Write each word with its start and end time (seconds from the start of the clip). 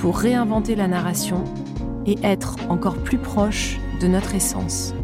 pour 0.00 0.16
réinventer 0.16 0.76
la 0.76 0.88
narration 0.88 1.44
et 2.06 2.16
être 2.22 2.56
encore 2.70 2.96
plus 2.96 3.18
proche 3.18 3.78
de 4.00 4.06
notre 4.06 4.34
essence. 4.34 4.94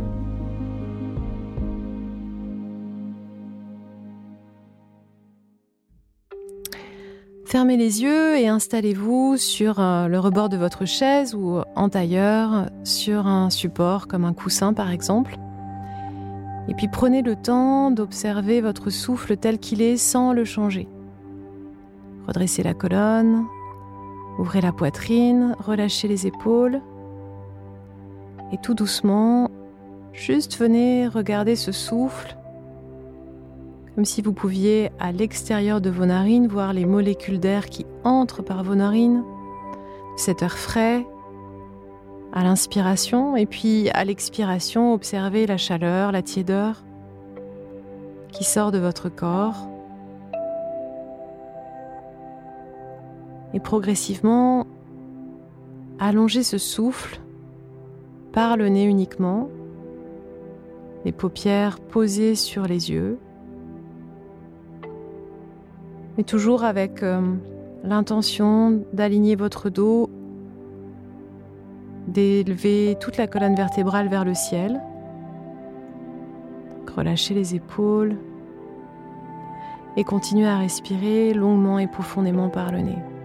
Fermez 7.44 7.76
les 7.76 8.02
yeux 8.02 8.38
et 8.38 8.48
installez-vous 8.48 9.36
sur 9.36 9.80
euh, 9.80 10.08
le 10.08 10.18
rebord 10.18 10.48
de 10.48 10.56
votre 10.56 10.86
chaise 10.86 11.34
ou 11.34 11.60
en 11.76 11.88
tailleur, 11.90 12.70
sur 12.82 13.26
un 13.26 13.50
support 13.50 14.08
comme 14.08 14.24
un 14.24 14.32
coussin 14.32 14.72
par 14.72 14.90
exemple. 14.90 15.36
Et 16.68 16.74
puis 16.74 16.88
prenez 16.88 17.20
le 17.20 17.36
temps 17.36 17.90
d'observer 17.90 18.62
votre 18.62 18.88
souffle 18.88 19.36
tel 19.36 19.58
qu'il 19.58 19.82
est 19.82 19.98
sans 19.98 20.32
le 20.32 20.44
changer. 20.44 20.88
Redressez 22.26 22.62
la 22.62 22.74
colonne, 22.74 23.44
ouvrez 24.38 24.60
la 24.60 24.72
poitrine, 24.72 25.56
relâchez 25.58 26.08
les 26.08 26.26
épaules. 26.26 26.80
Et 28.52 28.58
tout 28.58 28.74
doucement, 28.74 29.50
juste 30.12 30.56
venez 30.58 31.08
regarder 31.08 31.56
ce 31.56 31.72
souffle 31.72 32.36
comme 33.96 34.04
si 34.04 34.20
vous 34.20 34.34
pouviez 34.34 34.90
à 35.00 35.10
l'extérieur 35.10 35.80
de 35.80 35.88
vos 35.88 36.04
narines 36.04 36.48
voir 36.48 36.74
les 36.74 36.84
molécules 36.84 37.40
d'air 37.40 37.64
qui 37.64 37.86
entrent 38.04 38.42
par 38.42 38.62
vos 38.62 38.74
narines, 38.74 39.24
cet 40.18 40.42
air 40.42 40.58
frais 40.58 41.06
à 42.34 42.44
l'inspiration 42.44 43.36
et 43.36 43.46
puis 43.46 43.88
à 43.88 44.04
l'expiration, 44.04 44.92
observez 44.92 45.46
la 45.46 45.56
chaleur, 45.56 46.12
la 46.12 46.20
tiédeur 46.20 46.84
qui 48.32 48.44
sort 48.44 48.70
de 48.70 48.78
votre 48.78 49.08
corps. 49.08 49.66
Et 53.56 53.60
progressivement, 53.60 54.66
allongez 55.98 56.44
ce 56.44 56.58
souffle 56.58 57.20
par 58.32 58.56
le 58.56 58.68
nez 58.68 58.84
uniquement, 58.84 59.48
les 61.04 61.12
paupières 61.12 61.80
posées 61.80 62.36
sur 62.36 62.66
les 62.66 62.92
yeux 62.92 63.18
mais 66.16 66.24
toujours 66.24 66.64
avec 66.64 67.02
euh, 67.02 67.20
l'intention 67.84 68.82
d'aligner 68.92 69.36
votre 69.36 69.68
dos, 69.68 70.08
d'élever 72.08 72.96
toute 73.00 73.16
la 73.16 73.26
colonne 73.26 73.54
vertébrale 73.54 74.08
vers 74.08 74.24
le 74.24 74.34
ciel. 74.34 74.80
Relâchez 76.96 77.34
les 77.34 77.54
épaules 77.54 78.16
et 79.96 80.04
continuez 80.04 80.46
à 80.46 80.58
respirer 80.58 81.34
longuement 81.34 81.78
et 81.78 81.86
profondément 81.86 82.48
par 82.48 82.72
le 82.72 82.78
nez. 82.78 83.15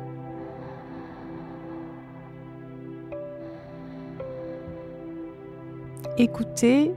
Écoutez 6.17 6.91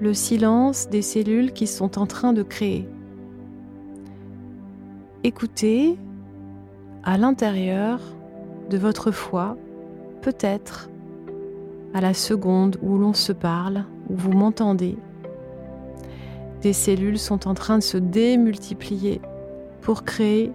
le 0.00 0.12
silence 0.12 0.88
des 0.88 1.02
cellules 1.02 1.52
qui 1.52 1.66
sont 1.66 1.98
en 1.98 2.06
train 2.06 2.32
de 2.32 2.42
créer 2.42 2.86
écoutez 5.26 5.98
à 7.02 7.18
l'intérieur 7.18 7.98
de 8.70 8.78
votre 8.78 9.10
foi, 9.10 9.56
peut-être 10.22 10.88
à 11.94 12.00
la 12.00 12.14
seconde 12.14 12.78
où 12.80 12.96
l'on 12.96 13.12
se 13.12 13.32
parle, 13.32 13.84
où 14.08 14.14
vous 14.14 14.30
m'entendez. 14.30 14.96
Des 16.62 16.72
cellules 16.72 17.18
sont 17.18 17.48
en 17.48 17.54
train 17.54 17.78
de 17.78 17.82
se 17.82 17.96
démultiplier 17.96 19.20
pour 19.80 20.04
créer 20.04 20.52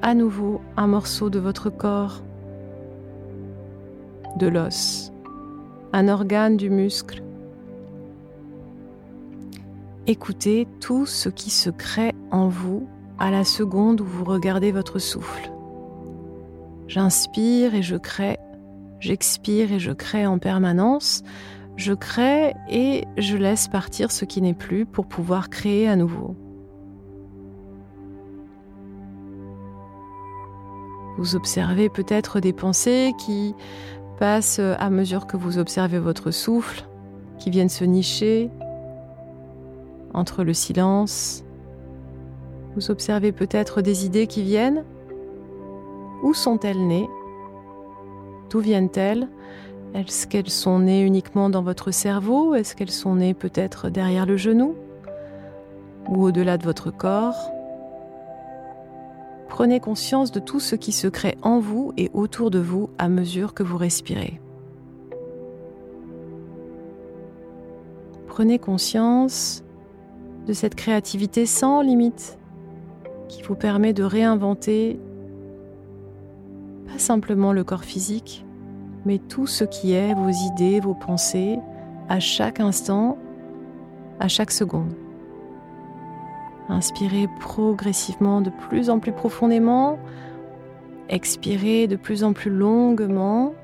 à 0.00 0.14
nouveau 0.14 0.62
un 0.78 0.86
morceau 0.86 1.28
de 1.28 1.38
votre 1.38 1.68
corps, 1.68 2.22
de 4.38 4.46
l'os, 4.46 5.12
un 5.92 6.08
organe 6.08 6.56
du 6.56 6.70
muscle. 6.70 7.22
Écoutez 10.06 10.66
tout 10.80 11.06
ce 11.06 11.28
qui 11.28 11.50
se 11.50 11.70
crée 11.70 12.12
en 12.30 12.48
vous 12.48 12.88
à 13.18 13.30
la 13.30 13.44
seconde 13.44 14.00
où 14.00 14.04
vous 14.04 14.24
regardez 14.24 14.72
votre 14.72 14.98
souffle. 14.98 15.50
J'inspire 16.86 17.74
et 17.74 17.82
je 17.82 17.96
crée, 17.96 18.38
j'expire 19.00 19.72
et 19.72 19.78
je 19.78 19.92
crée 19.92 20.26
en 20.26 20.38
permanence, 20.38 21.22
je 21.76 21.92
crée 21.92 22.54
et 22.70 23.04
je 23.18 23.36
laisse 23.36 23.68
partir 23.68 24.10
ce 24.10 24.24
qui 24.24 24.40
n'est 24.40 24.54
plus 24.54 24.86
pour 24.86 25.06
pouvoir 25.06 25.50
créer 25.50 25.88
à 25.88 25.96
nouveau. 25.96 26.36
Vous 31.18 31.34
observez 31.34 31.88
peut-être 31.88 32.40
des 32.40 32.52
pensées 32.52 33.12
qui 33.18 33.54
passent 34.18 34.60
à 34.60 34.90
mesure 34.90 35.26
que 35.26 35.36
vous 35.36 35.58
observez 35.58 35.98
votre 35.98 36.30
souffle, 36.30 36.84
qui 37.38 37.50
viennent 37.50 37.68
se 37.68 37.84
nicher 37.84 38.50
entre 40.14 40.44
le 40.44 40.54
silence. 40.54 41.44
Vous 42.74 42.90
observez 42.90 43.32
peut-être 43.32 43.82
des 43.82 44.06
idées 44.06 44.26
qui 44.26 44.42
viennent. 44.42 44.84
Où 46.22 46.34
sont-elles 46.34 46.86
nées? 46.86 47.08
D'où 48.50 48.60
viennent-elles? 48.60 49.28
Est-ce 49.94 50.26
qu'elles 50.26 50.50
sont 50.50 50.80
nées 50.80 51.02
uniquement 51.02 51.48
dans 51.48 51.62
votre 51.62 51.90
cerveau? 51.90 52.54
Est-ce 52.54 52.74
qu'elles 52.74 52.90
sont 52.90 53.16
nées 53.16 53.34
peut-être 53.34 53.88
derrière 53.88 54.26
le 54.26 54.36
genou? 54.36 54.74
Ou 56.08 56.24
au-delà 56.24 56.58
de 56.58 56.64
votre 56.64 56.90
corps? 56.90 57.52
Prenez 59.58 59.80
conscience 59.80 60.30
de 60.30 60.38
tout 60.38 60.60
ce 60.60 60.76
qui 60.76 60.92
se 60.92 61.08
crée 61.08 61.36
en 61.42 61.58
vous 61.58 61.92
et 61.96 62.12
autour 62.14 62.52
de 62.52 62.60
vous 62.60 62.90
à 62.96 63.08
mesure 63.08 63.54
que 63.54 63.64
vous 63.64 63.76
respirez. 63.76 64.40
Prenez 68.28 68.60
conscience 68.60 69.64
de 70.46 70.52
cette 70.52 70.76
créativité 70.76 71.44
sans 71.44 71.80
limite 71.80 72.38
qui 73.26 73.42
vous 73.42 73.56
permet 73.56 73.92
de 73.92 74.04
réinventer 74.04 75.00
pas 76.86 77.00
simplement 77.00 77.52
le 77.52 77.64
corps 77.64 77.82
physique, 77.82 78.46
mais 79.06 79.18
tout 79.18 79.48
ce 79.48 79.64
qui 79.64 79.90
est 79.90 80.14
vos 80.14 80.30
idées, 80.30 80.78
vos 80.78 80.94
pensées, 80.94 81.58
à 82.08 82.20
chaque 82.20 82.60
instant, 82.60 83.18
à 84.20 84.28
chaque 84.28 84.52
seconde. 84.52 84.94
Inspirez 86.68 87.28
progressivement 87.40 88.40
de 88.40 88.50
plus 88.50 88.90
en 88.90 88.98
plus 88.98 89.12
profondément 89.12 89.98
expirez 91.08 91.86
de 91.86 91.96
plus 91.96 92.24
en 92.24 92.32
plus 92.32 92.50
longuement. 92.50 93.54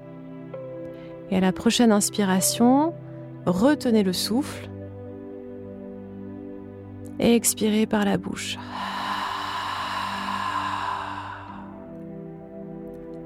Et 1.30 1.36
à 1.36 1.40
la 1.40 1.52
prochaine 1.52 1.92
inspiration, 1.92 2.94
retenez 3.46 4.02
le 4.02 4.12
souffle 4.12 4.68
et 7.18 7.34
expirez 7.34 7.86
par 7.86 8.04
la 8.04 8.18
bouche. 8.18 8.58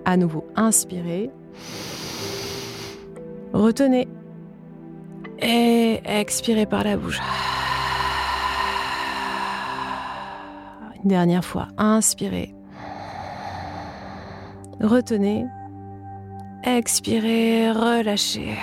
À 0.05 0.17
nouveau, 0.17 0.47
inspirez. 0.57 1.31
Retenez. 3.53 4.09
Et 5.41 6.01
expirez 6.05 6.67
par 6.67 6.83
la 6.83 6.97
bouche. 6.97 7.21
Dernière 11.05 11.45
fois, 11.45 11.69
inspirez. 11.79 12.55
Retenez. 14.81 15.47
Expirez, 16.65 17.71
relâchez. 17.71 18.57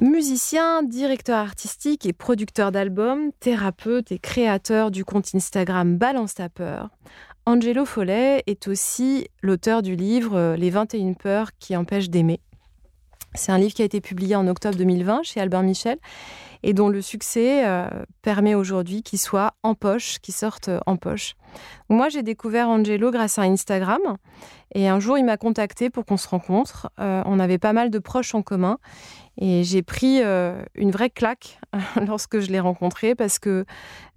Musicien, 0.00 0.82
directeur 0.82 1.38
artistique 1.38 2.04
et 2.04 2.12
producteur 2.12 2.70
d'albums, 2.70 3.30
thérapeute 3.40 4.12
et 4.12 4.18
créateur 4.18 4.90
du 4.90 5.04
compte 5.04 5.34
Instagram 5.34 5.96
Balance 5.96 6.34
ta 6.34 6.48
peur, 6.48 6.90
Angelo 7.46 7.84
Follet 7.84 8.42
est 8.46 8.68
aussi 8.68 9.28
l'auteur 9.42 9.82
du 9.82 9.96
livre 9.96 10.54
Les 10.56 10.70
21 10.70 11.12
peurs 11.12 11.50
qui 11.58 11.76
empêchent 11.76 12.10
d'aimer. 12.10 12.40
C'est 13.34 13.52
un 13.52 13.58
livre 13.58 13.74
qui 13.74 13.82
a 13.82 13.84
été 13.84 14.00
publié 14.00 14.36
en 14.36 14.46
octobre 14.46 14.76
2020 14.76 15.24
chez 15.24 15.40
Albert 15.40 15.62
Michel 15.62 15.98
et 16.64 16.72
dont 16.72 16.88
le 16.88 17.02
succès 17.02 17.66
euh, 17.66 17.86
permet 18.22 18.54
aujourd'hui 18.54 19.02
qu'il 19.02 19.18
soit 19.18 19.52
en 19.62 19.74
poche, 19.74 20.18
qu'il 20.20 20.32
sorte 20.32 20.70
euh, 20.70 20.80
en 20.86 20.96
poche. 20.96 21.34
Moi, 21.90 22.08
j'ai 22.08 22.22
découvert 22.22 22.68
Angelo 22.68 23.10
grâce 23.10 23.38
à 23.38 23.42
Instagram 23.42 24.00
et 24.74 24.88
un 24.88 24.98
jour, 24.98 25.18
il 25.18 25.26
m'a 25.26 25.36
contacté 25.36 25.90
pour 25.90 26.06
qu'on 26.06 26.16
se 26.16 26.26
rencontre. 26.26 26.90
Euh, 26.98 27.22
on 27.26 27.38
avait 27.38 27.58
pas 27.58 27.74
mal 27.74 27.90
de 27.90 27.98
proches 27.98 28.34
en 28.34 28.40
commun 28.40 28.78
et 29.38 29.62
j'ai 29.62 29.82
pris 29.82 30.22
une 30.76 30.90
vraie 30.92 31.10
claque 31.10 31.58
lorsque 32.06 32.38
je 32.38 32.50
l'ai 32.50 32.60
rencontré 32.60 33.14
parce 33.16 33.40
que 33.40 33.64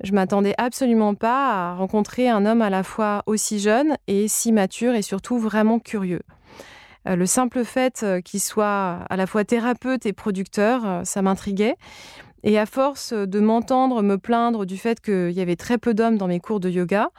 je 0.03 0.13
m'attendais 0.13 0.53
absolument 0.59 1.15
pas 1.15 1.71
à 1.71 1.75
rencontrer 1.75 2.29
un 2.29 2.45
homme 2.45 2.61
à 2.61 2.69
la 2.69 2.83
fois 2.83 3.23
aussi 3.25 3.59
jeune 3.59 3.97
et 4.07 4.27
si 4.27 4.51
mature 4.51 4.93
et 4.93 5.01
surtout 5.01 5.39
vraiment 5.39 5.79
curieux. 5.79 6.21
Le 7.05 7.25
simple 7.25 7.63
fait 7.63 8.05
qu'il 8.23 8.41
soit 8.41 8.99
à 9.09 9.15
la 9.15 9.25
fois 9.25 9.43
thérapeute 9.43 10.05
et 10.05 10.13
producteur, 10.13 11.01
ça 11.03 11.21
m'intriguait. 11.23 11.77
Et 12.43 12.57
à 12.59 12.65
force 12.65 13.13
de 13.13 13.39
m'entendre 13.39 14.01
me 14.01 14.17
plaindre 14.17 14.65
du 14.65 14.77
fait 14.77 15.01
qu'il 15.01 15.31
y 15.31 15.41
avait 15.41 15.55
très 15.55 15.77
peu 15.77 15.93
d'hommes 15.93 16.17
dans 16.17 16.27
mes 16.27 16.39
cours 16.39 16.59
de 16.59 16.69
yoga, 16.69 17.09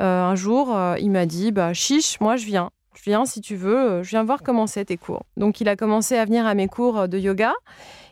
euh, 0.00 0.22
un 0.22 0.34
jour, 0.34 0.76
euh, 0.76 0.96
il 0.98 1.10
m'a 1.10 1.26
dit 1.26 1.52
bah, 1.52 1.72
Chiche, 1.72 2.20
moi 2.20 2.36
je 2.36 2.46
viens. 2.46 2.70
Je 2.94 3.02
viens 3.02 3.24
si 3.26 3.40
tu 3.40 3.56
veux, 3.56 3.78
euh, 3.78 4.02
je 4.02 4.10
viens 4.10 4.24
voir 4.24 4.42
comment 4.42 4.66
c'est 4.66 4.86
tes 4.86 4.96
cours. 4.96 5.24
Donc 5.36 5.60
il 5.60 5.68
a 5.68 5.76
commencé 5.76 6.16
à 6.16 6.24
venir 6.24 6.46
à 6.46 6.54
mes 6.54 6.68
cours 6.68 7.08
de 7.08 7.18
yoga. 7.18 7.54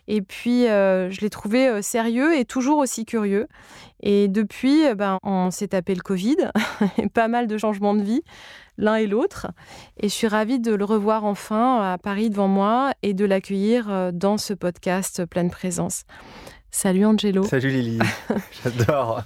Et 0.09 0.23
puis, 0.23 0.65
je 0.65 1.21
l'ai 1.21 1.31
trouvé 1.31 1.83
sérieux 1.83 2.37
et 2.37 2.45
toujours 2.45 2.79
aussi 2.79 3.05
curieux. 3.05 3.47
Et 4.03 4.29
depuis, 4.29 4.83
ben, 4.95 5.19
on 5.23 5.51
s'est 5.51 5.69
tapé 5.69 5.95
le 5.95 6.03
Covid, 6.03 6.37
pas 7.15 7.29
mal 7.29 7.47
de 7.47 7.57
changements 7.57 7.95
de 7.95 8.03
vie 8.03 8.23
l'un 8.79 8.97
et 8.97 9.07
l'autre. 9.07 9.49
Et 9.99 10.09
je 10.09 10.15
suis 10.15 10.27
ravie 10.27 10.61
de 10.61 10.75
le 10.75 10.85
revoir 10.85 11.25
enfin 11.25 11.93
à 11.93 11.99
Paris 11.99 12.31
devant 12.31 12.49
moi 12.49 12.93
et 13.03 13.15
de 13.15 13.25
l'accueillir 13.25 13.91
euh, 13.91 14.11
dans 14.13 14.39
ce 14.39 14.55
podcast 14.55 15.25
Pleine 15.25 15.51
Présence. 15.51 16.05
Salut 16.71 17.05
Angelo. 17.05 17.45
Salut 17.45 17.69
Lily, 17.69 18.01
j'adore. 18.65 19.23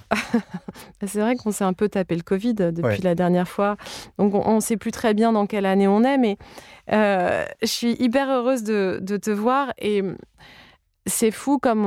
c'est 1.07 1.19
vrai 1.19 1.35
qu'on 1.35 1.51
s'est 1.51 1.65
un 1.65 1.73
peu 1.73 1.89
tapé 1.89 2.15
le 2.15 2.23
Covid 2.23 2.53
depuis 2.53 3.01
la 3.01 3.15
dernière 3.15 3.49
fois, 3.49 3.79
donc 4.19 4.35
on 4.35 4.57
ne 4.57 4.61
sait 4.61 4.77
plus 4.77 4.91
très 4.91 5.15
bien 5.15 5.33
dans 5.33 5.47
quelle 5.47 5.65
année 5.65 5.89
on 5.89 6.05
est, 6.05 6.19
mais 6.19 6.37
euh, 6.93 7.47
je 7.63 7.69
suis 7.69 7.97
hyper 8.01 8.29
heureuse 8.29 8.65
de, 8.65 8.99
de 9.01 9.17
te 9.17 9.31
voir 9.31 9.73
et 9.79 10.03
c'est 11.09 11.31
fou 11.31 11.59
comme 11.59 11.85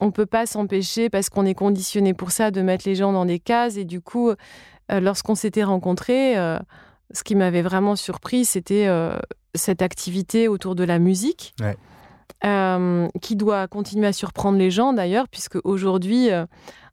on 0.00 0.06
ne 0.06 0.10
peut 0.10 0.26
pas 0.26 0.46
s'empêcher, 0.46 1.08
parce 1.10 1.28
qu'on 1.28 1.46
est 1.46 1.54
conditionné 1.54 2.14
pour 2.14 2.30
ça, 2.30 2.50
de 2.50 2.62
mettre 2.62 2.86
les 2.88 2.94
gens 2.94 3.12
dans 3.12 3.24
des 3.24 3.38
cases 3.38 3.76
et 3.76 3.84
du 3.84 4.00
coup, 4.00 4.30
euh, 4.30 5.00
lorsqu'on 5.00 5.34
s'était 5.34 5.64
rencontrés, 5.64 6.36
euh, 6.36 6.58
ce 7.12 7.24
qui 7.24 7.34
m'avait 7.34 7.62
vraiment 7.62 7.96
surpris, 7.96 8.44
c'était 8.44 8.86
euh, 8.86 9.16
cette 9.54 9.82
activité 9.82 10.48
autour 10.48 10.74
de 10.74 10.84
la 10.84 10.98
musique, 10.98 11.54
qui 13.22 13.36
doit 13.36 13.66
continuer 13.66 14.06
à 14.06 14.12
surprendre 14.12 14.58
les 14.58 14.70
gens 14.70 14.92
d'ailleurs, 14.92 15.28
puisque 15.28 15.58
aujourd'hui, 15.64 16.28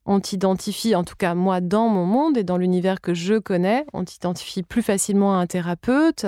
on 0.05 0.19
t'identifie, 0.19 0.95
en 0.95 1.03
tout 1.03 1.15
cas 1.15 1.35
moi 1.35 1.61
dans 1.61 1.89
mon 1.89 2.05
monde 2.05 2.37
et 2.37 2.43
dans 2.43 2.57
l'univers 2.57 3.01
que 3.01 3.13
je 3.13 3.35
connais, 3.35 3.85
on 3.93 4.03
t'identifie 4.03 4.63
plus 4.63 4.81
facilement 4.81 5.37
à 5.37 5.41
un 5.41 5.45
thérapeute, 5.45 6.25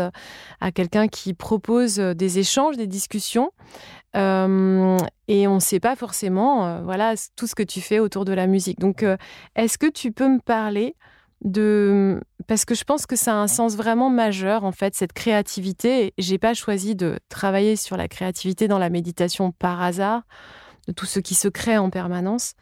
à 0.62 0.72
quelqu'un 0.72 1.08
qui 1.08 1.34
propose 1.34 1.96
des 1.96 2.40
échanges, 2.40 2.78
des 2.78 2.88
discussions. 2.88 3.52
Et 4.16 5.48
on 5.48 5.56
ne 5.56 5.60
sait 5.60 5.80
pas 5.80 5.96
forcément 5.96 6.82
voilà, 6.84 7.16
tout 7.36 7.48
ce 7.48 7.56
que 7.56 7.64
tu 7.64 7.82
fais 7.82 8.00
autour 8.00 8.26
de 8.26 8.34
la 8.34 8.48
musique. 8.48 8.80
Donc, 8.80 9.06
est-ce 9.56 9.78
que 9.78 9.90
tu 9.90 10.12
peux 10.12 10.30
me 10.30 10.40
parler 10.40 10.96
de 11.44 12.20
parce 12.48 12.66
que 12.66 12.76
je 12.76 12.84
pense 12.84 13.06
que 13.06 13.16
ça 13.16 13.34
a 13.34 13.36
un 13.36 13.48
sens 13.48 13.76
vraiment 13.76 14.10
majeur 14.10 14.64
en 14.64 14.72
fait 14.72 14.96
cette 14.96 15.14
créativité. 15.14 16.14
J'ai 16.18 16.38
pas 16.38 16.54
choisi 16.54 16.96
de 16.96 17.20
travailler 17.30 17.76
sur 17.76 17.98
la 17.98 18.08
créativité 18.08 18.68
dans 18.68 18.80
la 18.80 18.90
méditation 18.90 19.52
par 19.52 19.82
hasard, 19.82 20.24
de 20.88 20.94
tout 20.94 21.06
ce 21.06 21.20
qui 21.20 21.36
se 21.36 21.48
crée 21.48 21.78
en 21.78 21.90
permanence. 21.90 22.54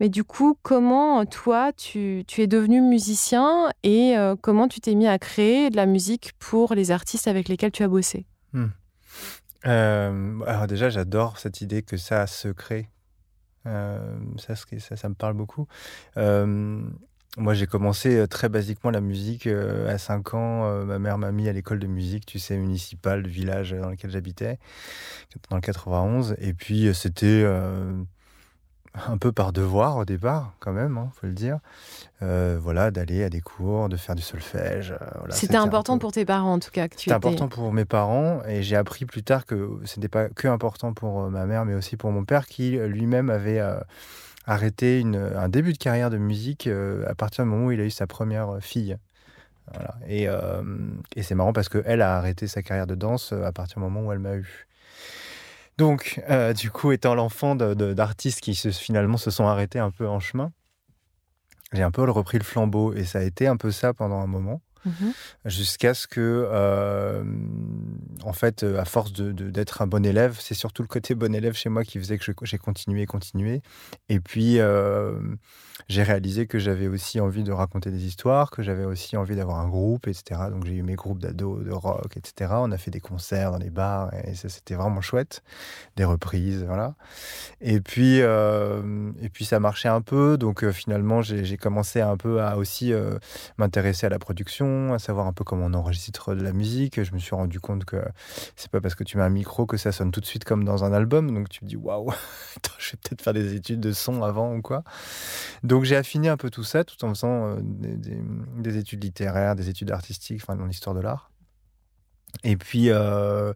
Mais 0.00 0.08
du 0.08 0.24
coup, 0.24 0.58
comment 0.62 1.24
toi 1.26 1.72
tu, 1.72 2.24
es 2.36 2.46
devenu 2.46 2.80
musicien 2.80 3.70
et 3.82 4.16
euh, 4.18 4.34
comment 4.40 4.66
tu 4.66 4.80
t'es 4.80 4.94
mis 4.94 5.06
à 5.06 5.18
créer 5.18 5.70
de 5.70 5.76
la 5.76 5.86
musique 5.86 6.32
pour 6.38 6.74
les 6.74 6.90
artistes 6.90 7.28
avec 7.28 7.48
lesquels 7.48 7.70
tu 7.70 7.84
as 7.84 7.88
bossé? 7.88 8.26
Hmm. 8.52 8.68
Euh, 9.66 10.40
Alors 10.46 10.66
déjà, 10.66 10.90
j'adore 10.90 11.38
cette 11.38 11.60
idée 11.60 11.82
que 11.82 11.96
ça 11.96 12.26
se 12.26 12.48
crée. 12.48 12.88
Euh, 13.66 14.18
ça, 14.38 14.54
ça, 14.96 15.08
me 15.08 15.14
parle 15.14 15.34
beaucoup. 15.34 15.68
Moi, 17.38 17.54
j'ai 17.54 17.66
commencé 17.66 18.14
euh, 18.18 18.26
très 18.26 18.50
basiquement 18.50 18.90
la 18.90 19.00
musique 19.00 19.46
euh, 19.46 19.88
à 19.88 19.96
5 19.96 20.34
ans. 20.34 20.66
Euh, 20.66 20.84
ma 20.84 20.98
mère 20.98 21.16
m'a 21.16 21.32
mis 21.32 21.48
à 21.48 21.52
l'école 21.54 21.78
de 21.78 21.86
musique, 21.86 22.26
tu 22.26 22.38
sais, 22.38 22.58
municipale, 22.58 23.22
du 23.22 23.30
village 23.30 23.72
dans 23.72 23.88
lequel 23.88 24.10
j'habitais, 24.10 24.58
dans 25.48 25.56
le 25.56 25.62
91. 25.62 26.36
Et 26.40 26.52
puis, 26.52 26.94
c'était 26.94 27.46
un 28.94 29.16
peu 29.16 29.32
par 29.32 29.52
devoir 29.52 29.96
au 29.96 30.04
départ, 30.04 30.54
quand 30.60 30.72
même, 30.72 30.94
il 30.96 30.98
hein, 30.98 31.10
faut 31.14 31.26
le 31.26 31.32
dire. 31.32 31.58
voilà, 32.20 32.90
d'aller 32.90 33.24
à 33.24 33.30
des 33.30 33.40
cours, 33.40 33.88
de 33.88 33.96
faire 33.96 34.14
du 34.14 34.22
solfège. 34.22 34.94
c'était 35.30 35.56
important 35.56 35.98
pour 35.98 36.12
tes 36.12 36.24
parents, 36.24 36.54
en 36.54 36.58
tout 36.58 36.70
cas. 36.70 36.86
C'était 36.94 37.12
important 37.12 37.48
pour 37.48 37.72
mes 37.72 37.84
parents. 37.84 38.42
Et 38.46 38.62
j'ai 38.62 38.76
appris 38.76 39.04
plus 39.04 39.22
tard 39.22 39.46
que 39.46 39.80
ce 39.84 39.98
n'était 39.98 40.08
pas 40.08 40.28
que 40.28 40.48
important 40.48 40.92
pour 40.92 41.30
ma 41.30 41.46
mère, 41.46 41.64
mais 41.64 41.74
aussi 41.74 41.96
pour 41.96 42.10
mon 42.12 42.24
père, 42.24 42.46
qui 42.46 42.72
lui-même 42.72 43.30
avait 43.30 43.60
arrêté 44.46 45.00
une, 45.00 45.16
un 45.16 45.48
début 45.48 45.72
de 45.72 45.78
carrière 45.78 46.10
de 46.10 46.18
musique 46.18 46.66
euh, 46.66 47.04
à 47.08 47.14
partir 47.14 47.44
du 47.44 47.50
moment 47.50 47.66
où 47.66 47.72
il 47.72 47.80
a 47.80 47.84
eu 47.84 47.90
sa 47.90 48.06
première 48.06 48.50
euh, 48.50 48.60
fille. 48.60 48.96
Voilà. 49.72 49.94
Et, 50.08 50.28
euh, 50.28 50.62
et 51.14 51.22
c'est 51.22 51.34
marrant 51.34 51.52
parce 51.52 51.68
qu'elle 51.68 52.02
a 52.02 52.16
arrêté 52.16 52.46
sa 52.48 52.62
carrière 52.62 52.86
de 52.86 52.94
danse 52.94 53.32
à 53.32 53.52
partir 53.52 53.76
du 53.76 53.84
moment 53.84 54.06
où 54.06 54.12
elle 54.12 54.18
m'a 54.18 54.34
eu. 54.34 54.66
Donc, 55.78 56.22
du 56.56 56.70
coup, 56.70 56.92
étant 56.92 57.14
l'enfant 57.14 57.54
d'artistes 57.54 58.40
qui 58.40 58.54
se, 58.54 58.70
finalement 58.70 59.16
se 59.16 59.30
sont 59.30 59.46
arrêtés 59.46 59.78
un 59.78 59.90
peu 59.90 60.06
en 60.06 60.20
chemin, 60.20 60.52
j'ai 61.72 61.82
un 61.82 61.90
peu 61.90 62.08
repris 62.10 62.38
le 62.38 62.44
flambeau 62.44 62.92
et 62.92 63.04
ça 63.04 63.20
a 63.20 63.22
été 63.22 63.46
un 63.46 63.56
peu 63.56 63.70
ça 63.70 63.94
pendant 63.94 64.20
un 64.20 64.26
moment. 64.26 64.60
Mhm. 64.84 65.12
Jusqu'à 65.44 65.94
ce 65.94 66.06
que, 66.06 66.48
euh, 66.50 67.22
en 68.24 68.32
fait, 68.32 68.64
à 68.64 68.84
force 68.84 69.12
d'être 69.12 69.78
de, 69.78 69.82
un 69.82 69.86
bon 69.86 70.04
élève, 70.04 70.36
c'est 70.40 70.54
surtout 70.54 70.82
le 70.82 70.88
côté 70.88 71.14
bon 71.14 71.34
élève 71.34 71.54
chez 71.54 71.68
moi 71.68 71.84
qui 71.84 71.98
faisait 71.98 72.18
que 72.18 72.24
j'ai 72.42 72.58
continué, 72.58 73.06
continué. 73.06 73.62
Et 74.08 74.20
puis, 74.20 74.58
euh, 74.58 75.12
j'ai 75.88 76.02
réalisé 76.02 76.46
que 76.46 76.58
j'avais 76.58 76.88
aussi 76.88 77.20
envie 77.20 77.44
de 77.44 77.52
raconter 77.52 77.90
des 77.90 78.04
histoires, 78.06 78.50
que 78.50 78.62
j'avais 78.62 78.84
aussi 78.84 79.16
envie 79.16 79.36
d'avoir 79.36 79.58
un 79.58 79.68
groupe, 79.68 80.08
etc. 80.08 80.40
Donc, 80.50 80.64
j'ai 80.66 80.74
eu 80.74 80.82
mes 80.82 80.94
groupes 80.94 81.18
d'ados, 81.18 81.64
de 81.64 81.72
rock, 81.72 82.16
etc. 82.16 82.52
On 82.56 82.72
a 82.72 82.78
fait 82.78 82.90
des 82.90 83.00
concerts 83.00 83.52
dans 83.52 83.58
les 83.58 83.70
bars 83.70 84.12
et 84.24 84.34
ça, 84.34 84.48
c'était 84.48 84.74
vraiment 84.74 85.00
chouette. 85.00 85.42
Des 85.96 86.04
reprises, 86.04 86.64
voilà. 86.64 86.94
Et 87.60 87.80
puis, 87.80 88.20
euh, 88.20 89.12
et 89.20 89.28
puis 89.28 89.44
ça 89.44 89.60
marchait 89.60 89.88
un 89.88 90.00
peu. 90.00 90.36
Donc, 90.36 90.68
finalement, 90.70 91.22
j'ai 91.22 91.56
commencé 91.56 92.00
un 92.00 92.16
peu 92.16 92.42
à 92.42 92.56
aussi 92.56 92.92
m'intéresser 93.58 94.06
à 94.06 94.08
la 94.08 94.18
production 94.18 94.92
à 94.92 94.98
savoir 94.98 95.26
un 95.26 95.32
peu 95.32 95.44
comment 95.44 95.66
on 95.66 95.74
enregistre 95.74 96.34
de 96.34 96.42
la 96.42 96.52
musique. 96.52 97.02
Je 97.02 97.12
me 97.12 97.18
suis 97.18 97.34
rendu 97.34 97.60
compte 97.60 97.84
que 97.84 97.96
c'est 98.56 98.70
pas 98.70 98.80
parce 98.80 98.94
que 98.94 99.04
tu 99.04 99.16
mets 99.16 99.22
un 99.22 99.30
micro 99.30 99.66
que 99.66 99.76
ça 99.76 99.92
sonne 99.92 100.10
tout 100.10 100.20
de 100.20 100.26
suite 100.26 100.44
comme 100.44 100.64
dans 100.64 100.84
un 100.84 100.92
album. 100.92 101.32
Donc 101.32 101.48
tu 101.48 101.64
me 101.64 101.68
dis 101.68 101.76
waouh, 101.76 102.10
je 102.78 102.92
vais 102.92 102.98
peut-être 103.02 103.22
faire 103.22 103.32
des 103.32 103.54
études 103.54 103.80
de 103.80 103.92
son 103.92 104.22
avant 104.22 104.54
ou 104.54 104.62
quoi. 104.62 104.82
J'ai 105.82 105.96
affiné 105.96 106.28
un 106.28 106.36
peu 106.36 106.50
tout 106.50 106.64
ça 106.64 106.84
tout 106.84 107.02
en 107.04 107.10
faisant 107.10 107.48
euh, 107.48 107.56
des, 107.60 108.76
études 108.76 109.02
littéraires, 109.04 109.56
des 109.56 109.68
études 109.68 109.90
artistiques, 109.90 110.40
enfin 110.42 110.56
dans 110.56 110.66
l'histoire 110.66 110.94
de 110.94 111.00
l'art. 111.00 111.30
Et 112.44 112.56
puis, 112.56 112.88
euh, 112.88 113.52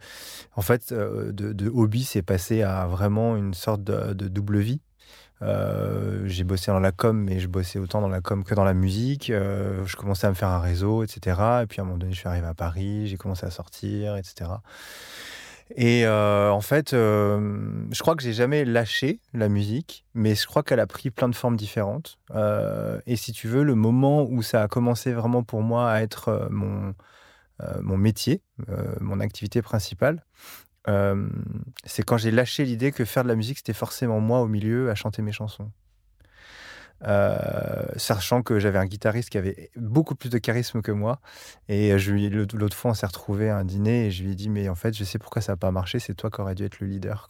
en 0.55 0.63
fait, 0.63 0.93
euh, 0.93 1.33
de, 1.33 1.69
hobby, 1.69 2.05
c'est 2.05 2.23
passé 2.23 2.63
à 2.63 2.87
vraiment 2.87 3.37
une 3.37 3.55
sorte 3.55 3.83
de 3.83 4.29
double 4.29 4.59
vie 4.59 4.81
j'ai 6.25 6.45
bossé 6.45 6.71
dans 6.71 6.81
la 6.81 6.93
com, 6.93 7.23
mais 7.23 7.41
je 7.41 7.47
bossais 7.47 7.79
autant 7.79 8.01
dans 8.01 8.09
la 8.09 8.23
com 8.23 8.43
que 8.43 8.55
dans 8.55 8.65
la 8.65 8.73
musique. 8.73 9.27
je 9.27 9.97
commençais 9.97 10.27
à 10.27 10.31
me 10.31 10.35
faire 10.35 10.49
un 10.49 10.61
réseau, 10.61 11.03
etc. 11.03 11.61
Et 11.63 11.67
puis 11.67 11.79
à 11.79 11.83
un 11.83 11.85
moment 11.85 11.99
donné, 11.99 12.15
je 12.15 12.21
suis 12.21 12.29
arrivé 12.29 12.47
à 12.47 12.55
Paris, 12.55 13.07
j'ai 13.07 13.19
commencé 13.19 13.45
à 13.45 13.51
sortir, 13.51 14.17
etc. 14.17 14.51
Et 15.75 16.07
en 16.07 16.61
fait, 16.61 16.93
je 16.93 17.99
crois 17.99 18.15
que 18.15 18.23
j'ai 18.23 18.33
jamais 18.33 18.65
lâché 18.65 19.21
la 19.35 19.49
musique, 19.49 20.05
mais 20.15 20.35
je 20.35 20.47
crois 20.47 20.63
qu'elle 20.63 20.81
a 20.81 20.87
pris 20.87 21.11
plein 21.11 21.29
de 21.29 21.35
formes 21.35 21.57
différentes. 21.57 22.19
et 23.07 23.17
si 23.17 23.33
tu 23.33 23.49
veux, 23.49 23.65
le 23.65 23.75
moment 23.75 24.25
où 24.25 24.43
ça 24.43 24.63
a 24.63 24.69
commencé 24.69 25.13
vraiment 25.13 25.43
pour 25.43 25.63
moi 25.63 25.91
à 25.91 26.03
être 26.03 26.49
mon, 26.51 26.95
mon 27.81 27.97
métier, 27.97 28.43
mon 29.01 29.21
activité 29.21 29.61
principale, 29.61 30.25
c'est 31.85 32.03
quand 32.05 32.17
j'ai 32.17 32.31
lâché 32.31 32.65
l'idée 32.65 32.93
que 32.93 33.05
faire 33.05 33.25
de 33.25 33.29
la 33.29 33.35
musique, 33.35 33.59
c'était 33.59 33.73
forcément 33.73 34.21
moi 34.21 34.41
au 34.41 34.47
milieu 34.47 34.91
à 34.91 34.95
chanter 34.95 35.23
mes 35.23 35.33
chansons. 35.33 35.71
Euh, 37.05 37.85
sachant 37.97 38.43
que 38.43 38.59
j'avais 38.59 38.79
un 38.79 38.87
guitariste 38.87 39.29
qui 39.29 39.39
avait 39.39 39.71
beaucoup 39.77 40.15
plus 40.15 40.31
de 40.31 40.39
charisme 40.39 40.83
que 40.83 40.93
moi. 40.93 41.21
Et 41.69 41.99
je 41.99 42.13
lui, 42.13 42.29
l'autre 42.31 42.77
fois, 42.77 42.93
on 42.93 42.95
s'est 42.95 43.07
retrouvé 43.07 43.51
à 43.51 43.59
un 43.59 43.65
dîner 43.65 44.07
et 44.07 44.11
je 44.11 44.25
lui 44.25 44.33
ai 44.33 44.35
dit, 44.35 44.49
mais 44.49 44.69
en 44.69 44.75
fait, 44.75 44.97
je 44.97 45.05
sais 45.05 45.19
pourquoi 45.19 45.43
ça 45.43 45.53
n'a 45.53 45.57
pas 45.57 45.71
marché, 45.71 45.99
c'est 45.99 46.15
toi 46.15 46.31
qui 46.31 46.41
aurais 46.41 46.55
dû 46.55 46.65
être 46.65 46.81
le 46.81 46.87
leader. 46.87 47.29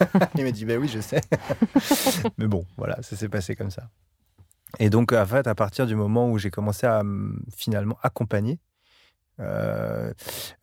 Il 0.36 0.44
m'a 0.44 0.52
dit, 0.52 0.64
ben 0.64 0.78
oui, 0.80 0.88
je 0.88 1.00
sais. 1.00 1.20
mais 2.38 2.46
bon, 2.46 2.64
voilà, 2.76 3.02
ça 3.02 3.16
s'est 3.16 3.28
passé 3.28 3.56
comme 3.56 3.70
ça. 3.70 3.88
Et 4.78 4.90
donc, 4.90 5.12
en 5.12 5.26
fait, 5.26 5.46
à 5.46 5.54
partir 5.54 5.86
du 5.86 5.96
moment 5.96 6.30
où 6.30 6.38
j'ai 6.38 6.50
commencé 6.50 6.86
à 6.86 7.02
finalement 7.56 7.98
accompagner, 8.02 8.60
euh, 9.40 10.12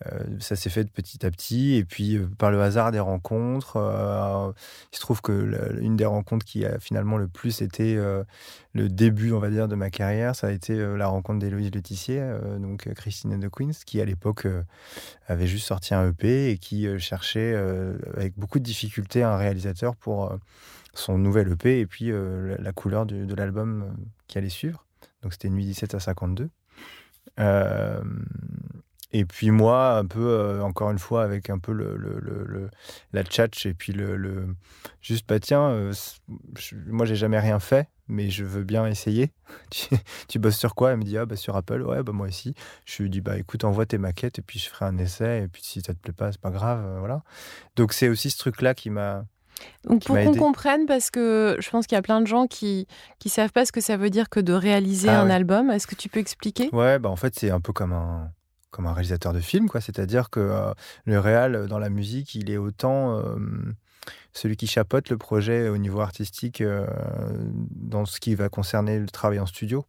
euh, 0.05 0.19
ça 0.39 0.55
s'est 0.55 0.69
fait 0.69 0.83
de 0.83 0.89
petit 0.89 1.25
à 1.25 1.31
petit. 1.31 1.75
Et 1.75 1.85
puis, 1.85 2.17
euh, 2.17 2.29
par 2.37 2.51
le 2.51 2.61
hasard 2.61 2.91
des 2.91 2.99
rencontres, 2.99 3.77
il 4.91 4.95
se 4.95 5.01
trouve 5.01 5.21
que 5.21 5.79
une 5.81 5.95
des 5.95 6.05
rencontres 6.05 6.45
qui 6.45 6.65
a 6.65 6.79
finalement 6.79 7.17
le 7.17 7.27
plus 7.27 7.61
été 7.61 7.95
le 8.73 8.89
début, 8.89 9.31
on 9.31 9.39
va 9.39 9.49
dire, 9.49 9.67
de 9.67 9.75
ma 9.75 9.89
carrière, 9.89 10.35
ça 10.35 10.47
a 10.47 10.51
été 10.51 10.75
la 10.95 11.07
rencontre 11.07 11.39
d'Héloïse 11.39 11.71
Letissier, 11.71 12.23
donc 12.59 12.91
Christine 12.93 13.39
the 13.39 13.49
Queens, 13.49 13.71
qui 13.85 14.01
à 14.01 14.05
l'époque 14.05 14.47
avait 15.27 15.47
juste 15.47 15.67
sorti 15.67 15.93
un 15.93 16.09
EP 16.09 16.51
et 16.51 16.57
qui 16.57 16.87
cherchait 16.99 17.55
avec 18.15 18.37
beaucoup 18.37 18.59
de 18.59 18.63
difficultés 18.63 19.23
un 19.23 19.37
réalisateur 19.37 19.95
pour 19.95 20.37
son 20.93 21.17
nouvel 21.17 21.51
EP 21.51 21.79
et 21.79 21.85
puis 21.85 22.11
la 22.11 22.71
couleur 22.71 23.05
de 23.05 23.35
l'album 23.35 23.95
qui 24.27 24.37
allait 24.37 24.49
suivre. 24.49 24.85
Donc 25.21 25.33
c'était 25.33 25.49
Nuit 25.49 25.65
17 25.65 25.95
à 25.95 25.99
52. 25.99 26.49
Euh, 27.39 28.01
et 29.13 29.25
puis 29.25 29.51
moi, 29.51 29.97
un 29.97 30.05
peu, 30.05 30.27
euh, 30.27 30.61
encore 30.61 30.91
une 30.91 30.99
fois, 30.99 31.23
avec 31.23 31.49
un 31.49 31.59
peu 31.59 31.71
le, 31.71 31.95
le, 31.95 32.19
le, 32.19 32.69
la 33.13 33.23
tchatch 33.23 33.65
et 33.65 33.73
puis 33.73 33.93
le, 33.93 34.47
juste, 35.01 35.27
bah 35.27 35.39
tiens, 35.39 35.69
euh, 35.69 35.93
moi 36.87 37.05
j'ai 37.05 37.15
jamais 37.15 37.39
rien 37.39 37.59
fait, 37.59 37.87
mais 38.09 38.29
je 38.29 38.43
veux 38.43 38.63
bien 38.63 38.85
essayer. 38.85 39.31
tu, 40.27 40.39
bosses 40.39 40.57
sur 40.57 40.75
quoi? 40.75 40.91
Elle 40.91 40.97
me 40.97 41.03
dit, 41.03 41.17
ah 41.17 41.25
bah 41.25 41.37
sur 41.37 41.55
Apple, 41.55 41.81
ouais, 41.83 42.03
bah 42.03 42.11
moi 42.11 42.27
aussi. 42.27 42.53
Je 42.85 43.01
lui 43.03 43.09
dis, 43.09 43.21
bah 43.21 43.37
écoute, 43.37 43.63
envoie 43.63 43.85
tes 43.85 43.97
maquettes 43.97 44.39
et 44.39 44.41
puis 44.41 44.59
je 44.59 44.69
ferai 44.69 44.85
un 44.85 44.97
essai, 44.97 45.43
et 45.43 45.47
puis 45.47 45.63
si 45.63 45.81
ça 45.81 45.93
te 45.93 45.99
plaît 45.99 46.13
pas, 46.13 46.31
c'est 46.33 46.41
pas 46.41 46.51
grave, 46.51 46.99
voilà. 46.99 47.23
Donc 47.77 47.93
c'est 47.93 48.09
aussi 48.09 48.29
ce 48.29 48.37
truc-là 48.37 48.75
qui 48.75 48.89
m'a 48.89 49.25
donc 49.83 50.03
pour 50.03 50.15
qu'on 50.15 50.35
comprenne, 50.35 50.85
parce 50.85 51.09
que 51.09 51.57
je 51.59 51.69
pense 51.69 51.87
qu'il 51.87 51.95
y 51.95 51.99
a 51.99 52.01
plein 52.01 52.21
de 52.21 52.27
gens 52.27 52.47
qui 52.47 52.87
ne 53.23 53.29
savent 53.29 53.51
pas 53.51 53.65
ce 53.65 53.71
que 53.71 53.81
ça 53.81 53.97
veut 53.97 54.09
dire 54.09 54.29
que 54.29 54.39
de 54.39 54.53
réaliser 54.53 55.09
ah 55.09 55.21
un 55.21 55.29
album. 55.29 55.69
Est-ce 55.69 55.87
que 55.87 55.95
tu 55.95 56.09
peux 56.09 56.19
expliquer? 56.19 56.69
Ouais, 56.73 56.99
bah 56.99 57.09
en 57.09 57.15
fait 57.15 57.33
c'est 57.35 57.51
un 57.51 57.59
peu 57.61 57.73
comme 57.73 57.93
un 57.93 58.31
comme 58.77 58.85
un 58.85 58.93
réalisateur 58.93 59.33
de 59.33 59.39
film, 59.39 59.69
quoi. 59.69 59.81
C'est-à-dire 59.81 60.29
que 60.29 60.39
euh, 60.39 60.73
le 61.05 61.19
réal 61.19 61.55
euh, 61.55 61.67
dans 61.67 61.79
la 61.79 61.89
musique, 61.89 62.35
il 62.35 62.51
est 62.51 62.57
autant 62.57 63.17
euh, 63.17 63.35
celui 64.33 64.55
qui 64.55 64.67
chapeaute 64.67 65.09
le 65.09 65.17
projet 65.17 65.67
au 65.69 65.77
niveau 65.77 65.99
artistique 65.99 66.63
dans 67.71 68.05
ce 68.05 68.19
qui 68.19 68.35
va 68.35 68.49
concerner 68.49 68.99
le 68.99 69.07
travail 69.07 69.39
en 69.39 69.47
studio. 69.47 69.85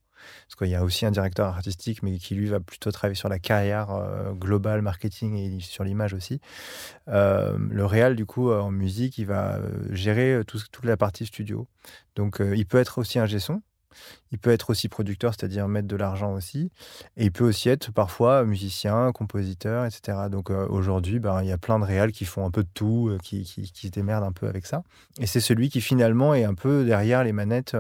Parce 0.46 0.56
qu'il 0.56 0.68
y 0.68 0.74
a 0.74 0.84
aussi 0.84 1.06
un 1.06 1.10
directeur 1.10 1.46
artistique, 1.46 2.02
mais 2.02 2.18
qui 2.18 2.34
lui 2.34 2.46
va 2.46 2.60
plutôt 2.60 2.90
travailler 2.90 3.16
sur 3.16 3.28
la 3.28 3.38
carrière 3.38 3.90
euh, 3.90 4.32
globale, 4.32 4.82
marketing 4.82 5.36
et 5.36 5.60
sur 5.60 5.84
l'image 5.84 6.14
aussi. 6.14 6.40
Euh, 7.08 7.56
le 7.58 7.84
réal, 7.84 8.16
du 8.16 8.26
coup, 8.26 8.50
euh, 8.50 8.60
en 8.60 8.70
musique, 8.70 9.18
il 9.18 9.26
va 9.26 9.58
gérer 9.90 10.42
toute 10.46 10.84
la 10.84 10.96
partie 10.96 11.26
studio. 11.26 11.66
Donc, 12.16 12.40
il 12.40 12.66
peut 12.66 12.78
être 12.78 12.98
aussi 12.98 13.18
un 13.18 13.26
gesson, 13.26 13.62
il 14.32 14.38
peut 14.38 14.50
être 14.50 14.70
aussi 14.70 14.88
producteur, 14.88 15.34
c'est-à-dire 15.34 15.68
mettre 15.68 15.88
de 15.88 15.96
l'argent 15.96 16.34
aussi. 16.34 16.70
Et 17.16 17.26
il 17.26 17.32
peut 17.32 17.44
aussi 17.44 17.68
être 17.68 17.92
parfois 17.92 18.44
musicien, 18.44 19.12
compositeur, 19.12 19.84
etc. 19.84 20.28
Donc 20.30 20.50
aujourd'hui, 20.50 21.18
ben, 21.18 21.42
il 21.42 21.48
y 21.48 21.52
a 21.52 21.58
plein 21.58 21.78
de 21.78 21.84
réals 21.84 22.12
qui 22.12 22.24
font 22.24 22.44
un 22.44 22.50
peu 22.50 22.62
de 22.62 22.68
tout, 22.74 23.16
qui, 23.22 23.44
qui, 23.44 23.86
se 23.86 23.92
démerdent 23.92 24.24
un 24.24 24.32
peu 24.32 24.46
avec 24.46 24.66
ça. 24.66 24.82
Et 25.18 25.26
c'est 25.26 25.40
celui 25.40 25.70
qui 25.70 25.80
finalement 25.80 26.34
est 26.34 26.44
un 26.44 26.54
peu 26.54 26.84
derrière 26.84 27.24
les 27.24 27.32
manettes 27.32 27.76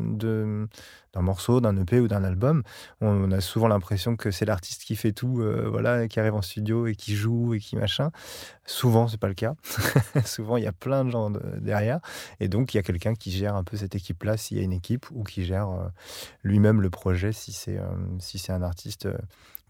de 0.00 0.66
d'un 1.14 1.22
morceau, 1.22 1.60
d'un 1.60 1.76
EP 1.76 2.00
ou 2.00 2.08
d'un 2.08 2.24
album. 2.24 2.62
On, 3.00 3.30
a 3.32 3.40
souvent 3.40 3.68
l'impression 3.68 4.16
que 4.16 4.30
c'est 4.30 4.44
l'artiste 4.44 4.84
qui 4.84 4.96
fait 4.96 5.12
tout, 5.12 5.42
voilà, 5.70 6.08
qui 6.08 6.20
arrive 6.20 6.34
en 6.34 6.42
studio 6.42 6.86
et 6.86 6.94
qui 6.94 7.14
joue 7.14 7.54
et 7.54 7.60
qui 7.60 7.76
machin. 7.76 8.10
Souvent, 8.64 9.08
c'est 9.08 9.18
pas 9.18 9.28
le 9.28 9.34
cas. 9.34 9.54
souvent, 10.24 10.56
il 10.56 10.64
y 10.64 10.66
a 10.66 10.72
plein 10.72 11.04
de 11.04 11.10
gens 11.10 11.30
derrière. 11.60 12.00
Et 12.40 12.48
donc, 12.48 12.74
il 12.74 12.76
y 12.76 12.80
a 12.80 12.82
quelqu'un 12.82 13.14
qui 13.14 13.30
gère 13.30 13.56
un 13.56 13.64
peu 13.64 13.76
cette 13.76 13.94
équipe-là, 13.94 14.36
s'il 14.36 14.58
y 14.58 14.60
a 14.60 14.62
une 14.64 14.72
équipe, 14.72 15.06
ou 15.10 15.24
qui 15.24 15.44
gère 15.44 15.68
lui-même 16.42 16.80
le 16.80 16.90
projet 16.90 17.32
si 17.32 17.52
c'est 17.52 17.78
euh, 17.78 18.54
un 18.54 18.62
artiste 18.62 19.06
euh, 19.06 19.16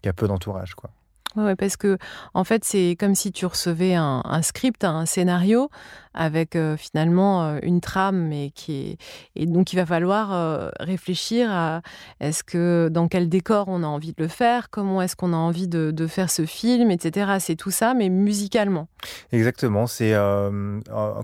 qui 0.01 0.09
a 0.09 0.13
peu 0.13 0.27
d'entourage 0.27 0.75
quoi. 0.75 0.91
Ouais, 1.35 1.55
parce 1.55 1.77
que 1.77 1.97
en 2.33 2.43
fait, 2.43 2.63
c'est 2.63 2.95
comme 2.99 3.15
si 3.15 3.31
tu 3.31 3.45
recevais 3.45 3.95
un, 3.95 4.21
un 4.25 4.41
script, 4.41 4.83
un 4.83 5.05
scénario, 5.05 5.69
avec 6.13 6.55
euh, 6.55 6.77
finalement 6.77 7.43
euh, 7.43 7.59
une 7.63 7.81
trame 7.81 8.31
et 8.31 8.51
qui 8.51 8.73
est 8.73 8.97
et 9.35 9.45
donc 9.45 9.73
il 9.73 9.77
va 9.77 9.85
falloir 9.85 10.31
euh, 10.31 10.69
réfléchir 10.79 11.51
à 11.51 11.81
est-ce 12.19 12.43
que 12.43 12.89
dans 12.91 13.07
quel 13.07 13.29
décor 13.29 13.67
on 13.67 13.83
a 13.83 13.87
envie 13.87 14.13
de 14.13 14.21
le 14.21 14.27
faire, 14.27 14.69
comment 14.69 15.01
est-ce 15.01 15.15
qu'on 15.15 15.33
a 15.33 15.37
envie 15.37 15.67
de, 15.67 15.91
de, 15.91 16.07
faire 16.07 16.29
ce 16.29 16.45
film, 16.45 16.91
etc. 16.91 17.37
C'est 17.39 17.55
tout 17.55 17.71
ça, 17.71 17.93
mais 17.93 18.09
musicalement. 18.09 18.87
Exactement, 19.31 19.87
c'est 19.87 20.13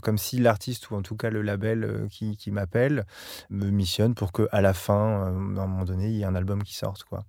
comme 0.02 0.18
si 0.18 0.40
l'artiste 0.40 0.90
ou 0.90 0.96
en 0.96 1.02
tout 1.02 1.16
cas 1.16 1.30
le 1.30 1.42
label 1.42 2.08
qui, 2.10 2.38
qui 2.38 2.52
m'appelle 2.52 3.06
me 3.50 3.70
missionne 3.70 4.16
pour 4.16 4.32
que 4.32 4.48
à 4.52 4.62
la 4.62 4.74
fin, 4.74 4.96
à 4.96 5.28
un 5.28 5.32
moment 5.68 5.86
donné, 5.86 6.08
il 6.08 6.16
y 6.16 6.22
ait 6.22 6.26
un 6.26 6.36
album 6.36 6.64
qui 6.64 6.76
sorte 6.76 7.04
quoi. 7.04 7.26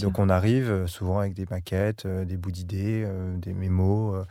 donc 0.00 0.18
on 0.18 0.28
arrive 0.28 0.86
souvent 0.86 1.20
avec 1.20 1.34
des 1.34 1.46
maquettes, 1.50 2.06
des 2.24 2.36
bouts 2.36 2.50
d'idées, 2.50 3.08
des 3.36 3.54
mémos, 3.54 4.24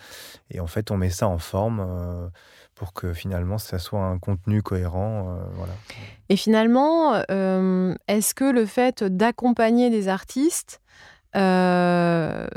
et 0.49 0.59
en 0.59 0.67
fait 0.67 0.91
on 0.91 0.97
met 0.97 1.09
ça 1.09 1.27
en 1.27 1.37
forme 1.37 2.31
pour 2.77 2.93
que 2.93 3.13
finalement 3.13 3.57
ça 3.57 3.79
soit 3.79 4.05
un 4.05 4.19
contenu 4.19 4.61
cohérent. 4.61 5.35
Euh, 5.35 5.43
voilà. 5.55 5.73
Et 6.29 6.37
finalement, 6.37 7.21
euh, 7.31 7.95
est-ce 8.07 8.33
que 8.33 8.45
le 8.45 8.65
fait 8.65 9.03
d'accompagner 9.03 9.89
des 9.89 10.07
artistes 10.07 10.81
euh, 11.35 12.47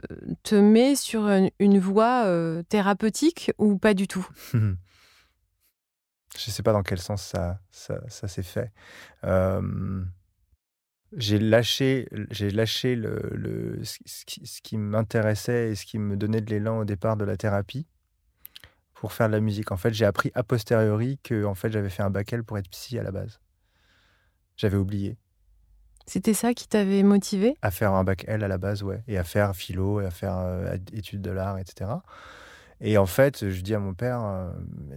te 0.43 0.55
met 0.55 0.95
sur 0.95 1.29
une, 1.59 1.79
voie 1.79 2.27
thérapeutique 2.69 3.53
ou 3.59 3.79
pas 3.79 3.95
du 3.95 4.07
tout? 4.07 4.29
Je 4.53 6.49
ne 6.49 6.53
sais 6.53 6.63
pas 6.63 6.73
dans 6.73 6.85
quel 6.85 7.01
sens 7.01 7.23
ça, 7.23 7.59
ça, 7.71 8.29
s'est 8.29 8.45
fait. 8.45 8.71
J'ai 11.17 11.39
lâché, 11.39 12.09
j'ai 12.31 12.51
lâché 12.51 12.95
le, 12.95 13.21
le, 13.33 13.81
ce 13.85 14.25
qui, 14.25 14.43
qui 14.63 14.77
m'intéressait 14.79 15.71
et 15.71 15.75
ce 15.75 15.85
qui 15.85 15.99
me 15.99 16.17
donnait 16.17 16.41
de 16.41 16.51
l'élan 16.51 16.79
au 16.79 16.85
départ 16.85 17.17
de 17.17 17.25
la 17.25 17.37
thérapie 17.37 17.87
pour 18.95 19.13
faire 19.13 19.29
de 19.29 19.33
la 19.33 19.41
musique. 19.41 19.73
En 19.73 19.77
fait, 19.77 19.93
j'ai 19.93 20.05
appris 20.05 20.31
a 20.35 20.43
posteriori 20.43 21.19
que 21.23 21.45
en 21.45 21.55
fait, 21.55 21.73
j'avais 21.73 21.89
fait 21.89 22.03
un 22.03 22.11
bac 22.11 22.33
L 22.33 22.45
pour 22.45 22.59
être 22.59 22.69
psy 22.69 22.99
à 22.99 23.03
la 23.03 23.11
base. 23.11 23.41
J'avais 24.57 24.77
oublié. 24.77 25.17
C'était 26.07 26.35
ça 26.35 26.55
qui 26.55 26.69
t'avait 26.69 27.03
motivé? 27.03 27.57
À 27.63 27.71
faire 27.71 27.93
un 27.93 28.05
bac 28.05 28.25
L 28.27 28.45
à 28.45 28.49
la 28.49 28.59
base, 28.59 28.83
ouais. 28.83 29.03
Et 29.09 29.17
à 29.17 29.25
faire 29.25 29.55
philo, 29.57 30.01
et 30.01 30.07
à 30.07 30.11
faire 30.11 30.37
euh, 30.39 30.77
études 30.93 31.23
de 31.23 31.31
l'art, 31.31 31.59
etc. 31.59 31.91
Et 32.81 32.99
en 32.99 33.07
fait, 33.07 33.49
je 33.49 33.61
dis 33.61 33.75
à 33.75 33.79
mon 33.79 33.95
père, 33.95 34.23
euh, 34.23 34.51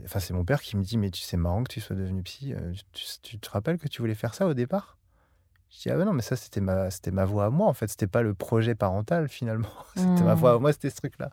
enfin, 0.06 0.20
c'est 0.20 0.34
mon 0.34 0.44
père 0.44 0.62
qui 0.62 0.76
me 0.76 0.84
dit 0.84 0.98
Mais 0.98 1.12
tu 1.12 1.22
sais, 1.22 1.38
marrant 1.38 1.64
que 1.64 1.72
tu 1.72 1.82
sois 1.82 1.96
devenu 1.96 2.24
psy. 2.24 2.54
Euh, 2.54 2.74
tu, 3.22 3.40
te 3.40 3.50
rappelles 3.50 3.78
que 3.78 3.88
tu 3.88 4.02
voulais 4.02 4.16
faire 4.16 4.34
ça 4.34 4.48
au 4.48 4.54
départ? 4.54 4.98
Je 5.74 5.82
dis 5.82 5.90
Ah 5.90 5.98
ben 5.98 6.06
non, 6.06 6.14
mais 6.14 6.22
ça, 6.22 6.36
c'était 6.36 6.62
ma, 6.62 6.92
c'était 6.92 7.12
ma 7.12 7.26
voix 7.26 7.46
à 7.46 7.50
moi, 7.50 7.68
en 7.68 7.74
fait. 7.74 7.88
C'était 7.88 8.08
pas 8.08 8.22
le 8.22 8.34
projet 8.34 8.76
parental, 8.76 9.28
finalement. 9.28 9.70
c'était 9.96 10.24
ma 10.24 10.36
mmh. 10.36 10.38
voix 10.38 10.54
à 10.54 10.60
moi, 10.60 10.72
c'était 10.72 10.90
ce 10.90 10.96
truc-là. 10.98 11.32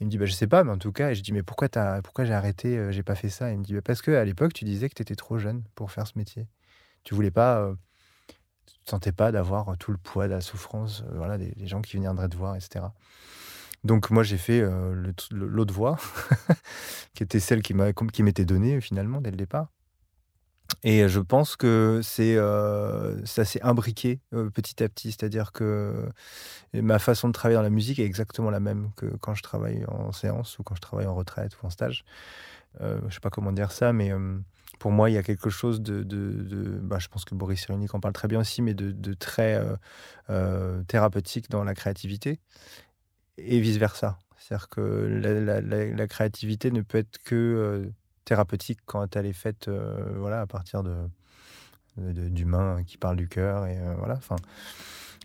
Il 0.00 0.06
me 0.06 0.10
dit, 0.10 0.18
bah, 0.18 0.26
je 0.26 0.32
sais 0.32 0.46
pas, 0.46 0.62
mais 0.62 0.72
en 0.72 0.78
tout 0.78 0.92
cas, 0.92 1.10
et 1.10 1.14
je 1.14 1.22
dis, 1.22 1.32
mais 1.32 1.42
pourquoi, 1.42 1.68
as, 1.76 2.02
pourquoi 2.02 2.24
j'ai 2.24 2.34
arrêté, 2.34 2.76
euh, 2.76 2.92
j'ai 2.92 3.02
pas 3.02 3.14
fait 3.14 3.30
ça? 3.30 3.50
Il 3.50 3.58
me 3.58 3.64
dit, 3.64 3.72
bah, 3.74 3.80
parce 3.82 4.02
qu'à 4.02 4.24
l'époque, 4.24 4.52
tu 4.52 4.64
disais 4.64 4.88
que 4.88 4.94
tu 4.94 5.02
étais 5.02 5.14
trop 5.14 5.38
jeune 5.38 5.62
pour 5.74 5.90
faire 5.90 6.06
ce 6.06 6.18
métier. 6.18 6.46
Tu 7.02 7.14
voulais 7.14 7.30
pas, 7.30 7.60
euh, 7.60 7.74
tu 8.66 8.78
te 8.84 8.90
sentais 8.90 9.12
pas 9.12 9.32
d'avoir 9.32 9.70
euh, 9.70 9.76
tout 9.76 9.92
le 9.92 9.96
poids 9.98 10.26
de 10.26 10.32
la 10.32 10.42
souffrance, 10.42 11.02
voilà, 11.14 11.38
des, 11.38 11.54
gens 11.66 11.80
qui 11.80 11.96
viendraient 11.98 12.28
te 12.28 12.36
voir, 12.36 12.56
etc. 12.56 12.84
Donc 13.84 14.10
moi, 14.10 14.22
j'ai 14.22 14.38
fait 14.38 14.68
l'autre 15.30 15.72
voie, 15.72 15.96
qui 17.14 17.22
était 17.22 17.40
celle 17.40 17.62
qui 17.62 17.72
m'était 18.22 18.44
donnée 18.44 18.80
finalement 18.80 19.20
dès 19.20 19.30
le 19.30 19.36
départ. 19.36 19.68
Et 20.82 21.08
je 21.08 21.20
pense 21.20 21.56
que 21.56 22.00
c'est 22.02 22.36
ça 23.24 23.44
s'est 23.44 23.62
imbriqué 23.62 24.20
petit 24.54 24.82
à 24.82 24.88
petit, 24.88 25.12
c'est-à-dire 25.12 25.52
que 25.52 26.08
ma 26.74 26.98
façon 26.98 27.28
de 27.28 27.32
travailler 27.32 27.56
dans 27.56 27.62
la 27.62 27.70
musique 27.70 27.98
est 27.98 28.04
exactement 28.04 28.50
la 28.50 28.60
même 28.60 28.90
que 28.96 29.06
quand 29.20 29.34
je 29.34 29.42
travaille 29.42 29.84
en 29.88 30.12
séance 30.12 30.58
ou 30.58 30.62
quand 30.62 30.74
je 30.74 30.80
travaille 30.80 31.06
en 31.06 31.14
retraite 31.14 31.56
ou 31.62 31.66
en 31.66 31.70
stage. 31.70 32.04
je 32.80 33.12
sais 33.14 33.20
pas 33.20 33.30
comment 33.30 33.52
dire 33.52 33.72
ça, 33.72 33.92
mais 33.92 34.12
pour 34.78 34.90
moi, 34.90 35.10
il 35.10 35.14
y 35.14 35.18
a 35.18 35.22
quelque 35.22 35.50
chose 35.50 35.80
de. 35.80 36.02
bah, 36.82 36.98
je 36.98 37.08
pense 37.08 37.24
que 37.24 37.34
Boris 37.34 37.60
Cyrulnik 37.60 37.94
en 37.94 38.00
parle 38.00 38.14
très 38.14 38.28
bien 38.28 38.40
aussi, 38.40 38.62
mais 38.62 38.74
de, 38.74 39.14
très 39.14 39.54
euh, 39.54 39.76
euh, 40.30 40.82
thérapeutique 40.84 41.50
dans 41.50 41.64
la 41.64 41.74
créativité 41.74 42.40
et 43.38 43.60
vice-versa. 43.60 44.18
C'est-à-dire 44.38 44.68
que 44.68 44.80
la, 44.80 46.06
créativité 46.06 46.70
ne 46.70 46.82
peut 46.82 46.98
être 46.98 47.18
que 47.24 47.34
euh, 47.34 47.90
thérapeutique 48.26 48.80
quand 48.84 49.16
elle 49.16 49.24
est 49.24 49.32
faite 49.32 49.70
voilà, 50.16 50.42
à 50.42 50.46
partir 50.46 50.82
de, 50.82 50.96
d'humains 51.96 52.82
qui 52.84 52.98
parlent 52.98 53.16
du 53.16 53.28
cœur. 53.28 53.66
Et 53.66 53.78
voilà. 53.96 54.14
Enfin, 54.14 54.36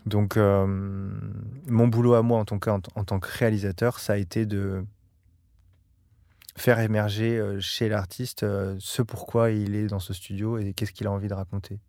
donc, 0.06 0.36
mon 0.36 1.88
boulot 1.88 2.14
à 2.14 2.22
moi, 2.22 2.38
en, 2.40 2.58
cas, 2.58 2.78
en 2.94 3.04
tant 3.04 3.20
que 3.20 3.28
réalisateur, 3.38 3.98
ça 3.98 4.14
a 4.14 4.16
été 4.16 4.46
de 4.46 4.84
faire 6.56 6.80
émerger 6.80 7.38
euh, 7.38 7.60
chez 7.60 7.88
l'artiste 7.88 8.42
euh, 8.42 8.76
ce 8.78 9.02
pourquoi 9.02 9.50
il 9.50 9.74
est 9.74 9.86
dans 9.86 10.00
ce 10.00 10.12
studio 10.12 10.58
et 10.58 10.74
qu'est-ce 10.74 10.92
qu'il 10.92 11.06
a 11.06 11.10
envie 11.10 11.28
de 11.28 11.34
raconter. 11.34 11.80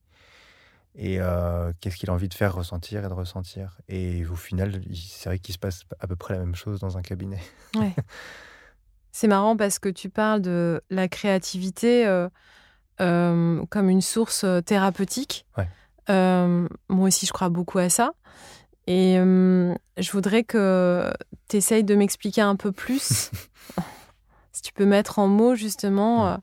Et 0.96 1.20
euh, 1.20 1.74
qu'est-ce 1.82 1.98
qu'il 1.98 2.10
a 2.10 2.14
envie 2.14 2.30
de 2.30 2.34
faire 2.34 2.54
ressentir 2.54 3.04
et 3.04 3.08
de 3.08 3.14
ressentir. 3.14 3.78
Et 3.90 4.26
au 4.26 4.36
final, 4.36 4.80
c'est 4.94 5.30
vrai 5.30 5.40
qu'il 5.40 5.54
se 5.54 5.60
passe 5.60 5.86
à 6.00 6.08
peu 6.08 6.16
près 6.16 6.36
la 6.36 6.40
même 6.40 6.56
chose 6.56 6.80
dans 6.80 6.98
un 6.98 7.02
cabinet. 7.02 7.42
Ouais. 7.76 7.94
C'est 9.14 9.28
marrant 9.28 9.56
parce 9.56 9.80
que 9.80 9.88
tu 9.88 10.10
parles 10.10 10.42
de 10.42 10.82
la 10.90 11.08
créativité 11.08 12.06
comme 12.98 13.90
une 13.90 14.02
source 14.02 14.46
thérapeutique. 14.66 15.46
Ouais. 15.58 15.68
moi 16.90 17.08
aussi, 17.08 17.26
je 17.26 17.32
crois 17.32 17.50
beaucoup 17.50 17.80
à 17.80 17.90
ça. 17.90 18.12
Et 18.88 19.16
je 19.16 20.12
voudrais 20.12 20.44
que 20.44 21.14
tu 21.48 21.58
essayes 21.58 21.86
de 21.86 21.96
m'expliquer 21.96 22.42
un 22.42 22.58
peu 22.58 22.74
plus 22.74 23.32
si 24.54 24.62
tu 24.62 24.72
peux 24.72 24.86
mettre 24.86 25.20
en 25.20 25.28
mots 25.28 25.56
justement, 25.56 26.28
euh, 26.28 26.38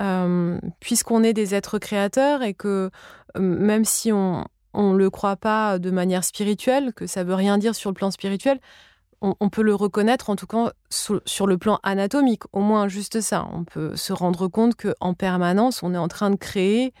euh, 0.00 0.58
puisqu'on 0.80 1.22
est 1.22 1.34
des 1.34 1.54
êtres 1.54 1.78
créateurs 1.78 2.42
et 2.42 2.54
que 2.54 2.90
euh, 3.36 3.40
même 3.40 3.84
si 3.84 4.12
on 4.12 4.46
ne 4.74 4.96
le 4.96 5.10
croit 5.10 5.36
pas 5.36 5.78
de 5.78 5.90
manière 5.90 6.24
spirituelle, 6.24 6.92
que 6.94 7.06
ça 7.06 7.24
veut 7.24 7.34
rien 7.34 7.58
dire 7.58 7.74
sur 7.74 7.90
le 7.90 7.94
plan 7.94 8.10
spirituel, 8.10 8.60
on, 9.40 9.48
peut 9.48 9.62
le 9.62 9.74
reconnaître 9.74 10.30
en 10.30 10.36
tout 10.36 10.46
cas 10.46 10.72
sur, 10.90 11.46
le 11.46 11.58
plan 11.58 11.78
anatomique, 11.82 12.42
au 12.52 12.60
moins 12.60 12.88
juste 12.88 13.20
ça. 13.20 13.46
On 13.52 13.64
peut 13.64 13.96
se 13.96 14.12
rendre 14.12 14.48
compte 14.48 14.74
qu'en 14.74 15.14
permanence, 15.14 15.82
on 15.82 15.94
est 15.94 15.98
en 15.98 16.08
train 16.08 16.30
de 16.30 16.36
créer 16.36 16.92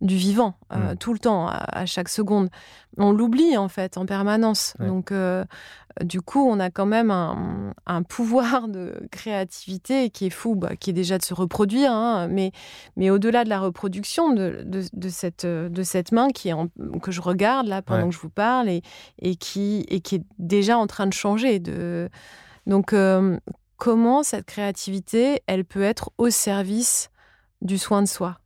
du 0.00 0.16
vivant 0.16 0.58
mm. 0.74 0.96
tout 1.00 1.12
le 1.12 1.18
temps, 1.18 1.48
à, 1.48 1.86
chaque 1.86 2.08
seconde. 2.08 2.48
On 2.98 3.12
l'oublie 3.12 3.56
en 3.56 3.68
fait 3.68 3.98
en 3.98 4.06
permanence. 4.06 4.74
Donc 4.78 5.12
du 6.04 6.20
coup, 6.20 6.46
on 6.46 6.60
a 6.60 6.70
quand 6.70 6.86
même 6.86 7.10
un, 7.10 8.02
pouvoir 8.02 8.68
de 8.68 9.08
créativité 9.10 10.10
qui 10.10 10.26
est 10.26 10.30
fou, 10.30 10.54
bah, 10.54 10.76
qui 10.76 10.90
est 10.90 10.92
déjà 10.92 11.16
de 11.16 11.24
se 11.24 11.32
reproduire, 11.32 11.90
hein, 11.90 12.28
mais, 12.28 12.52
mais 12.96 13.08
au-delà 13.08 13.44
de 13.44 13.48
la 13.48 13.60
reproduction 13.60 14.32
de, 14.34 14.62
de, 14.64 15.08
cette, 15.08 15.46
de 15.46 15.82
cette 15.82 16.12
main 16.12 16.28
qui 16.28 16.50
est 16.50 16.54
que 17.00 17.12
je 17.12 17.20
regarde 17.22 17.66
là 17.66 17.80
pendant 17.80 18.08
que 18.08 18.14
je 18.14 18.20
vous 18.20 18.30
parle 18.30 18.68
et, 18.68 18.82
et, 19.20 19.36
qui, 19.36 19.86
et 19.88 20.00
qui 20.00 20.16
est 20.16 20.24
déjà 20.38 20.76
en 20.76 20.86
train 20.86 21.06
de 21.06 21.14
changer. 21.14 21.60
De... 21.60 22.10
Donc, 22.66 22.92
euh, 22.92 23.38
comment 23.78 24.22
cette 24.22 24.44
créativité, 24.44 25.40
elle 25.46 25.64
peut 25.64 25.82
être 25.82 26.10
au 26.18 26.28
service 26.28 27.10
du 27.62 27.78
soin 27.78 28.02
de 28.02 28.08
soi? 28.08 28.38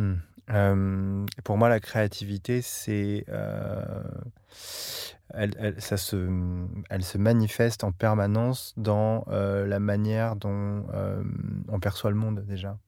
Hmm. 0.00 0.14
euh, 0.50 1.26
Pour 1.44 1.56
moi, 1.56 1.68
la 1.68 1.80
créativité, 1.80 2.62
c'est... 2.62 3.24
Euh, 3.28 4.02
elle, 5.34 5.74
ça 5.78 5.98
se, 5.98 6.16
elle 6.88 7.04
se 7.04 7.18
manifeste 7.18 7.84
en 7.84 7.92
permanence 7.92 8.72
dans 8.78 9.26
euh, 9.28 9.66
la 9.66 9.78
manière 9.78 10.36
dont 10.36 10.86
on 11.68 11.80
perçoit 11.80 12.10
le 12.10 12.16
monde 12.16 12.44
déjà, 12.46 12.78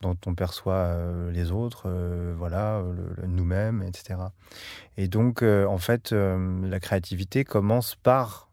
dont 0.00 0.16
on 0.24 0.34
perçoit 0.34 0.96
les 1.30 1.52
autres, 1.52 1.90
voilà, 2.38 2.82
nous-mêmes, 3.26 3.82
etc. 3.82 4.20
Et 4.96 5.06
donc, 5.06 5.42
en 5.42 5.76
fait, 5.76 6.12
la 6.12 6.80
créativité 6.80 7.44
commence 7.44 7.94
par 7.94 8.48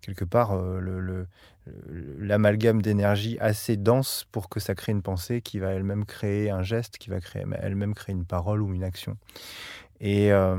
quelque 0.00 0.24
part 0.24 0.56
le, 0.56 1.26
l'amalgame 2.18 2.82
d'énergie 2.82 3.38
assez 3.40 3.76
dense 3.76 4.26
pour 4.32 4.48
que 4.48 4.60
ça 4.60 4.74
crée 4.74 4.92
une 4.92 5.02
pensée 5.02 5.40
qui 5.42 5.58
va 5.58 5.70
elle-même 5.70 6.04
créer 6.04 6.50
un 6.50 6.62
geste, 6.62 6.98
qui 6.98 7.10
va 7.10 7.20
créer 7.20 7.44
elle-même 7.60 7.94
créer 7.94 8.14
une 8.14 8.24
parole 8.24 8.62
ou 8.62 8.74
une 8.74 8.84
action. 8.84 9.16
Et 10.00 10.32
euh, 10.32 10.56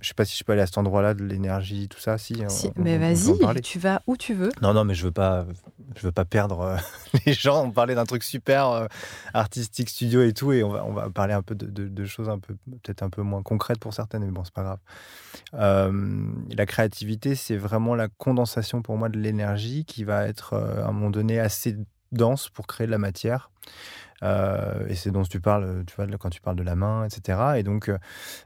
je 0.00 0.08
sais 0.08 0.14
pas 0.14 0.24
si 0.24 0.36
je 0.36 0.42
peux 0.42 0.52
aller 0.52 0.62
à 0.62 0.66
cet 0.66 0.78
endroit-là 0.78 1.14
de 1.14 1.22
l'énergie, 1.22 1.88
tout 1.88 2.00
ça. 2.00 2.18
Si, 2.18 2.34
mais 2.76 2.98
vas-y, 2.98 3.60
tu 3.62 3.78
vas 3.78 4.02
où 4.06 4.16
tu 4.16 4.34
veux. 4.34 4.50
Non, 4.62 4.74
non, 4.74 4.84
mais 4.84 4.94
je 4.94 5.04
veux 5.04 5.12
pas, 5.12 5.46
je 5.94 6.02
veux 6.02 6.12
pas 6.12 6.24
perdre 6.24 6.60
euh, 6.60 6.76
les 7.26 7.34
gens. 7.34 7.64
On 7.64 7.70
parlait 7.70 7.94
d'un 7.94 8.04
truc 8.04 8.24
super 8.24 8.68
euh, 8.68 8.86
artistique, 9.32 9.90
studio 9.90 10.22
et 10.22 10.32
tout, 10.32 10.52
et 10.52 10.64
on 10.64 10.70
va, 10.70 10.84
on 10.84 10.92
va 10.92 11.08
parler 11.08 11.34
un 11.34 11.42
peu 11.42 11.54
de, 11.54 11.66
de, 11.66 12.04
choses 12.04 12.28
un 12.28 12.40
peu, 12.40 12.56
peut-être 12.82 13.02
un 13.02 13.10
peu 13.10 13.22
moins 13.22 13.42
concrètes 13.42 13.78
pour 13.78 13.94
certaines, 13.94 14.24
mais 14.24 14.32
bon, 14.32 14.42
c'est 14.42 14.54
pas 14.54 14.78
grave. 15.52 15.92
la 16.50 16.66
créativité, 16.66 17.36
c'est 17.36 17.56
vraiment 17.56 17.94
la 17.94 18.08
condensation 18.08 18.82
pour 18.82 18.96
moi 18.96 19.08
de 19.08 19.18
l'énergie 19.18 19.84
qui 19.84 20.02
va 20.02 20.26
être 20.26 20.54
à 20.54 20.88
un 20.88 20.92
moment 20.92 21.10
donné 21.10 21.38
assez 21.38 21.76
dense 22.12 22.48
pour 22.48 22.66
créer 22.66 22.86
de 22.86 22.92
la 22.92 22.98
matière. 22.98 23.50
Euh, 24.22 24.86
et 24.88 24.94
c'est 24.94 25.10
dont 25.10 25.22
tu 25.22 25.40
parles, 25.40 25.84
tu 25.86 25.94
vois, 25.94 26.06
quand 26.18 26.30
tu 26.30 26.40
parles 26.40 26.56
de 26.56 26.62
la 26.62 26.74
main, 26.74 27.04
etc. 27.04 27.38
Et 27.56 27.62
donc, 27.62 27.88
euh, 27.88 27.98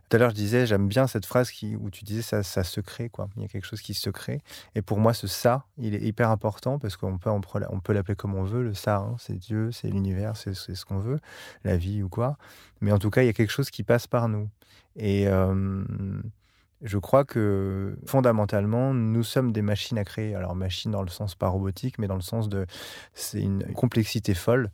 tout 0.08 0.16
à 0.16 0.18
l'heure, 0.18 0.30
je 0.30 0.34
disais, 0.34 0.66
j'aime 0.66 0.88
bien 0.88 1.06
cette 1.06 1.24
phrase 1.24 1.50
qui, 1.50 1.76
où 1.76 1.90
tu 1.90 2.04
disais 2.04 2.22
ça, 2.22 2.42
ça 2.42 2.64
se 2.64 2.80
crée, 2.80 3.08
quoi. 3.08 3.28
Il 3.36 3.42
y 3.42 3.44
a 3.44 3.48
quelque 3.48 3.66
chose 3.66 3.80
qui 3.80 3.94
se 3.94 4.10
crée. 4.10 4.42
Et 4.74 4.82
pour 4.82 4.98
moi, 4.98 5.14
ce 5.14 5.26
ça, 5.26 5.64
il 5.78 5.94
est 5.94 6.02
hyper 6.02 6.30
important 6.30 6.78
parce 6.78 6.96
qu'on 6.96 7.18
peut, 7.18 7.30
on 7.30 7.80
peut 7.80 7.92
l'appeler 7.92 8.16
comme 8.16 8.34
on 8.34 8.44
veut. 8.44 8.62
Le 8.62 8.74
ça, 8.74 8.96
hein, 8.96 9.16
c'est 9.18 9.38
Dieu, 9.38 9.72
c'est 9.72 9.88
l'univers, 9.88 10.36
c'est 10.36 10.54
ce 10.54 10.84
qu'on 10.84 10.98
veut, 10.98 11.20
la 11.64 11.76
vie 11.76 12.02
ou 12.02 12.08
quoi. 12.08 12.36
Mais 12.80 12.92
en 12.92 12.98
tout 12.98 13.10
cas, 13.10 13.22
il 13.22 13.26
y 13.26 13.30
a 13.30 13.34
quelque 13.34 13.52
chose 13.52 13.70
qui 13.70 13.82
passe 13.82 14.06
par 14.06 14.28
nous. 14.28 14.48
Et 14.96 15.26
euh, 15.28 15.84
je 16.82 16.98
crois 16.98 17.24
que 17.24 17.96
fondamentalement, 18.06 18.92
nous 18.92 19.22
sommes 19.22 19.52
des 19.52 19.62
machines 19.62 19.98
à 19.98 20.04
créer. 20.04 20.34
Alors, 20.34 20.56
machine 20.56 20.90
dans 20.90 21.02
le 21.02 21.08
sens 21.08 21.34
pas 21.36 21.48
robotique, 21.48 21.98
mais 21.98 22.08
dans 22.08 22.16
le 22.16 22.22
sens 22.22 22.48
de. 22.48 22.66
C'est 23.14 23.40
une 23.40 23.72
complexité 23.74 24.34
folle 24.34 24.70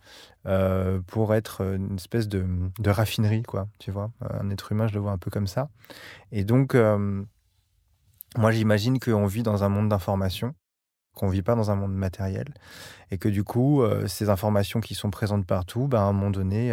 euh, 0.46 1.00
pour 1.06 1.34
être 1.34 1.60
une 1.62 1.96
espèce 1.96 2.26
de, 2.28 2.46
raffinerie, 2.86 3.42
quoi. 3.42 3.68
Tu 3.78 3.90
vois 3.90 4.10
Un 4.30 4.48
être 4.50 4.72
humain, 4.72 4.86
je 4.86 4.94
le 4.94 5.00
vois 5.00 5.12
un 5.12 5.18
peu 5.18 5.30
comme 5.30 5.46
ça. 5.46 5.68
Et 6.32 6.44
donc, 6.44 6.74
euh, 6.74 7.22
moi, 8.36 8.52
j'imagine 8.52 8.98
qu'on 8.98 9.26
vit 9.26 9.42
dans 9.42 9.62
un 9.64 9.68
monde 9.68 9.88
d'information 9.88 10.54
qu'on 11.14 11.26
ne 11.26 11.32
vit 11.32 11.42
pas 11.42 11.56
dans 11.56 11.72
un 11.72 11.74
monde 11.74 11.94
matériel 11.94 12.46
et 13.10 13.18
que 13.18 13.28
du 13.28 13.42
coup, 13.42 13.82
euh, 13.82 14.06
ces 14.06 14.28
informations 14.28 14.80
qui 14.80 14.94
sont 14.94 15.10
présentes 15.10 15.44
partout, 15.46 15.88
ben, 15.88 15.98
à 15.98 16.02
un 16.02 16.12
moment 16.12 16.30
donné, 16.30 16.72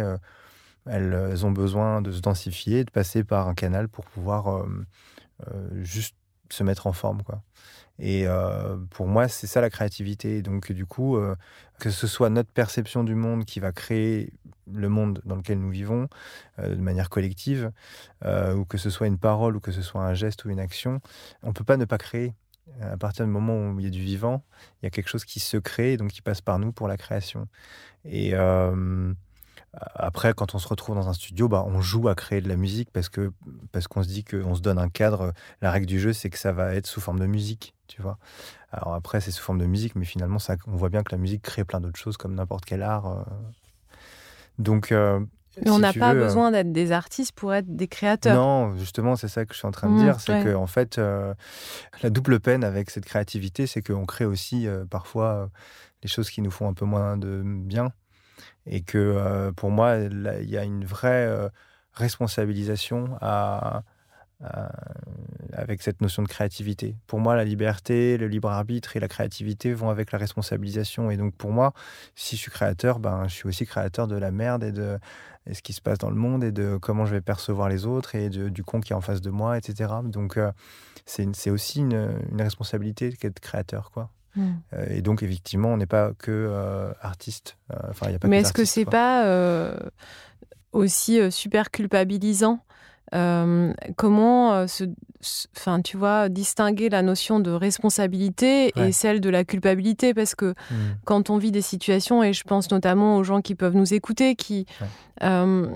elles 0.86 1.44
ont 1.44 1.50
besoin 1.50 2.00
de 2.00 2.12
se 2.12 2.20
densifier, 2.20 2.84
de 2.84 2.90
passer 2.90 3.24
par 3.24 3.48
un 3.48 3.54
canal 3.54 3.88
pour 3.88 4.04
pouvoir 4.04 4.48
euh, 4.48 4.86
juste 5.82 6.16
se 6.50 6.62
mettre 6.62 6.86
en 6.86 6.92
forme, 6.92 7.22
quoi. 7.22 7.42
Et 7.98 8.26
euh, 8.26 8.76
pour 8.90 9.06
moi, 9.06 9.26
c'est 9.26 9.46
ça 9.46 9.60
la 9.60 9.70
créativité. 9.70 10.42
Donc, 10.42 10.70
du 10.70 10.84
coup, 10.84 11.16
euh, 11.16 11.34
que 11.80 11.90
ce 11.90 12.06
soit 12.06 12.28
notre 12.28 12.50
perception 12.50 13.04
du 13.04 13.14
monde 13.14 13.44
qui 13.44 13.58
va 13.58 13.72
créer 13.72 14.32
le 14.70 14.88
monde 14.88 15.22
dans 15.24 15.36
lequel 15.36 15.58
nous 15.58 15.70
vivons 15.70 16.08
de 16.58 16.74
manière 16.74 17.08
collective, 17.08 17.70
ou 18.24 18.64
que 18.64 18.78
ce 18.78 18.90
soit 18.90 19.06
une 19.06 19.18
parole, 19.18 19.56
ou 19.56 19.60
que 19.60 19.72
ce 19.72 19.82
soit 19.82 20.02
un 20.02 20.14
geste 20.14 20.44
ou 20.44 20.50
une 20.50 20.58
action, 20.58 21.00
on 21.42 21.52
peut 21.52 21.64
pas 21.64 21.76
ne 21.76 21.84
pas 21.84 21.98
créer. 21.98 22.34
À 22.80 22.96
partir 22.96 23.24
du 23.24 23.30
moment 23.30 23.70
où 23.70 23.78
il 23.78 23.84
y 23.84 23.86
a 23.86 23.90
du 23.90 24.02
vivant, 24.02 24.44
il 24.82 24.86
y 24.86 24.88
a 24.88 24.90
quelque 24.90 25.08
chose 25.08 25.24
qui 25.24 25.38
se 25.38 25.56
crée, 25.56 25.96
donc 25.96 26.10
qui 26.10 26.20
passe 26.20 26.40
par 26.40 26.58
nous 26.58 26.72
pour 26.72 26.88
la 26.88 26.96
création. 26.96 27.46
Et 28.04 28.34
après, 29.94 30.32
quand 30.32 30.54
on 30.54 30.58
se 30.58 30.68
retrouve 30.68 30.94
dans 30.94 31.08
un 31.08 31.12
studio, 31.12 31.48
bah, 31.48 31.64
on 31.66 31.80
joue 31.80 32.08
à 32.08 32.14
créer 32.14 32.40
de 32.40 32.48
la 32.48 32.56
musique 32.56 32.90
parce 32.92 33.08
que 33.08 33.32
parce 33.72 33.88
qu'on 33.88 34.02
se 34.02 34.08
dit 34.08 34.24
qu'on 34.24 34.54
se 34.54 34.60
donne 34.60 34.78
un 34.78 34.88
cadre. 34.88 35.32
La 35.60 35.70
règle 35.70 35.86
du 35.86 36.00
jeu, 36.00 36.12
c'est 36.12 36.30
que 36.30 36.38
ça 36.38 36.52
va 36.52 36.74
être 36.74 36.86
sous 36.86 37.00
forme 37.00 37.18
de 37.18 37.26
musique, 37.26 37.74
tu 37.86 38.00
vois. 38.00 38.18
Alors 38.72 38.94
après, 38.94 39.20
c'est 39.20 39.30
sous 39.30 39.42
forme 39.42 39.58
de 39.58 39.66
musique, 39.66 39.94
mais 39.94 40.04
finalement, 40.04 40.38
ça, 40.38 40.56
on 40.66 40.76
voit 40.76 40.88
bien 40.88 41.02
que 41.02 41.12
la 41.12 41.18
musique 41.18 41.42
crée 41.42 41.64
plein 41.64 41.80
d'autres 41.80 41.98
choses 41.98 42.16
comme 42.16 42.34
n'importe 42.34 42.64
quel 42.64 42.82
art. 42.82 43.06
Euh. 43.06 43.22
Donc, 44.58 44.92
euh, 44.92 45.20
on 45.66 45.78
n'a 45.78 45.92
pas 45.92 46.14
euh, 46.14 46.24
besoin 46.24 46.50
d'être 46.50 46.72
des 46.72 46.92
artistes 46.92 47.32
pour 47.32 47.52
être 47.52 47.74
des 47.74 47.88
créateurs. 47.88 48.36
Non, 48.36 48.76
justement, 48.76 49.14
c'est 49.16 49.28
ça 49.28 49.44
que 49.44 49.52
je 49.52 49.58
suis 49.58 49.68
en 49.68 49.72
train 49.72 49.88
de 49.88 49.94
mmh, 49.94 50.04
dire. 50.04 50.20
C'est 50.20 50.42
que, 50.42 50.54
en 50.54 50.66
fait, 50.66 50.98
la 50.98 52.10
double 52.10 52.40
peine 52.40 52.64
avec 52.64 52.90
cette 52.90 53.04
créativité, 53.04 53.66
c'est 53.66 53.82
qu'on 53.82 54.06
crée 54.06 54.24
aussi 54.24 54.66
parfois 54.90 55.50
des 56.00 56.08
choses 56.08 56.30
qui 56.30 56.40
nous 56.40 56.50
font 56.50 56.68
un 56.68 56.74
peu 56.74 56.86
moins 56.86 57.18
de 57.18 57.42
bien. 57.44 57.92
Et 58.66 58.82
que 58.82 58.98
euh, 58.98 59.52
pour 59.52 59.70
moi, 59.70 59.96
il 59.96 60.50
y 60.50 60.56
a 60.56 60.64
une 60.64 60.84
vraie 60.84 61.26
euh, 61.26 61.48
responsabilisation 61.92 63.16
avec 65.52 65.82
cette 65.82 66.00
notion 66.00 66.22
de 66.22 66.28
créativité. 66.28 66.96
Pour 67.06 67.20
moi, 67.20 67.36
la 67.36 67.44
liberté, 67.44 68.18
le 68.18 68.28
libre 68.28 68.50
arbitre 68.50 68.96
et 68.96 69.00
la 69.00 69.08
créativité 69.08 69.72
vont 69.72 69.88
avec 69.88 70.12
la 70.12 70.18
responsabilisation. 70.18 71.10
Et 71.10 71.16
donc, 71.16 71.34
pour 71.34 71.52
moi, 71.52 71.72
si 72.14 72.36
je 72.36 72.42
suis 72.42 72.50
créateur, 72.50 72.98
ben, 72.98 73.26
je 73.28 73.34
suis 73.34 73.48
aussi 73.48 73.64
créateur 73.66 74.06
de 74.06 74.16
la 74.16 74.30
merde 74.30 74.64
et 74.64 74.72
de 74.72 74.98
ce 75.52 75.62
qui 75.62 75.72
se 75.72 75.80
passe 75.80 75.98
dans 75.98 76.10
le 76.10 76.16
monde 76.16 76.44
et 76.44 76.52
de 76.52 76.76
comment 76.76 77.06
je 77.06 77.12
vais 77.12 77.20
percevoir 77.20 77.68
les 77.68 77.86
autres 77.86 78.14
et 78.14 78.28
du 78.28 78.64
con 78.64 78.80
qui 78.80 78.92
est 78.92 78.96
en 78.96 79.00
face 79.00 79.20
de 79.20 79.30
moi, 79.30 79.56
etc. 79.56 79.94
Donc, 80.04 80.36
euh, 80.36 80.52
c'est 81.06 81.50
aussi 81.50 81.80
une, 81.80 82.18
une 82.30 82.42
responsabilité 82.42 83.12
qu'être 83.12 83.40
créateur, 83.40 83.90
quoi. 83.90 84.10
Mm. 84.36 84.52
Euh, 84.74 84.86
et 84.90 85.02
donc, 85.02 85.22
effectivement, 85.22 85.72
on 85.72 85.76
n'est 85.76 85.86
pas 85.86 86.12
que 86.18 86.30
euh, 86.30 86.92
artiste. 87.00 87.56
Euh, 87.72 87.76
Enfin, 87.90 88.06
il 88.08 88.12
y 88.12 88.14
a 88.14 88.18
pas 88.18 88.28
Mais 88.28 88.40
est-ce 88.40 88.52
que 88.52 88.64
c'est 88.64 88.84
pas 88.84 89.24
aussi 90.72 91.20
super 91.32 91.70
culpabilisant 91.70 92.60
Euh, 93.14 93.72
Comment, 93.96 94.52
euh, 94.52 94.66
se, 94.66 94.84
enfin, 95.56 95.80
tu 95.80 95.96
vois, 95.96 96.28
distinguer 96.28 96.88
la 96.88 97.02
notion 97.02 97.38
de 97.40 97.50
responsabilité 97.50 98.72
Ouais. 98.76 98.88
et 98.88 98.92
celle 98.92 99.20
de 99.20 99.30
la 99.30 99.44
culpabilité? 99.44 100.12
Parce 100.14 100.34
que 100.34 100.50
Mm. 100.70 100.74
quand 101.04 101.30
on 101.30 101.38
vit 101.38 101.52
des 101.52 101.62
situations, 101.62 102.22
et 102.22 102.32
je 102.32 102.42
pense 102.44 102.70
notamment 102.70 103.16
aux 103.16 103.24
gens 103.24 103.40
qui 103.40 103.54
peuvent 103.54 103.76
nous 103.76 103.94
écouter, 103.94 104.34
qui 104.34 104.66
Ouais. 104.80 104.86
euh, 105.22 105.68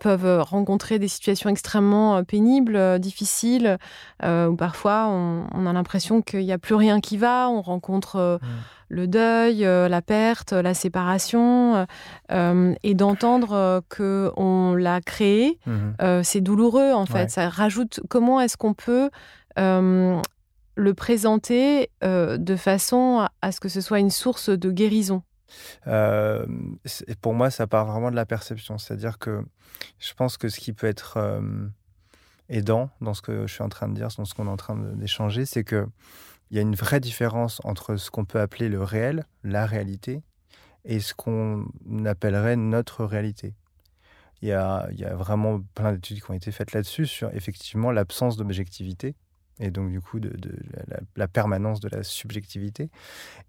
peuvent 0.00 0.42
rencontrer 0.42 0.98
des 0.98 1.08
situations 1.08 1.48
extrêmement 1.50 2.22
pénibles, 2.24 2.98
difficiles, 2.98 3.78
euh, 4.24 4.48
où 4.48 4.56
parfois 4.56 5.06
on, 5.08 5.46
on 5.54 5.66
a 5.66 5.72
l'impression 5.72 6.22
qu'il 6.22 6.44
n'y 6.44 6.52
a 6.52 6.58
plus 6.58 6.74
rien 6.74 7.00
qui 7.00 7.16
va, 7.16 7.48
on 7.50 7.62
rencontre 7.62 8.16
euh, 8.16 8.38
Mm. 8.38 8.46
Le 8.88 9.06
deuil, 9.06 9.64
euh, 9.64 9.88
la 9.88 10.00
perte, 10.02 10.52
la 10.52 10.72
séparation, 10.74 11.76
euh, 11.76 11.84
euh, 12.32 12.74
et 12.82 12.94
d'entendre 12.94 13.82
que 13.88 14.30
on 14.36 14.74
l'a 14.74 15.00
créé, 15.00 15.58
Mhm. 15.66 15.94
euh, 16.02 16.22
c'est 16.22 16.40
douloureux 16.40 16.92
en 16.92 17.06
fait. 17.06 17.12
Ouais. 17.24 17.28
Ça 17.28 17.48
rajoute 17.48 18.00
comment 18.08 18.40
est-ce 18.40 18.56
qu'on 18.56 18.74
peut 18.74 19.10
euh, 19.58 20.20
le 20.76 20.94
présenter 20.94 21.90
de 22.02 22.56
façon 22.56 23.18
à, 23.20 23.30
à 23.42 23.52
ce 23.52 23.60
que 23.60 23.68
ce 23.68 23.80
soit 23.80 23.98
une 23.98 24.10
source 24.10 24.48
de 24.48 24.70
guérison? 24.70 25.22
Euh, 25.86 26.46
pour 27.20 27.34
moi, 27.34 27.50
ça 27.50 27.66
part 27.66 27.86
vraiment 27.86 28.10
de 28.10 28.16
la 28.16 28.26
perception. 28.26 28.78
C'est-à-dire 28.78 29.18
que 29.18 29.42
je 29.98 30.12
pense 30.14 30.36
que 30.36 30.48
ce 30.48 30.60
qui 30.60 30.72
peut 30.72 30.86
être 30.86 31.16
euh, 31.16 31.40
aidant 32.48 32.90
dans 33.00 33.14
ce 33.14 33.22
que 33.22 33.46
je 33.46 33.52
suis 33.52 33.62
en 33.64 33.68
train 33.68 33.88
de 33.88 33.94
dire, 33.94 34.08
dans 34.16 34.24
ce 34.24 34.34
qu'on 34.34 34.46
est 34.46 34.50
en 34.50 34.56
train 34.56 34.76
d'échanger, 34.76 35.44
c'est 35.46 35.64
que 35.64 35.86
il 36.50 36.56
y 36.56 36.58
a 36.58 36.62
une 36.62 36.74
vraie 36.74 37.00
différence 37.00 37.60
entre 37.64 37.96
ce 37.96 38.10
qu'on 38.10 38.24
peut 38.24 38.40
appeler 38.40 38.68
le 38.68 38.82
réel, 38.82 39.24
la 39.44 39.66
réalité, 39.66 40.22
et 40.84 41.00
ce 41.00 41.14
qu'on 41.14 41.66
appellerait 42.06 42.56
notre 42.56 43.04
réalité. 43.04 43.54
Il 44.40 44.48
y 44.48 44.52
a, 44.52 44.88
vraiment 45.14 45.60
plein 45.74 45.92
d'études 45.92 46.22
qui 46.22 46.30
ont 46.30 46.34
été 46.34 46.52
faites 46.52 46.72
là-dessus, 46.72 47.06
sur 47.06 47.34
effectivement 47.34 47.90
l'absence 47.90 48.36
d'objectivité, 48.36 49.14
et 49.60 49.70
donc 49.70 49.90
du 49.90 50.00
coup 50.00 50.20
de, 50.20 50.32
la, 51.16 51.28
permanence 51.28 51.80
de 51.80 51.88
la 51.88 52.02
subjectivité. 52.02 52.90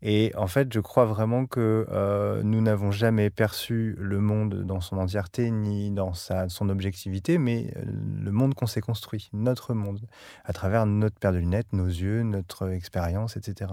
Et 0.01 0.31
en 0.35 0.47
fait, 0.47 0.71
je 0.73 0.79
crois 0.79 1.05
vraiment 1.05 1.45
que 1.45 1.85
euh, 1.91 2.41
nous 2.43 2.61
n'avons 2.61 2.91
jamais 2.91 3.29
perçu 3.29 3.95
le 3.99 4.19
monde 4.19 4.63
dans 4.63 4.81
son 4.81 4.97
entièreté 4.97 5.51
ni 5.51 5.91
dans 5.91 6.13
sa, 6.13 6.49
son 6.49 6.69
objectivité, 6.69 7.37
mais 7.37 7.71
euh, 7.77 7.83
le 8.23 8.31
monde 8.31 8.53
qu'on 8.53 8.67
s'est 8.67 8.81
construit, 8.81 9.29
notre 9.33 9.73
monde, 9.73 10.01
à 10.45 10.53
travers 10.53 10.85
notre 10.85 11.17
paire 11.19 11.33
de 11.33 11.37
lunettes, 11.37 11.73
nos 11.73 11.87
yeux, 11.87 12.23
notre 12.23 12.69
expérience, 12.69 13.37
etc. 13.37 13.71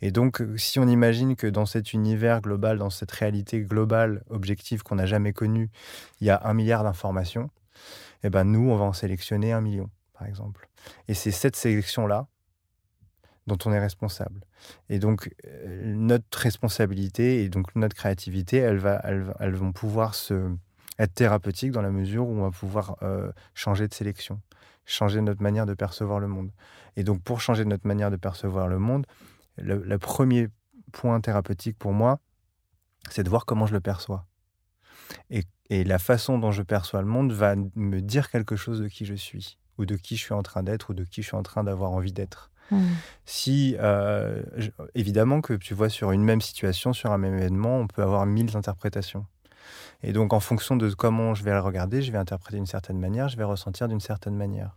Et 0.00 0.10
donc, 0.10 0.42
si 0.56 0.78
on 0.78 0.88
imagine 0.88 1.36
que 1.36 1.46
dans 1.46 1.66
cet 1.66 1.92
univers 1.92 2.40
global, 2.40 2.78
dans 2.78 2.90
cette 2.90 3.10
réalité 3.10 3.60
globale, 3.60 4.22
objective 4.30 4.82
qu'on 4.82 4.96
n'a 4.96 5.06
jamais 5.06 5.32
connue, 5.32 5.70
il 6.20 6.26
y 6.26 6.30
a 6.30 6.40
un 6.44 6.54
milliard 6.54 6.84
d'informations, 6.84 7.50
eh 8.22 8.30
ben 8.30 8.44
nous, 8.44 8.70
on 8.70 8.76
va 8.76 8.84
en 8.84 8.92
sélectionner 8.92 9.52
un 9.52 9.60
million, 9.60 9.90
par 10.18 10.26
exemple. 10.26 10.68
Et 11.08 11.14
c'est 11.14 11.30
cette 11.30 11.56
sélection-là 11.56 12.26
dont 13.46 13.58
on 13.64 13.72
est 13.72 13.78
responsable. 13.78 14.40
Et 14.88 14.98
donc, 14.98 15.32
euh, 15.46 15.94
notre 15.94 16.38
responsabilité 16.38 17.44
et 17.44 17.48
donc 17.48 17.74
notre 17.76 17.94
créativité, 17.94 18.58
elles, 18.58 18.78
vont 18.78 19.72
pouvoir 19.72 20.14
être 20.98 21.14
thérapeutiques 21.14 21.70
dans 21.70 21.82
la 21.82 21.90
mesure 21.90 22.26
où 22.26 22.32
on 22.32 22.42
va 22.42 22.50
pouvoir 22.50 22.96
euh, 23.02 23.30
changer 23.54 23.86
de 23.86 23.94
sélection, 23.94 24.40
changer 24.84 25.20
notre 25.20 25.42
manière 25.42 25.66
de 25.66 25.74
percevoir 25.74 26.18
le 26.18 26.26
monde. 26.26 26.50
Et 26.96 27.04
donc, 27.04 27.22
pour 27.22 27.40
changer 27.40 27.64
notre 27.64 27.86
manière 27.86 28.10
de 28.10 28.16
percevoir 28.16 28.66
le 28.68 28.78
monde, 28.78 29.06
le, 29.58 29.96
premier 29.98 30.48
point 30.92 31.20
thérapeutique 31.20 31.78
pour 31.78 31.92
moi, 31.92 32.18
c'est 33.10 33.22
de 33.22 33.30
voir 33.30 33.46
comment 33.46 33.66
je 33.66 33.74
le 33.74 33.80
perçois. 33.80 34.26
Et 35.68 35.82
la 35.82 35.98
façon 35.98 36.38
dont 36.38 36.52
je 36.52 36.62
perçois 36.62 37.00
le 37.00 37.08
monde 37.08 37.32
va 37.32 37.56
me 37.56 38.00
dire 38.00 38.30
quelque 38.30 38.54
chose 38.54 38.80
de 38.80 38.88
qui 38.88 39.04
je 39.04 39.14
suis, 39.14 39.58
ou 39.78 39.86
de 39.86 39.96
qui 39.96 40.16
je 40.16 40.22
suis 40.22 40.34
en 40.34 40.42
train 40.42 40.62
d'être, 40.62 40.90
ou 40.90 40.94
de 40.94 41.04
qui 41.04 41.22
je 41.22 41.28
suis 41.28 41.36
en 41.36 41.42
train 41.42 41.64
d'avoir 41.64 41.90
envie 41.92 42.12
d'être. 42.12 42.50
Si, 43.24 43.76
euh, 43.78 44.42
je- 44.56 44.70
évidemment 44.94 45.40
que 45.40 45.52
tu 45.54 45.72
vois 45.74 45.88
sur 45.88 46.10
une 46.12 46.24
même 46.24 46.40
situation, 46.40 46.92
sur 46.92 47.12
un 47.12 47.18
même 47.18 47.34
événement, 47.34 47.78
on 47.78 47.86
peut 47.86 48.02
avoir 48.02 48.26
mille 48.26 48.56
interprétations. 48.56 49.24
Et 50.02 50.12
donc, 50.12 50.32
en 50.32 50.40
fonction 50.40 50.76
de 50.76 50.90
comment 50.92 51.34
je 51.34 51.44
vais 51.44 51.52
le 51.52 51.60
regarder, 51.60 52.02
je 52.02 52.10
vais 52.12 52.18
interpréter 52.18 52.56
d'une 52.56 52.66
certaine 52.66 52.98
manière, 52.98 53.28
je 53.28 53.36
vais 53.36 53.44
ressentir 53.44 53.88
d'une 53.88 54.00
certaine 54.00 54.34
manière. 54.36 54.76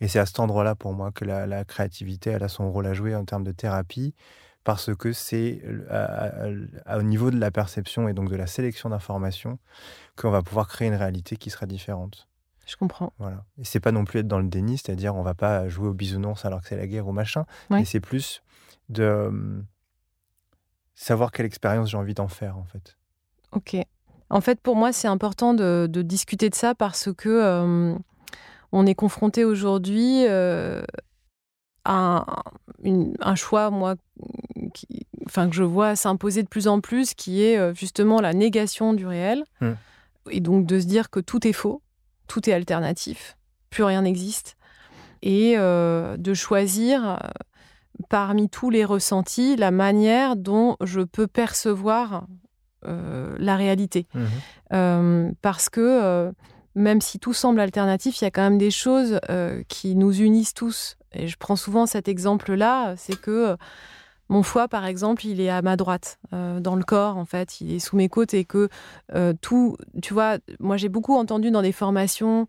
Et 0.00 0.08
c'est 0.08 0.18
à 0.18 0.24
cet 0.24 0.40
endroit-là, 0.40 0.74
pour 0.74 0.94
moi, 0.94 1.12
que 1.12 1.26
la, 1.26 1.46
la 1.46 1.64
créativité, 1.64 2.30
elle 2.30 2.42
a 2.42 2.48
son 2.48 2.70
rôle 2.72 2.86
à 2.86 2.94
jouer 2.94 3.14
en 3.14 3.24
termes 3.26 3.44
de 3.44 3.52
thérapie, 3.52 4.14
parce 4.64 4.94
que 4.94 5.12
c'est 5.12 5.62
au 6.94 7.02
niveau 7.02 7.30
de 7.30 7.38
la 7.38 7.50
perception 7.50 8.08
et 8.08 8.12
donc 8.14 8.30
de 8.30 8.36
la 8.36 8.46
sélection 8.46 8.90
d'informations 8.90 9.58
qu'on 10.16 10.30
va 10.30 10.42
pouvoir 10.42 10.68
créer 10.68 10.88
une 10.88 10.94
réalité 10.94 11.36
qui 11.36 11.50
sera 11.50 11.66
différente. 11.66 12.28
Je 12.70 12.76
comprends. 12.76 13.12
Voilà. 13.18 13.44
Et 13.58 13.64
c'est 13.64 13.80
pas 13.80 13.90
non 13.90 14.04
plus 14.04 14.20
être 14.20 14.28
dans 14.28 14.38
le 14.38 14.46
déni, 14.48 14.78
c'est-à-dire 14.78 15.16
on 15.16 15.22
va 15.22 15.34
pas 15.34 15.68
jouer 15.68 15.88
au 15.88 15.92
bisounours 15.92 16.44
alors 16.44 16.60
que 16.62 16.68
c'est 16.68 16.76
la 16.76 16.86
guerre 16.86 17.08
ou 17.08 17.12
machin, 17.12 17.44
Ouais. 17.68 17.80
mais 17.80 17.84
c'est 17.84 17.98
plus 17.98 18.42
de 18.88 19.02
euh, 19.02 19.60
savoir 20.94 21.32
quelle 21.32 21.46
expérience 21.46 21.90
j'ai 21.90 21.96
envie 21.96 22.14
d'en 22.14 22.28
faire 22.28 22.56
en 22.56 22.64
fait. 22.64 22.96
Ok. 23.52 23.76
En 24.28 24.40
fait, 24.40 24.60
pour 24.60 24.76
moi, 24.76 24.92
c'est 24.92 25.08
important 25.08 25.54
de, 25.54 25.88
de 25.90 26.02
discuter 26.02 26.48
de 26.50 26.54
ça 26.54 26.74
parce 26.76 27.12
que 27.12 27.28
euh, 27.28 27.94
on 28.70 28.86
est 28.86 28.94
confronté 28.94 29.44
aujourd'hui 29.44 30.24
euh, 30.28 30.82
à 31.84 31.94
un, 32.18 32.26
une- 32.84 33.16
un 33.20 33.34
choix, 33.34 33.70
moi, 33.70 33.96
qui, 34.74 34.86
enfin, 35.26 35.48
que 35.48 35.56
je 35.56 35.64
vois 35.64 35.96
s'imposer 35.96 36.44
de 36.44 36.48
plus 36.48 36.68
en 36.68 36.80
plus, 36.80 37.14
qui 37.14 37.42
est 37.42 37.58
euh, 37.58 37.74
justement 37.74 38.20
la 38.20 38.32
négation 38.32 38.92
du 38.94 39.04
réel. 39.06 39.42
Hmm. 39.60 39.72
Et 40.30 40.38
donc 40.40 40.66
de 40.66 40.78
se 40.78 40.86
dire 40.86 41.10
que 41.10 41.18
tout 41.18 41.44
est 41.48 41.52
faux, 41.52 41.82
tout 42.30 42.48
est 42.48 42.52
alternatif, 42.52 43.36
plus 43.70 43.82
rien 43.82 44.02
n'existe. 44.02 44.56
Et 45.20 45.54
euh, 45.58 46.16
de 46.16 46.32
choisir 46.32 47.10
euh, 47.10 47.16
parmi 48.08 48.48
tous 48.48 48.70
les 48.70 48.84
ressentis 48.84 49.56
la 49.56 49.72
manière 49.72 50.36
dont 50.36 50.76
je 50.80 51.00
peux 51.00 51.26
percevoir 51.26 52.28
euh, 52.86 53.34
la 53.38 53.56
réalité. 53.56 54.06
Euh, 54.72 55.32
parce 55.42 55.68
que 55.68 56.32
même 56.76 57.00
si 57.00 57.18
tout 57.18 57.34
semble 57.34 57.58
alternatif, 57.58 58.20
il 58.20 58.24
y 58.24 58.26
a 58.28 58.30
quand 58.30 58.42
même 58.42 58.58
des 58.58 58.70
choses 58.70 59.18
qui 59.66 59.96
nous 59.96 60.20
unissent 60.20 60.54
tous. 60.54 60.96
Et 61.12 61.26
je 61.26 61.36
prends 61.36 61.56
souvent 61.56 61.86
cet 61.86 62.06
exemple-là, 62.06 62.94
c'est 62.96 63.20
que 63.20 63.56
mon 64.30 64.44
foie, 64.44 64.68
par 64.68 64.86
exemple, 64.86 65.26
il 65.26 65.40
est 65.40 65.50
à 65.50 65.60
ma 65.60 65.76
droite, 65.76 66.20
euh, 66.32 66.60
dans 66.60 66.76
le 66.76 66.84
corps, 66.84 67.16
en 67.16 67.24
fait, 67.24 67.60
il 67.60 67.72
est 67.72 67.78
sous 67.80 67.96
mes 67.96 68.08
côtes 68.08 68.32
et 68.32 68.44
que 68.44 68.68
euh, 69.12 69.34
tout, 69.40 69.76
tu 70.02 70.14
vois, 70.14 70.38
moi 70.60 70.76
j'ai 70.76 70.88
beaucoup 70.88 71.16
entendu 71.16 71.50
dans 71.50 71.62
des 71.62 71.72
formations, 71.72 72.46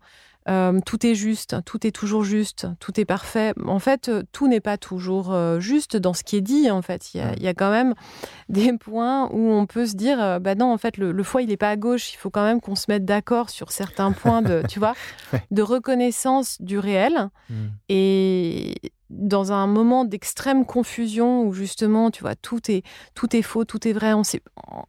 euh, 0.48 0.80
tout 0.84 1.06
est 1.06 1.14
juste, 1.14 1.56
tout 1.64 1.86
est 1.86 1.90
toujours 1.92 2.24
juste, 2.24 2.66
tout 2.80 2.98
est 3.00 3.04
parfait. 3.04 3.52
En 3.66 3.78
fait, 3.78 4.08
euh, 4.08 4.22
tout 4.32 4.48
n'est 4.48 4.60
pas 4.60 4.76
toujours 4.78 5.32
euh, 5.32 5.60
juste 5.60 5.96
dans 5.96 6.14
ce 6.14 6.22
qui 6.24 6.36
est 6.36 6.40
dit, 6.40 6.70
en 6.70 6.82
fait. 6.82 7.14
Il 7.14 7.18
y 7.18 7.20
a, 7.20 7.30
Mm. 7.32 7.34
il 7.36 7.42
y 7.44 7.48
a 7.48 7.54
quand 7.54 7.70
même 7.70 7.94
des 8.48 8.72
points 8.76 9.28
où 9.32 9.50
on 9.52 9.66
peut 9.66 9.86
se 9.86 9.94
dire, 9.94 10.40
bah 10.40 10.54
non, 10.54 10.72
en 10.72 10.78
fait, 10.78 10.96
le, 10.96 11.12
le 11.12 11.22
foie, 11.22 11.42
il 11.42 11.48
n'est 11.48 11.56
pas 11.56 11.70
à 11.70 11.76
gauche. 11.76 12.12
Il 12.12 12.16
faut 12.16 12.30
quand 12.30 12.44
même 12.44 12.60
qu'on 12.60 12.74
se 12.74 12.86
mette 12.88 13.04
d'accord 13.04 13.50
sur 13.50 13.70
certains 13.72 14.12
points 14.12 14.42
de, 14.42 14.62
tu 14.68 14.78
vois, 14.78 14.94
Ouais. 15.32 15.42
de 15.50 15.62
reconnaissance 15.62 16.60
du 16.60 16.78
réel. 16.78 17.28
Mhm. 17.48 17.70
Et 17.88 18.74
dans 19.10 19.52
un 19.52 19.66
moment 19.66 20.04
d'extrême 20.06 20.64
confusion 20.64 21.42
où 21.44 21.52
justement, 21.52 22.10
tu 22.10 22.22
vois, 22.22 22.34
tout 22.34 22.70
est, 22.70 22.82
tout 23.14 23.36
est 23.36 23.42
faux, 23.42 23.64
tout 23.66 23.86
est 23.86 23.92
vrai, 23.92 24.14
on 24.14 24.24
sait, 24.24 24.40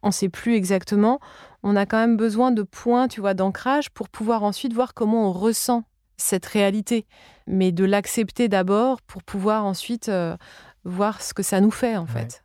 on 0.02 0.10
sait 0.10 0.30
plus 0.30 0.54
exactement, 0.54 1.20
on 1.64 1.74
a 1.76 1.86
quand 1.86 1.96
même 1.98 2.16
besoin 2.16 2.52
de 2.52 2.62
points, 2.62 3.08
tu 3.08 3.20
vois, 3.20 3.34
d'ancrage 3.34 3.90
pour 3.90 4.08
pouvoir 4.08 4.44
ensuite 4.44 4.72
voir 4.74 4.94
comment 4.94 5.30
on 5.30 5.32
ressent 5.32 5.82
cette 6.16 6.46
réalité, 6.46 7.06
mais 7.48 7.72
de 7.72 7.84
l'accepter 7.84 8.48
d'abord 8.48 9.02
pour 9.02 9.24
pouvoir 9.24 9.64
ensuite 9.64 10.08
euh, 10.08 10.36
voir 10.84 11.22
ce 11.22 11.34
que 11.34 11.42
ça 11.42 11.60
nous 11.60 11.72
fait, 11.72 11.96
en 11.96 12.04
Ouais. 12.04 12.10
fait. 12.10 12.44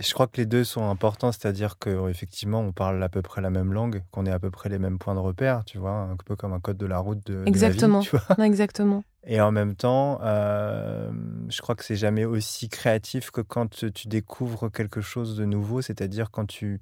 Je 0.00 0.12
crois 0.14 0.28
que 0.28 0.36
les 0.36 0.46
deux 0.46 0.62
sont 0.62 0.88
importants, 0.88 1.32
c'est-à-dire 1.32 1.76
qu'effectivement, 1.80 2.60
on 2.60 2.70
parle 2.70 3.02
à 3.02 3.08
peu 3.08 3.20
près 3.20 3.40
la 3.40 3.50
même 3.50 3.72
langue, 3.72 4.04
qu'on 4.12 4.26
ait 4.26 4.30
à 4.30 4.38
peu 4.38 4.50
près 4.50 4.68
les 4.68 4.78
mêmes 4.78 4.98
points 4.98 5.16
de 5.16 5.18
repère, 5.18 5.64
tu 5.64 5.78
vois, 5.78 5.90
un 5.90 6.16
peu 6.24 6.36
comme 6.36 6.52
un 6.52 6.60
code 6.60 6.76
de 6.76 6.86
la 6.86 6.98
route 7.00 7.18
de, 7.26 7.32
de 7.32 7.38
la 7.38 7.44
vie, 7.44 7.48
Exactement. 7.48 8.00
tu 8.00 8.10
vois. 8.16 8.44
Exactement. 8.46 9.02
Et 9.26 9.40
en 9.40 9.50
même 9.50 9.74
temps, 9.74 10.20
euh, 10.22 11.10
je 11.48 11.60
crois 11.60 11.74
que 11.74 11.84
c'est 11.84 11.96
jamais 11.96 12.24
aussi 12.24 12.68
créatif 12.68 13.32
que 13.32 13.40
quand 13.40 13.68
tu 13.92 14.06
découvres 14.06 14.70
quelque 14.70 15.00
chose 15.00 15.36
de 15.36 15.44
nouveau, 15.44 15.82
c'est-à-dire 15.82 16.30
quand 16.30 16.46
tu, 16.46 16.80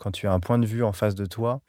quand 0.00 0.10
tu 0.10 0.26
as 0.26 0.32
un 0.32 0.40
point 0.40 0.58
de 0.58 0.66
vue 0.66 0.82
en 0.82 0.92
face 0.92 1.14
de 1.14 1.26
toi 1.26 1.60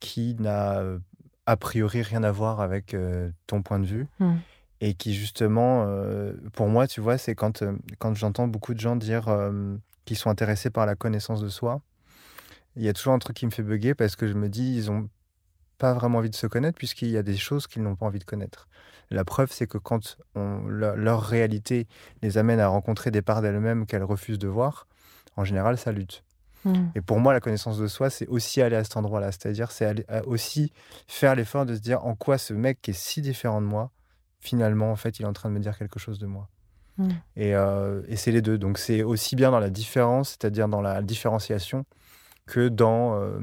qui 0.00 0.34
n'a 0.40 0.80
euh, 0.80 0.98
a 1.46 1.56
priori 1.56 2.02
rien 2.02 2.24
à 2.24 2.32
voir 2.32 2.60
avec 2.60 2.94
euh, 2.94 3.30
ton 3.46 3.62
point 3.62 3.78
de 3.78 3.86
vue 3.86 4.06
Mm. 4.18 4.36
et 4.80 4.94
qui 4.94 5.14
justement, 5.14 5.84
euh, 5.86 6.32
pour 6.52 6.68
moi, 6.68 6.88
tu 6.88 7.00
vois, 7.00 7.16
c'est 7.16 7.34
quand, 7.34 7.62
quand 7.98 8.14
j'entends 8.14 8.48
beaucoup 8.48 8.74
de 8.74 8.80
gens 8.80 8.96
dire 8.96 9.24
qu'ils 10.04 10.18
sont 10.18 10.30
intéressés 10.30 10.70
par 10.70 10.84
la 10.84 10.96
connaissance 10.96 11.40
de 11.40 11.48
soi, 11.48 11.80
il 12.76 12.82
y 12.82 12.88
a 12.88 12.92
toujours 12.92 13.12
un 13.12 13.18
truc 13.18 13.36
qui 13.36 13.46
me 13.46 13.50
fait 13.50 13.62
bugger 13.62 13.94
parce 13.94 14.16
que 14.16 14.26
je 14.26 14.34
me 14.34 14.48
dis, 14.48 14.74
ils 14.76 14.90
ont 14.90 15.08
pas 15.78 15.94
vraiment 15.94 16.18
envie 16.18 16.30
de 16.30 16.36
se 16.36 16.46
connaître 16.46 16.76
puisqu'il 16.76 17.10
y 17.10 17.16
a 17.16 17.22
des 17.22 17.36
choses 17.36 17.66
qu'ils 17.66 17.82
n'ont 17.82 17.96
pas 17.96 18.06
envie 18.06 18.18
de 18.18 18.24
connaître. 18.24 18.68
La 19.10 19.24
preuve, 19.24 19.52
c'est 19.52 19.66
que 19.66 19.78
quand 19.78 20.18
on, 20.34 20.66
leur 20.68 21.22
réalité 21.22 21.86
les 22.22 22.36
amène 22.36 22.60
à 22.60 22.68
rencontrer 22.68 23.10
des 23.10 23.22
parts 23.22 23.42
d'elles-mêmes 23.42 23.86
qu'elles 23.86 24.04
refusent 24.04 24.38
de 24.38 24.48
voir, 24.48 24.86
en 25.36 25.44
général, 25.44 25.78
ça 25.78 25.92
lutte. 25.92 26.24
Mmh. 26.64 26.88
Et 26.94 27.00
pour 27.00 27.20
moi, 27.20 27.32
la 27.32 27.40
connaissance 27.40 27.78
de 27.78 27.86
soi, 27.86 28.10
c'est 28.10 28.26
aussi 28.26 28.60
aller 28.60 28.76
à 28.76 28.84
cet 28.84 28.96
endroit-là. 28.96 29.32
C'est-à-dire, 29.32 29.70
c'est 29.70 30.04
aussi 30.26 30.72
faire 31.06 31.34
l'effort 31.34 31.66
de 31.66 31.74
se 31.74 31.80
dire 31.80 32.04
en 32.04 32.14
quoi 32.14 32.38
ce 32.38 32.52
mec 32.52 32.80
qui 32.82 32.90
est 32.90 32.94
si 32.94 33.22
différent 33.22 33.60
de 33.60 33.66
moi, 33.66 33.90
finalement, 34.40 34.90
en 34.90 34.96
fait, 34.96 35.18
il 35.18 35.22
est 35.22 35.28
en 35.28 35.32
train 35.32 35.48
de 35.48 35.54
me 35.54 35.60
dire 35.60 35.76
quelque 35.78 35.98
chose 35.98 36.18
de 36.18 36.26
moi. 36.26 36.48
Mmh. 36.98 37.08
Euh, 37.38 38.02
et, 38.08 38.16
c'est 38.16 38.32
les 38.32 38.42
deux. 38.42 38.58
Donc, 38.58 38.78
c'est 38.78 39.02
aussi 39.02 39.36
bien 39.36 39.50
dans 39.50 39.60
la 39.60 39.70
différence, 39.70 40.30
c'est-à-dire 40.30 40.68
dans 40.68 40.82
la 40.82 41.02
différenciation, 41.02 41.84
que 42.46 42.68
dans 42.68 43.14
euh, 43.14 43.38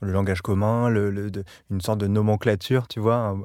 le 0.00 0.12
langage 0.12 0.42
commun, 0.42 0.88
le, 0.88 1.30
une 1.70 1.80
sorte 1.80 1.98
de 1.98 2.06
nomenclature, 2.06 2.86
tu 2.86 3.00
vois, 3.00 3.36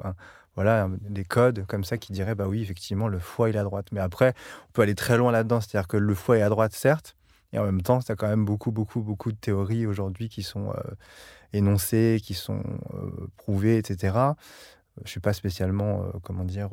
voilà, 0.54 0.88
des 1.00 1.24
codes 1.24 1.64
comme 1.66 1.82
ça 1.82 1.96
qui 1.96 2.12
diraient, 2.12 2.34
bah 2.34 2.46
oui, 2.46 2.62
effectivement, 2.62 3.08
le 3.08 3.18
foie 3.18 3.50
est 3.50 3.56
à 3.56 3.64
droite. 3.64 3.86
Mais 3.90 4.00
après, 4.00 4.34
on 4.68 4.72
peut 4.72 4.82
aller 4.82 4.94
très 4.94 5.16
loin 5.16 5.32
là-dedans, 5.32 5.60
c'est-à-dire 5.60 5.88
que 5.88 5.96
le 5.96 6.14
foie 6.14 6.38
est 6.38 6.42
à 6.42 6.50
droite, 6.50 6.74
certes, 6.74 7.16
et 7.52 7.58
en 7.58 7.64
même 7.64 7.82
temps, 7.82 8.00
c'est 8.00 8.16
quand 8.16 8.28
même 8.28 8.44
beaucoup, 8.44 8.72
beaucoup, 8.72 9.02
beaucoup 9.02 9.30
de 9.30 9.36
théories 9.36 9.86
aujourd'hui 9.86 10.28
qui 10.28 10.42
sont 10.42 10.70
euh, 10.70 10.94
énoncées, 11.52 12.20
qui 12.22 12.34
sont 12.34 12.62
euh, 12.94 13.28
prouvées, 13.36 13.76
etc. 13.76 14.16
Je 15.04 15.10
suis 15.10 15.20
pas 15.20 15.32
spécialement, 15.32 16.02
euh, 16.02 16.10
comment 16.22 16.44
dire, 16.44 16.70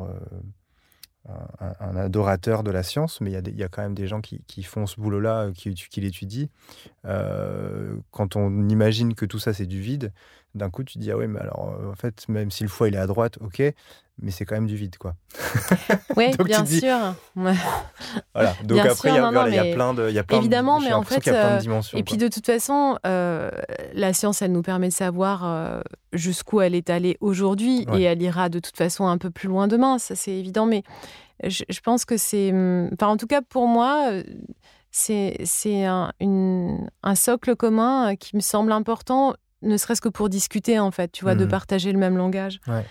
un, 1.60 1.96
adorateur 1.96 2.64
de 2.64 2.72
la 2.72 2.82
science, 2.82 3.22
mais 3.22 3.32
il 3.32 3.58
y, 3.58 3.64
a 3.64 3.68
quand 3.68 3.82
même 3.82 3.94
des 3.94 4.08
gens 4.08 4.22
qui, 4.22 4.64
font 4.64 4.88
ce 4.88 5.00
boulot-là, 5.00 5.52
qui 5.54 6.00
l'étudient. 6.00 6.48
quand 7.04 8.36
on 8.36 8.68
imagine 8.70 9.14
que 9.14 9.26
tout 9.26 9.38
ça, 9.38 9.54
c'est 9.54 9.68
du 9.68 9.80
vide, 9.80 10.12
d'un 10.56 10.70
coup, 10.70 10.84
tu 10.84 10.98
dis, 10.98 11.12
ah 11.12 11.18
ouais, 11.18 11.28
mais 11.28 11.40
alors, 11.40 11.76
en 11.90 11.96
fait, 11.96 12.28
même 12.28 12.52
si 12.52 12.64
le 12.64 12.70
foie, 12.70 12.88
il 12.88 12.96
est 12.96 13.00
à 13.00 13.08
droite, 13.08 13.38
ok, 13.42 13.62
mais 14.22 14.32
c'est 14.32 14.46
quand 14.46 14.56
même 14.56 14.68
du 14.68 14.76
vide, 14.76 14.98
quoi. 14.98 15.16
Oui, 16.18 16.32
bien 16.46 16.66
sûr. 16.66 16.98
voilà. 17.36 18.54
Donc 18.64 18.80
après, 18.80 19.10
il 19.10 19.16
y, 19.16 19.18
a 19.20 19.74
plein 19.74 19.94
de, 19.94 20.10
y 20.10 20.20
a 20.20 20.24
plein 20.24 20.38
évidemment, 20.38 20.80
de, 20.80 20.86
mais 20.86 20.94
en 20.94 21.04
fait, 21.04 21.28
euh, 21.28 21.60
et 21.94 22.04
puis 22.04 22.18
de 22.18 22.28
toute 22.28 22.46
façon, 22.46 22.98
euh, 23.06 23.50
la 23.94 24.14
science, 24.14 24.42
elle 24.42 24.52
nous 24.52 24.62
permet 24.62 24.90
de 24.90 24.94
savoir 24.94 25.46
euh, 25.46 25.82
jusqu'où 26.14 26.62
elle 26.62 26.76
est 26.76 26.90
allée 26.90 27.18
aujourd'hui, 27.22 27.86
et 27.94 28.04
elle 28.04 28.22
ira 28.22 28.50
de 28.50 28.60
toute 28.60 28.76
façon 28.76 29.08
un 29.08 29.18
peu 29.18 29.30
plus 29.30 29.48
loin 29.48 29.68
demain. 29.68 30.00
Ça, 30.00 30.16
c'est 30.16 30.34
évident, 30.34 30.66
mais 30.66 30.84
je, 31.44 31.80
pense 31.82 32.04
que 32.04 32.18
c'est, 32.18 32.52
hum, 32.52 32.90
enfin, 32.94 33.08
en 33.08 33.18
tout 33.18 33.28
cas 33.28 33.42
pour 33.42 33.68
moi. 33.68 34.12
C'est 34.92 35.86
un, 35.86 36.12
un 36.20 37.16
socle 37.16 37.56
commun 37.56 38.16
qui 38.16 38.36
me 38.36 38.42
semble 38.42 38.72
important, 38.72 39.36
ne 39.62 39.78
serait-ce 39.78 40.02
que 40.02 40.10
pour 40.10 40.30
discuter, 40.30 40.80
en 40.80 40.92
fait, 40.92 41.12
tu 41.12 41.24
vois, 41.24 41.36
de 41.36 41.46
mmh. 41.46 41.50
partager 41.50 41.92
le 41.92 42.00
même 42.00 42.18
langage. 42.18 42.60
Ouais 42.68 42.86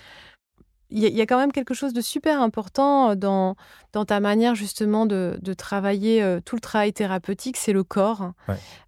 il 0.90 1.02
y, 1.02 1.20
a 1.20 1.26
quand 1.26 1.38
même 1.38 1.52
quelque 1.52 1.74
chose 1.74 1.92
de 1.92 2.00
super 2.00 2.40
important 2.40 3.14
dans, 3.14 3.56
dans 3.92 4.06
ta 4.06 4.20
manière 4.20 4.54
justement 4.54 5.04
de, 5.04 5.38
de 5.42 5.52
travailler 5.52 6.38
tout 6.46 6.56
le 6.56 6.62
travail 6.62 6.94
thérapeutique, 6.94 7.58
c'est 7.58 7.74
le 7.74 7.84
corps. 7.84 8.32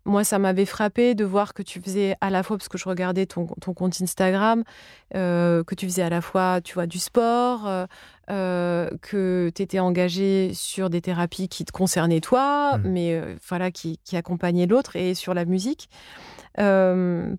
Moi, 0.06 0.24
ça 0.24 0.38
m'avait 0.38 0.64
frappé 0.64 1.14
de 1.14 1.26
voir 1.26 1.52
que 1.52 1.62
tu 1.62 1.78
faisais 1.80 2.16
à 2.22 2.30
la 2.30 2.42
fois, 2.42 2.56
parce 2.56 2.68
que 2.68 2.78
je 2.78 2.88
regardais 2.88 3.26
ton, 3.26 3.46
ton 3.60 3.74
compte 3.74 4.00
Instagram, 4.00 4.64
que 5.12 5.74
tu 5.74 5.86
faisais 5.86 6.02
à 6.02 6.08
la 6.08 6.22
fois, 6.22 6.62
tu 6.62 6.72
vois, 6.72 6.86
du 6.86 6.98
sport, 6.98 7.68
que 8.28 9.52
tu 9.54 9.62
étais 9.62 9.78
engagé 9.78 10.52
sur 10.54 10.88
des 10.88 11.02
thérapies 11.02 11.50
qui 11.50 11.66
te 11.66 11.72
concernaient 11.72 12.20
toi, 12.20 12.78
mmh. 12.78 12.82
mais 12.88 13.22
voilà, 13.46 13.70
qui, 13.70 14.00
qui 14.04 14.16
accompagnaient 14.16 14.66
l'autre, 14.66 14.96
et 14.96 15.12
sur 15.12 15.34
la 15.34 15.44
musique 15.44 15.90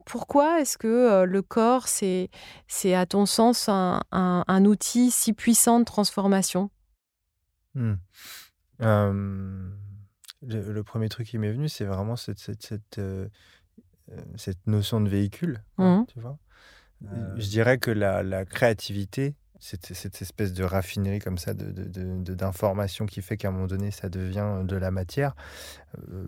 pourquoi 0.06 0.62
est-ce 0.62 0.78
que 0.78 1.24
le 1.24 1.42
corps, 1.42 1.88
c'est, 1.88 2.30
c'est 2.68 2.96
à 2.96 3.06
ton 3.06 3.26
sens 3.26 3.70
un, 3.70 4.02
un, 4.12 4.66
outil 4.66 5.12
si 5.12 5.34
puissant 5.34 5.80
de 5.80 5.86
transformation? 5.86 6.70
Mmh. 7.76 7.94
le, 8.82 10.82
premier 10.82 11.08
truc 11.08 11.28
qui 11.28 11.38
m'est 11.38 11.52
venu, 11.52 11.70
c'est 11.70 11.86
vraiment 11.86 12.16
cette, 12.16 12.40
cette, 12.40 12.64
cette, 12.64 13.00
cette 14.36 14.68
notion 14.68 15.02
de 15.02 15.10
véhicule. 15.10 15.64
Mmh. 15.78 16.02
Tu 16.08 16.20
vois? 16.20 16.38
Je 17.36 17.48
dirais 17.48 17.78
que 17.78 17.92
la, 17.92 18.24
la 18.24 18.46
créativité, 18.46 19.36
cette, 19.62 20.22
espèce 20.22 20.54
de 20.54 20.64
raffinerie 20.64 21.20
comme 21.20 21.38
ça 21.38 21.54
d'informations 21.54 23.06
de, 23.06 23.10
de, 23.10 23.14
qui 23.14 23.22
fait 23.22 23.38
qu'à 23.38 23.50
un 23.50 23.52
moment 23.52 23.68
donné 23.68 23.92
ça 23.92 24.10
devient 24.10 24.64
de 24.64 24.76
la 24.76 24.90
matière. 24.90 25.36
Euh, 25.98 26.28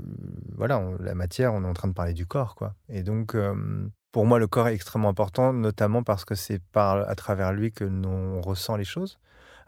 voilà, 0.56 0.82
la 1.00 1.16
matière, 1.16 1.54
on 1.54 1.64
est 1.64 1.68
en 1.68 1.74
train 1.74 1.88
de 1.88 1.94
parler 1.94 2.14
du 2.14 2.28
corps, 2.28 2.56
quoi. 2.56 2.76
Et 2.90 3.02
donc, 3.02 3.36
euh, 3.36 3.90
pour 4.12 4.26
moi, 4.26 4.38
le 4.38 4.46
corps 4.48 4.68
est 4.68 4.76
extrêmement 4.76 5.10
important, 5.10 5.52
notamment 5.52 6.04
parce 6.04 6.26
que 6.26 6.36
c'est 6.36 6.60
par 6.60 7.10
à 7.10 7.16
travers 7.16 7.52
lui 7.52 7.72
que 7.72 7.84
l'on 7.84 8.40
ressent 8.40 8.78
les 8.78 8.86
choses 8.86 9.20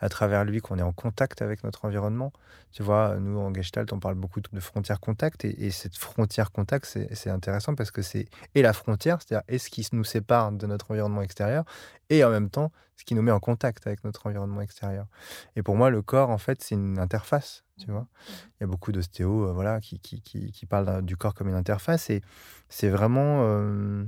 à 0.05 0.09
travers 0.09 0.45
lui 0.45 0.61
qu'on 0.61 0.77
est 0.77 0.83
en 0.83 0.93
contact 0.93 1.41
avec 1.41 1.63
notre 1.63 1.85
environnement. 1.85 2.31
Tu 2.71 2.83
vois, 2.83 3.17
nous 3.19 3.39
en 3.39 3.53
Gestalt, 3.53 3.91
on 3.91 3.99
parle 3.99 4.15
beaucoup 4.15 4.39
de 4.39 4.59
frontières 4.59 4.99
contact 4.99 5.45
et, 5.45 5.71
cette 5.71 5.97
frontière 5.97 6.51
contact, 6.51 6.85
c'est 7.11 7.29
intéressant 7.29 7.73
parce 7.73 7.89
que 7.89 8.01
c'est 8.01 8.27
et 8.53 8.61
la 8.61 8.73
frontière, 8.73 9.17
c'est-à-dire 9.21 9.43
est 9.47 9.57
ce 9.57 9.69
qui 9.69 9.87
nous 9.93 10.03
sépare 10.03 10.51
de 10.51 10.67
notre 10.67 10.91
environnement 10.91 11.21
extérieur 11.23 11.65
et 12.09 12.23
en 12.23 12.29
même 12.29 12.49
temps 12.49 12.71
ce 12.97 13.03
qui 13.03 13.15
nous 13.15 13.23
met 13.23 13.31
en 13.31 13.39
contact 13.39 13.87
avec 13.87 14.03
notre 14.03 14.27
environnement 14.27 14.61
extérieur. 14.61 15.07
Et 15.55 15.63
pour 15.63 15.75
moi, 15.75 15.89
le 15.89 16.01
corps, 16.01 16.29
en 16.29 16.37
fait, 16.37 16.63
c'est 16.63 16.75
une 16.75 16.97
interface. 16.99 17.65
Tu 17.77 17.91
vois, 17.91 18.07
il 18.27 18.61
y 18.61 18.63
a 18.63 18.67
beaucoup 18.67 18.93
d'ostéos, 18.93 19.49
euh, 19.49 19.51
voilà, 19.51 19.81
qui, 19.81 19.99
qui, 19.99 20.21
qui, 20.21 20.65
parlent 20.65 21.01
du 21.01 21.17
corps 21.17 21.33
comme 21.33 21.49
une 21.49 21.55
interface 21.55 22.09
et 22.09 22.21
c'est 22.69 22.87
vraiment 22.87 23.41
euh, 23.41 24.05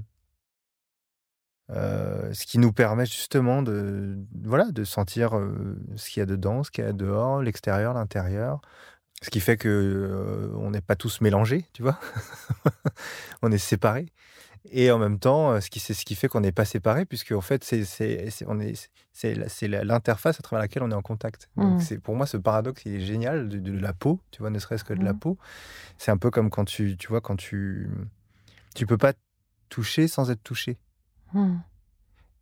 euh, 1.70 2.34
ce 2.34 2.46
qui 2.46 2.60
nous 2.60 2.72
permet 2.72 3.06
justement 3.06 3.62
de, 3.62 4.18
voilà, 4.44 4.72
de 4.72 4.84
sentir 4.86 5.38
euh, 5.38 5.78
ce 5.96 6.10
qu'il 6.10 6.22
y 6.22 6.24
a 6.24 6.26
dedans, 6.26 6.64
ce 6.64 6.72
qu'il 6.72 6.84
y 6.84 6.88
a 6.88 6.94
dehors, 6.94 7.42
l'extérieur, 7.42 7.94
l'intérieur. 7.94 8.62
Ce 9.22 9.30
qui 9.30 9.40
fait 9.40 9.58
que 9.58 9.68
euh, 9.68 10.56
on 10.58 10.72
n'est 10.72 10.82
pas 10.82 10.96
tous 10.96 11.22
mélangés, 11.22 11.66
tu 11.74 11.82
vois. 11.82 12.00
on 13.42 13.52
est 13.52 13.58
séparés. 13.58 14.08
Et 14.70 14.92
en 14.92 15.00
même 15.00 15.18
temps, 15.18 15.60
ce 15.62 15.70
qui, 15.70 15.80
c'est 15.80 15.94
ce 15.94 16.06
qui 16.06 16.16
fait 16.16 16.28
qu'on 16.28 16.42
n'est 16.42 16.52
pas 16.52 16.66
séparés, 16.66 17.06
puisque 17.06 17.32
en 17.32 17.42
fait, 17.42 17.64
c'est, 17.64 17.86
c'est, 17.86 18.30
c'est, 18.30 19.68
l'interface 19.68 20.40
à 20.40 20.44
travers 20.44 20.62
laquelle 20.62 20.84
on 20.84 20.92
est 20.92 20.96
en 20.96 21.02
contact. 21.02 21.50
Donc, 21.56 21.76
mmh. 21.76 21.80
c'est, 21.80 22.00
pour 22.00 22.16
moi, 22.16 22.28
ce 22.28 22.36
paradoxe, 22.36 22.82
il 22.86 22.96
est 22.96 23.00
génial 23.00 23.48
de, 23.48 23.72
la 23.72 23.94
peau, 23.94 24.20
tu 24.32 24.40
vois, 24.42 24.50
ne 24.50 24.60
serait-ce 24.60 24.84
que 24.84 24.94
de 24.94 25.04
la 25.06 25.14
mmh. 25.14 25.20
peau. 25.20 25.38
C'est 25.98 26.12
un 26.12 26.18
peu 26.18 26.32
comme 26.32 26.50
quand 26.50 26.66
tu, 26.66 26.98
tu 26.98 27.08
vois, 27.08 27.22
quand 27.22 27.38
tu, 27.38 27.90
tu 28.76 28.86
peux 28.86 28.98
pas 28.98 29.14
toucher 29.70 30.10
sans 30.10 30.32
être 30.32 30.44
touché. 30.44 30.78
Mmh. 31.34 31.58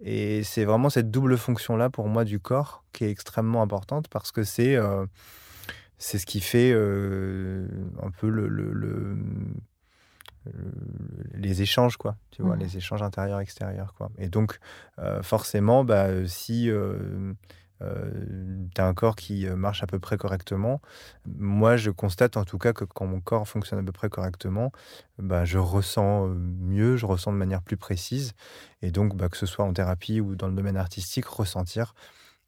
Et 0.01 0.43
c'est 0.43 0.65
vraiment 0.65 0.89
cette 0.89 1.09
double 1.09 1.37
fonction-là 1.37 1.89
pour 1.89 2.07
moi 2.07 2.25
du 2.25 2.39
corps 2.39 2.83
qui 2.91 3.05
est 3.05 3.09
extrêmement 3.09 3.61
importante 3.61 4.07
parce 4.09 4.31
que 4.31 4.43
c'est 4.43 4.75
euh, 4.75 5.05
c'est 5.97 6.17
ce 6.17 6.25
qui 6.25 6.41
fait 6.41 6.71
euh, 6.73 7.67
un 8.03 8.11
peu 8.11 8.27
le, 8.29 8.47
le, 8.49 9.17
les 11.33 11.61
échanges 11.61 11.95
quoi 11.95 12.17
tu 12.31 12.41
vois 12.41 12.57
mmh. 12.57 12.59
les 12.59 12.77
échanges 12.77 13.03
intérieurs 13.03 13.39
extérieurs 13.39 13.93
quoi 13.93 14.11
et 14.17 14.27
donc 14.27 14.59
euh, 14.99 15.23
forcément 15.23 15.85
bah, 15.85 16.27
si 16.27 16.69
euh, 17.81 18.09
tu 18.73 18.81
as 18.81 18.85
un 18.85 18.93
corps 18.93 19.15
qui 19.15 19.47
euh, 19.47 19.55
marche 19.55 19.83
à 19.83 19.87
peu 19.87 19.99
près 19.99 20.17
correctement. 20.17 20.81
Moi, 21.25 21.77
je 21.77 21.91
constate 21.91 22.37
en 22.37 22.45
tout 22.45 22.57
cas 22.57 22.73
que 22.73 22.85
quand 22.85 23.05
mon 23.05 23.19
corps 23.19 23.47
fonctionne 23.47 23.79
à 23.79 23.83
peu 23.83 23.91
près 23.91 24.09
correctement, 24.09 24.71
bah, 25.17 25.45
je 25.45 25.57
ressens 25.57 26.27
euh, 26.27 26.33
mieux, 26.33 26.95
je 26.95 27.05
ressens 27.05 27.33
de 27.33 27.37
manière 27.37 27.61
plus 27.61 27.77
précise. 27.77 28.33
Et 28.81 28.91
donc, 28.91 29.15
bah, 29.15 29.29
que 29.29 29.37
ce 29.37 29.45
soit 29.45 29.65
en 29.65 29.73
thérapie 29.73 30.21
ou 30.21 30.35
dans 30.35 30.47
le 30.47 30.55
domaine 30.55 30.77
artistique, 30.77 31.25
ressentir, 31.25 31.93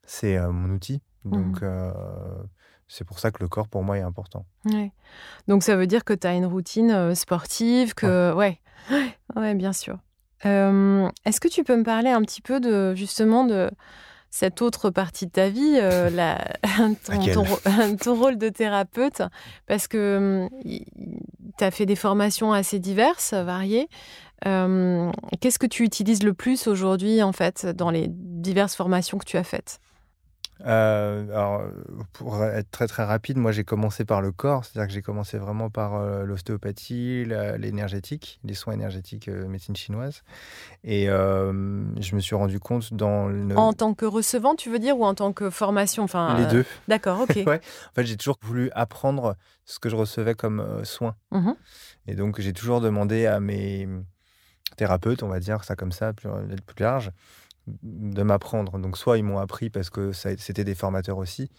c'est 0.04 0.38
mon 0.38 0.70
outil. 0.70 1.02
Donc, 1.26 1.60
mmh. 1.60 1.92
c'est 2.86 3.04
pour 3.04 3.18
ça 3.18 3.30
que 3.30 3.42
le 3.42 3.48
corps, 3.48 3.68
pour 3.68 3.82
moi, 3.82 3.98
est 3.98 4.02
important. 4.02 4.46
Donc, 5.46 5.62
ça 5.62 5.76
veut 5.76 5.86
dire 5.86 6.04
que 6.04 6.14
tu 6.14 6.26
as 6.26 6.32
une 6.32 6.46
routine 6.46 7.14
sportive, 7.14 7.94
que... 7.94 8.32
Ouais, 8.32 8.58
ouais, 8.90 9.18
ouais 9.36 9.54
bien 9.54 9.74
sûr. 9.74 9.98
Est-ce 10.44 11.40
que 11.40 11.48
tu 11.48 11.62
peux 11.62 11.76
me 11.76 11.82
parler 11.82 12.08
un 12.08 12.22
petit 12.22 12.40
peu 12.40 12.58
de, 12.58 12.94
justement, 12.94 13.44
de 13.44 13.70
cette 14.38 14.62
autre 14.62 14.90
partie 14.90 15.26
de 15.26 15.32
ta 15.32 15.48
vie, 15.48 15.78
euh, 15.82 16.10
la, 16.14 16.38
ton, 17.98 18.14
rôle 18.14 18.38
de 18.38 18.48
thérapeute, 18.48 19.22
parce 19.66 19.88
que 19.88 20.48
tu 21.58 21.64
as 21.64 21.72
fait 21.72 21.86
des 21.86 21.96
formations 21.96 22.52
assez 22.52 22.78
diverses, 22.78 23.34
variées. 23.34 23.88
Euh, 24.46 25.10
qu'est-ce 25.40 25.58
que 25.58 25.66
tu 25.66 25.82
utilises 25.82 26.22
le 26.22 26.34
plus 26.34 26.68
aujourd'hui, 26.68 27.20
en 27.20 27.32
fait, 27.32 27.66
dans 27.66 27.90
les 27.90 28.06
diverses 28.08 28.76
formations 28.76 29.18
que 29.18 29.24
tu 29.24 29.36
as 29.36 29.42
faites? 29.42 29.80
Euh, 30.66 31.28
alors, 31.30 31.62
pour 32.12 32.44
être 32.44 32.70
très 32.70 32.86
très 32.88 33.04
rapide, 33.04 33.36
moi 33.36 33.52
j'ai 33.52 33.64
commencé 33.64 34.04
par 34.04 34.20
le 34.20 34.32
corps, 34.32 34.64
c'est-à-dire 34.64 34.88
que 34.88 34.92
j'ai 34.92 35.02
commencé 35.02 35.38
vraiment 35.38 35.70
par 35.70 35.94
euh, 35.94 36.24
l'ostéopathie, 36.24 37.24
l'énergétique, 37.24 38.40
les 38.44 38.54
soins 38.54 38.74
énergétiques 38.74 39.28
euh, 39.28 39.46
médecine 39.46 39.76
chinoise. 39.76 40.22
Et 40.84 41.06
je 41.06 42.14
me 42.14 42.20
suis 42.20 42.34
rendu 42.34 42.58
compte 42.58 42.92
dans 42.92 43.28
le... 43.28 43.56
En 43.56 43.72
tant 43.72 43.94
que 43.94 44.04
recevant, 44.04 44.54
tu 44.54 44.70
veux 44.70 44.78
dire, 44.78 44.98
ou 44.98 45.04
en 45.04 45.14
tant 45.14 45.32
que 45.32 45.50
formation 45.50 46.02
enfin, 46.02 46.36
Les 46.38 46.46
deux. 46.46 46.64
D'accord, 46.88 47.20
ok. 47.20 47.36
ouais. 47.46 47.60
En 47.90 47.94
fait, 47.94 48.04
j'ai 48.04 48.16
toujours 48.16 48.38
voulu 48.42 48.70
apprendre 48.72 49.36
ce 49.64 49.78
que 49.78 49.88
je 49.88 49.96
recevais 49.96 50.34
comme 50.34 50.84
soins. 50.84 51.14
Mmh 51.30 51.52
et 52.10 52.14
donc, 52.14 52.40
j'ai 52.40 52.54
toujours 52.54 52.80
demandé 52.80 53.26
à 53.26 53.38
mes 53.38 53.86
thérapeutes, 54.78 55.22
on 55.22 55.28
va 55.28 55.40
dire 55.40 55.62
ça 55.62 55.76
comme 55.76 55.92
ça, 55.92 56.14
plus, 56.14 56.30
plus 56.64 56.82
large, 56.82 57.12
de 57.82 58.22
m'apprendre. 58.22 58.78
Donc 58.78 58.96
soit 58.96 59.18
ils 59.18 59.24
m'ont 59.24 59.38
appris 59.38 59.70
parce 59.70 59.90
que 59.90 60.12
c'était 60.12 60.64
des 60.64 60.74
formateurs 60.74 61.18
aussi, 61.18 61.50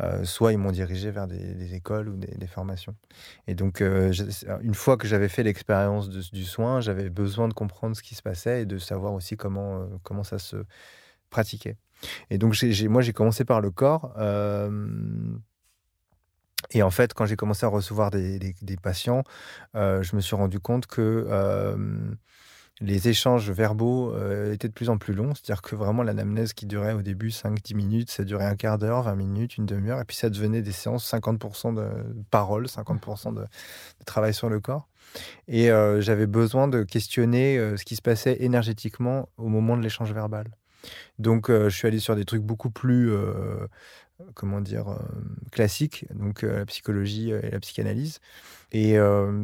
euh, 0.00 0.24
soit 0.24 0.52
ils 0.52 0.58
m'ont 0.58 0.72
dirigé 0.72 1.10
vers 1.10 1.26
des, 1.26 1.74
écoles 1.74 2.08
ou 2.08 2.16
des, 2.16 2.46
formations. 2.46 2.94
Et 3.46 3.54
donc 3.54 3.80
euh, 3.80 4.12
une 4.62 4.74
fois 4.74 4.96
que 4.96 5.06
j'avais 5.06 5.28
fait 5.28 5.42
l'expérience 5.42 6.08
du 6.08 6.44
soin, 6.44 6.80
j'avais 6.80 7.10
besoin 7.10 7.48
de 7.48 7.54
comprendre 7.54 7.96
ce 7.96 8.02
qui 8.02 8.14
se 8.14 8.22
passait 8.22 8.62
et 8.62 8.66
de 8.66 8.78
savoir 8.78 9.12
aussi 9.14 9.36
comment, 9.36 9.80
euh, 9.80 9.86
comment 10.02 10.24
ça 10.24 10.38
se 10.38 10.56
pratiquait. 11.30 11.76
Et 12.30 12.38
donc 12.38 12.56
moi 12.88 13.02
j'ai 13.02 13.12
commencé 13.12 13.44
par 13.44 13.60
le 13.60 13.70
corps. 13.70 14.14
et 16.70 16.82
en 16.82 16.90
fait, 16.90 17.14
quand 17.14 17.24
j'ai 17.26 17.36
commencé 17.36 17.64
à 17.64 17.68
recevoir 17.68 18.10
des 18.10 18.76
patients, 18.82 19.22
je 19.74 20.16
me 20.16 20.20
suis 20.20 20.36
rendu 20.36 20.60
compte 20.60 20.86
que 20.86 21.26
les 22.80 23.08
échanges 23.08 23.50
verbaux 23.50 24.12
euh, 24.12 24.52
étaient 24.52 24.68
de 24.68 24.72
plus 24.72 24.90
en 24.90 24.98
plus 24.98 25.14
longs. 25.14 25.34
C'est-à-dire 25.34 25.62
que 25.62 25.76
vraiment 25.76 26.02
l'anamnèse 26.02 26.52
qui 26.52 26.66
durait 26.66 26.92
au 26.92 27.02
début 27.02 27.28
5-10 27.28 27.74
minutes, 27.74 28.10
ça 28.10 28.24
durait 28.24 28.46
un 28.46 28.56
quart 28.56 28.78
d'heure, 28.78 29.02
20 29.02 29.14
minutes, 29.14 29.56
une 29.56 29.66
demi-heure. 29.66 30.00
Et 30.00 30.04
puis 30.04 30.16
ça 30.16 30.28
devenait 30.28 30.62
des 30.62 30.72
séances 30.72 31.10
50% 31.12 31.74
de 31.74 31.88
paroles, 32.30 32.66
50% 32.66 33.34
de, 33.34 33.46
travail 34.06 34.34
sur 34.34 34.48
le 34.48 34.60
corps. 34.60 34.88
Et 35.46 35.70
euh, 35.70 36.00
j'avais 36.00 36.26
besoin 36.26 36.66
de 36.66 36.82
questionner 36.82 37.58
euh, 37.58 37.76
ce 37.76 37.84
qui 37.84 37.94
se 37.94 38.02
passait 38.02 38.38
énergétiquement 38.40 39.28
au 39.36 39.48
moment 39.48 39.76
de 39.76 39.82
l'échange 39.82 40.12
verbal. 40.12 40.46
Donc 41.18 41.50
je 41.50 41.70
suis 41.70 41.88
allé 41.88 41.98
sur 41.98 42.14
des 42.14 42.26
trucs 42.26 42.42
beaucoup 42.42 42.68
plus 42.68 43.10
comment 44.34 44.60
dire, 44.60 44.98
classiques, 45.50 46.04
donc 46.12 46.42
la 46.42 46.66
psychologie 46.66 47.30
et 47.30 47.50
la 47.52 47.58
psychanalyse. 47.58 48.20
Et 48.74 48.96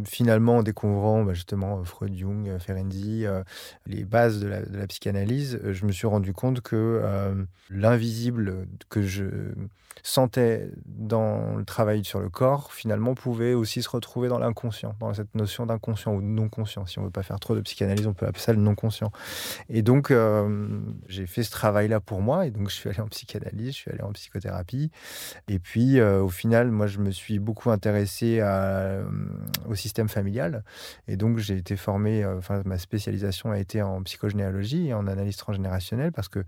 finalement, 0.07 0.59
en 0.59 0.63
découvrant 0.63 1.23
bah, 1.23 1.35
justement 1.35 1.83
Freud, 1.85 2.13
Jung, 2.15 2.59
Ferenczi, 2.59 3.25
les 3.87 4.05
bases 4.05 4.41
de 4.41 4.49
la, 4.49 4.63
de 4.63 4.77
la, 4.77 4.87
psychanalyse, 4.89 5.61
je 5.65 5.87
me 5.87 5.93
suis 5.93 6.09
rendu 6.09 6.33
compte 6.33 6.61
que 6.61 7.01
l'invisible 7.71 8.67
que 8.89 9.03
je 9.03 9.25
sentait 10.03 10.71
dans 10.87 11.57
le 11.57 11.65
travail 11.65 12.05
sur 12.05 12.21
le 12.21 12.29
corps, 12.29 12.73
finalement, 12.73 13.15
pouvait 13.15 13.55
aussi 13.55 13.83
se 13.83 13.89
retrouver 13.89 14.29
dans 14.29 14.39
l'inconscient, 14.39 14.95
dans 15.01 15.13
cette 15.15 15.35
notion 15.35 15.67
d'inconscient 15.67 16.15
ou 16.15 16.21
de 16.21 16.27
non-conscient. 16.27 16.87
Si 16.87 16.99
on 16.99 17.03
ne 17.03 17.07
veut 17.07 17.13
pas 17.13 17.23
faire 17.23 17.41
trop 17.41 17.55
de 17.55 17.61
psychanalyse, 17.61 18.07
on 18.07 18.15
peut 18.15 18.27
appeler 18.27 18.43
ça 18.43 18.53
le 18.53 18.61
non-conscient. 18.61 19.13
Et 19.69 19.83
donc, 19.83 20.13
j'ai 21.09 21.27
fait 21.27 21.43
ce 21.43 21.51
travail-là 21.51 22.01
pour 22.01 22.21
moi, 22.21 22.47
et 22.47 22.51
donc 22.51 22.71
je 22.71 22.75
suis 22.75 22.89
allé 22.89 23.01
en 23.01 23.09
psychanalyse, 23.09 23.73
je 23.73 23.79
suis 23.79 23.91
allé 23.91 24.03
en 24.03 24.13
psychothérapie. 24.13 24.91
Et 25.49 25.59
puis, 25.59 26.01
au 26.01 26.29
final, 26.29 26.71
moi, 26.71 26.87
je 26.87 26.99
me 26.99 27.11
suis 27.11 27.39
beaucoup 27.39 27.71
intéressé 27.71 28.41
à, 28.41 29.01
au 29.69 29.75
système 29.75 30.09
familial. 30.09 30.65
Et 31.09 31.17
donc, 31.17 31.39
j'ai 31.39 31.57
été 31.57 31.77
formé, 31.77 32.25
enfin, 32.25 32.63
ma 32.65 32.79
spécialisation 32.79 33.51
a 33.51 33.59
été 33.59 33.83
en 33.83 34.03
psychogénéalogie 34.03 34.89
et 34.89 34.95
en 34.95 35.07
analyse 35.07 35.37
transgénérationnelle 35.37 36.13
parce 36.13 36.29
que 36.29 36.45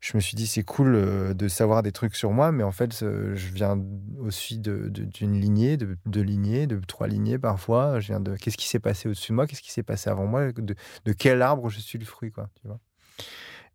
je 0.00 0.16
me 0.16 0.20
suis 0.20 0.34
dit, 0.34 0.46
c'est 0.46 0.62
cool 0.62 0.94
euh, 0.94 1.34
de 1.34 1.46
savoir 1.46 1.82
des 1.82 1.92
trucs 1.92 2.16
sur 2.16 2.30
moi, 2.32 2.52
mais 2.52 2.62
en 2.62 2.72
fait, 2.72 2.98
je 3.00 3.52
viens 3.52 3.78
aussi 4.18 4.58
d'une 4.58 5.38
lignée, 5.38 5.76
de 5.76 5.98
deux 6.06 6.22
lignées, 6.22 6.66
de 6.66 6.80
trois 6.86 7.06
lignées 7.06 7.38
parfois. 7.38 8.00
Je 8.00 8.08
viens 8.08 8.20
de 8.20 8.34
qu'est-ce 8.36 8.56
qui 8.56 8.66
s'est 8.66 8.78
passé 8.80 9.08
au-dessus 9.08 9.32
de 9.32 9.36
moi, 9.36 9.46
qu'est-ce 9.46 9.62
qui 9.62 9.72
s'est 9.72 9.82
passé 9.82 10.08
avant 10.08 10.26
moi, 10.26 10.52
de, 10.52 11.12
quel 11.12 11.42
arbre 11.42 11.68
je 11.68 11.80
suis 11.80 11.98
le 11.98 12.06
fruit, 12.06 12.32
quoi. 12.32 12.48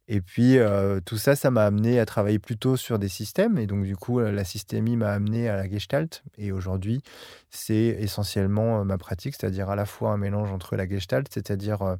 Et 0.08 0.22
puis, 0.22 0.58
euh, 0.58 1.00
tout 1.04 1.18
ça, 1.18 1.36
ça 1.36 1.50
m'a 1.52 1.66
amené 1.66 2.00
à 2.00 2.06
travailler 2.06 2.38
plutôt 2.40 2.76
sur 2.76 3.00
des 3.00 3.10
systèmes. 3.10 3.58
Et 3.58 3.68
donc, 3.68 3.86
du 3.86 3.96
coup, 3.96 4.20
la 4.20 4.44
systémie 4.44 4.98
m'a 4.98 5.12
amené 5.12 5.50
à 5.50 5.56
la 5.56 5.68
gestalt. 5.68 6.24
Et 6.38 6.52
aujourd'hui, 6.52 7.02
c'est 7.50 7.98
essentiellement 8.00 8.82
euh, 8.82 8.84
ma 8.84 8.98
pratique, 8.98 9.36
c'est-à-dire 9.40 9.70
à 9.70 9.76
la 9.76 9.86
fois 9.86 10.12
un 10.12 10.18
mélange 10.18 10.52
entre 10.52 10.76
la 10.76 10.88
gestalt, 10.88 11.28
c'est-à-dire 11.32 11.98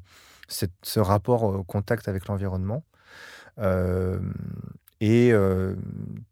ce 0.48 1.00
rapport 1.00 1.42
au 1.44 1.64
contact 1.64 2.08
avec 2.08 2.26
l'environnement, 2.26 2.84
et 3.58 5.32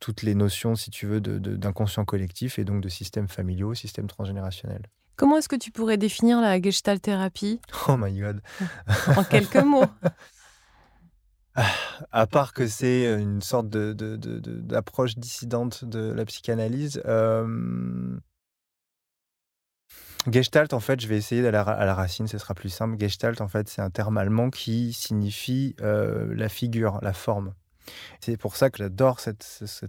toutes 0.00 0.22
les 0.22 0.34
notions, 0.34 0.74
si 0.76 0.90
tu 0.90 1.06
veux, 1.06 1.20
d'inconscient 1.20 2.04
collectif 2.04 2.58
et 2.58 2.64
donc 2.64 2.80
de 2.80 2.88
systèmes 2.88 3.28
familiaux, 3.28 3.74
systèmes 3.74 4.06
transgénérationnels. 4.06 4.86
Comment 5.16 5.36
est-ce 5.38 5.48
que 5.48 5.56
tu 5.56 5.70
pourrais 5.70 5.96
définir 5.96 6.40
la 6.40 6.60
gestalt 6.60 7.00
thérapie? 7.00 7.60
Oh 7.88 7.96
my 7.96 8.12
god. 8.18 8.40
En 9.16 9.24
quelques 9.24 9.56
mots. 9.56 9.84
À 12.10 12.26
part 12.26 12.52
que 12.52 12.66
c'est 12.66 13.04
une 13.20 13.40
sorte 13.40 13.68
d'approche 13.68 15.16
dissidente 15.16 15.84
de 15.84 16.10
la 16.10 16.24
psychanalyse, 16.24 17.00
Gestalt, 20.30 20.72
en 20.72 20.80
fait, 20.80 21.00
je 21.00 21.06
vais 21.06 21.16
essayer 21.16 21.42
d'aller 21.42 21.58
à 21.58 21.84
la 21.84 21.94
racine, 21.94 22.26
ce 22.26 22.38
sera 22.38 22.54
plus 22.54 22.70
simple. 22.70 22.98
Gestalt, 22.98 23.40
en 23.40 23.48
fait, 23.48 23.68
c'est 23.68 23.82
un 23.82 23.90
terme 23.90 24.16
allemand 24.16 24.50
qui 24.50 24.92
signifie 24.92 25.76
euh, 25.82 26.34
la 26.34 26.48
figure, 26.48 26.98
la 27.02 27.12
forme. 27.12 27.54
C'est 28.20 28.38
pour 28.38 28.56
ça 28.56 28.70
que 28.70 28.78
j'adore 28.78 29.20
cette, 29.20 29.44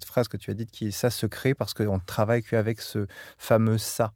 phrase 0.06 0.28
que 0.28 0.36
tu 0.36 0.52
as 0.52 0.54
dite 0.54 0.72
qui 0.72 0.88
est 0.88 0.92
ça 0.92 1.10
secret 1.10 1.54
parce 1.54 1.74
qu'on 1.74 2.00
travaille 2.00 2.44
qu'avec 2.44 2.82
ce 2.82 3.08
fameux 3.38 3.78
ça. 3.78 4.14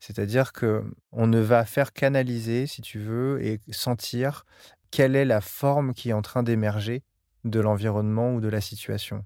C'est-à-dire 0.00 0.52
que 0.52 0.82
on 1.12 1.28
ne 1.28 1.38
va 1.38 1.64
faire 1.64 1.92
qu'analyser, 1.92 2.66
si 2.66 2.82
tu 2.82 2.98
veux, 2.98 3.40
et 3.44 3.60
sentir 3.70 4.44
quelle 4.90 5.14
est 5.14 5.24
la 5.24 5.40
forme 5.40 5.94
qui 5.94 6.10
est 6.10 6.12
en 6.14 6.22
train 6.22 6.42
d'émerger 6.42 7.04
de 7.44 7.60
l'environnement 7.60 8.34
ou 8.34 8.40
de 8.40 8.48
la 8.48 8.60
situation. 8.60 9.24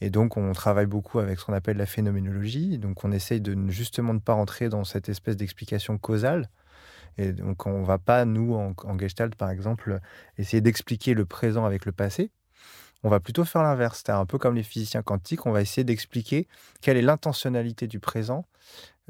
Et 0.00 0.10
donc, 0.10 0.36
on 0.36 0.52
travaille 0.52 0.86
beaucoup 0.86 1.18
avec 1.18 1.38
ce 1.38 1.44
qu'on 1.44 1.52
appelle 1.52 1.76
la 1.76 1.86
phénoménologie. 1.86 2.78
Donc, 2.78 3.04
on 3.04 3.12
essaye 3.12 3.40
de 3.40 3.56
justement 3.70 4.14
ne 4.14 4.18
pas 4.18 4.34
rentrer 4.34 4.68
dans 4.68 4.84
cette 4.84 5.08
espèce 5.08 5.36
d'explication 5.36 5.98
causale. 5.98 6.48
Et 7.18 7.32
donc, 7.32 7.66
on 7.66 7.80
ne 7.80 7.84
va 7.84 7.98
pas, 7.98 8.24
nous, 8.24 8.54
en, 8.54 8.98
Gestalt, 8.98 9.34
par 9.34 9.50
exemple, 9.50 10.00
essayer 10.38 10.60
d'expliquer 10.60 11.14
le 11.14 11.26
présent 11.26 11.64
avec 11.64 11.84
le 11.84 11.92
passé. 11.92 12.30
On 13.02 13.08
va 13.08 13.20
plutôt 13.20 13.44
faire 13.44 13.62
l'inverse. 13.62 14.02
C'est 14.06 14.12
un 14.12 14.26
peu 14.26 14.38
comme 14.38 14.54
les 14.54 14.62
physiciens 14.62 15.02
quantiques. 15.02 15.46
On 15.46 15.52
va 15.52 15.60
essayer 15.60 15.84
d'expliquer 15.84 16.46
quelle 16.80 16.96
est 16.96 17.02
l'intentionnalité 17.02 17.86
du 17.86 17.98
présent 17.98 18.46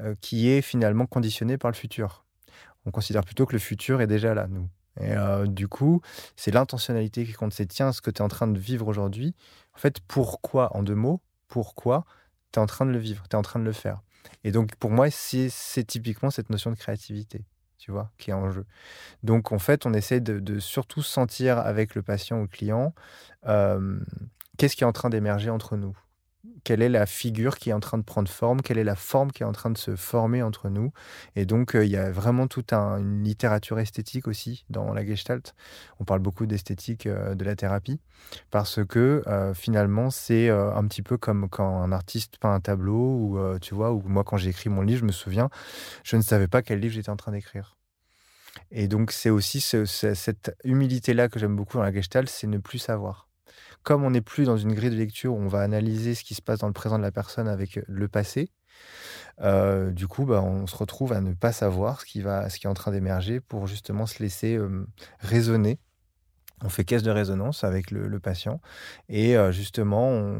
euh, 0.01 0.15
qui 0.19 0.49
est 0.49 0.61
finalement 0.61 1.05
conditionnée 1.05 1.57
par 1.57 1.69
le 1.69 1.75
futur. 1.75 2.25
On 2.85 2.91
considère 2.91 3.23
plutôt 3.23 3.45
que 3.45 3.53
le 3.53 3.59
futur 3.59 4.01
est 4.01 4.07
déjà 4.07 4.33
là, 4.33 4.47
nous. 4.47 4.67
Et 4.99 5.11
euh, 5.11 5.47
du 5.47 5.67
coup, 5.67 6.01
c'est 6.35 6.51
l'intentionnalité 6.51 7.25
qui 7.25 7.33
compte. 7.33 7.53
C'est 7.53 7.65
tiens, 7.65 7.91
ce 7.91 8.01
que 8.01 8.11
tu 8.11 8.19
es 8.19 8.21
en 8.21 8.27
train 8.27 8.47
de 8.47 8.59
vivre 8.59 8.87
aujourd'hui, 8.87 9.35
en 9.75 9.79
fait, 9.79 9.99
pourquoi, 10.01 10.75
en 10.75 10.83
deux 10.83 10.95
mots, 10.95 11.21
pourquoi 11.47 12.05
tu 12.51 12.59
es 12.59 12.61
en 12.61 12.67
train 12.67 12.85
de 12.85 12.91
le 12.91 12.99
vivre, 12.99 13.23
tu 13.29 13.35
es 13.35 13.39
en 13.39 13.41
train 13.41 13.59
de 13.59 13.65
le 13.65 13.73
faire? 13.73 14.01
Et 14.43 14.51
donc, 14.51 14.75
pour 14.75 14.91
moi, 14.91 15.09
c'est 15.09 15.83
typiquement 15.85 16.29
cette 16.29 16.49
notion 16.49 16.71
de 16.71 16.75
créativité, 16.75 17.43
tu 17.77 17.91
vois, 17.91 18.11
qui 18.17 18.29
est 18.29 18.33
en 18.33 18.51
jeu. 18.51 18.65
Donc, 19.23 19.51
en 19.51 19.59
fait, 19.59 19.85
on 19.85 19.93
essaie 19.93 20.21
de, 20.21 20.59
surtout 20.59 21.01
sentir 21.01 21.57
avec 21.57 21.95
le 21.95 22.01
patient 22.01 22.37
ou 22.37 22.43
le 22.43 22.47
client 22.47 22.93
euh, 23.47 23.99
qu'est-ce 24.57 24.75
qui 24.75 24.83
est 24.83 24.87
en 24.87 24.93
train 24.93 25.09
d'émerger 25.09 25.49
entre 25.49 25.77
nous? 25.77 25.97
Quelle 26.63 26.81
est 26.81 26.89
la 26.89 27.05
figure 27.05 27.57
qui 27.57 27.69
est 27.69 27.73
en 27.73 27.79
train 27.79 27.97
de 27.97 28.03
prendre 28.03 28.29
forme, 28.29 28.61
quelle 28.61 28.77
est 28.77 28.83
la 28.83 28.95
forme 28.95 29.31
qui 29.31 29.43
est 29.43 29.45
en 29.45 29.51
train 29.51 29.69
de 29.69 29.77
se 29.77 29.95
former 29.95 30.41
entre 30.43 30.69
nous. 30.69 30.91
Et 31.35 31.45
donc, 31.45 31.75
euh, 31.75 31.85
il 31.85 31.91
y 31.91 31.97
a 31.97 32.11
vraiment 32.11 32.47
toute 32.47 32.73
une 32.73 33.23
littérature 33.23 33.79
esthétique 33.79 34.27
aussi 34.27 34.65
dans 34.69 34.93
la 34.93 35.05
gestalt. 35.05 35.55
On 35.99 36.05
parle 36.05 36.19
beaucoup 36.19 36.45
d'esthétique 36.45 37.05
euh, 37.05 37.35
de 37.35 37.45
la 37.45 37.55
thérapie 37.55 37.99
parce 38.51 38.83
que 38.85 39.23
euh, 39.27 39.53
finalement, 39.53 40.09
c'est 40.09 40.49
un 40.49 40.85
petit 40.87 41.01
peu 41.01 41.17
comme 41.17 41.49
quand 41.49 41.81
un 41.81 41.91
artiste 41.91 42.37
peint 42.37 42.53
un 42.53 42.59
tableau 42.59 42.93
ou, 42.93 43.59
tu 43.59 43.73
vois, 43.73 43.91
ou 43.91 44.01
moi, 44.05 44.23
quand 44.23 44.37
j'ai 44.37 44.49
écrit 44.49 44.69
mon 44.69 44.81
livre, 44.81 45.01
je 45.01 45.05
me 45.05 45.11
souviens, 45.11 45.49
je 46.03 46.15
ne 46.15 46.21
savais 46.21 46.47
pas 46.47 46.61
quel 46.61 46.79
livre 46.79 46.93
j'étais 46.93 47.09
en 47.09 47.15
train 47.15 47.31
d'écrire. 47.31 47.77
Et 48.71 48.87
donc, 48.87 49.11
c'est 49.11 49.29
aussi 49.29 49.61
cette 49.61 50.55
humilité-là 50.63 51.27
que 51.27 51.39
j'aime 51.39 51.55
beaucoup 51.55 51.77
dans 51.77 51.83
la 51.83 51.93
gestalt, 51.93 52.29
c'est 52.29 52.47
ne 52.47 52.57
plus 52.57 52.79
savoir 52.79 53.27
comme 53.83 54.03
on 54.03 54.11
n'est 54.11 54.21
plus 54.21 54.45
dans 54.45 54.57
une 54.57 54.73
grille 54.73 54.89
de 54.89 54.95
lecture 54.95 55.33
où 55.33 55.37
on 55.37 55.47
va 55.47 55.61
analyser 55.61 56.15
ce 56.15 56.23
qui 56.23 56.35
se 56.35 56.41
passe 56.41 56.59
dans 56.59 56.67
le 56.67 56.73
présent 56.73 56.97
de 56.97 57.03
la 57.03 57.11
personne 57.11 57.47
avec 57.47 57.79
le 57.87 58.07
passé, 58.07 58.49
euh, 59.41 59.91
du 59.91 60.07
coup, 60.07 60.25
bah, 60.25 60.41
on 60.41 60.67
se 60.67 60.75
retrouve 60.75 61.13
à 61.13 61.21
ne 61.21 61.33
pas 61.33 61.51
savoir 61.51 62.01
ce 62.01 62.05
qui, 62.05 62.21
va, 62.21 62.49
ce 62.49 62.59
qui 62.59 62.67
est 62.67 62.69
en 62.69 62.73
train 62.73 62.91
d'émerger 62.91 63.39
pour 63.39 63.67
justement 63.67 64.05
se 64.05 64.21
laisser 64.21 64.59
raisonner. 65.19 65.79
On 66.65 66.69
fait 66.69 66.85
caisse 66.85 67.03
de 67.03 67.11
résonance 67.11 67.63
avec 67.63 67.91
le, 67.91 68.19
patient. 68.19 68.61
Et 69.09 69.35
justement, 69.51 70.33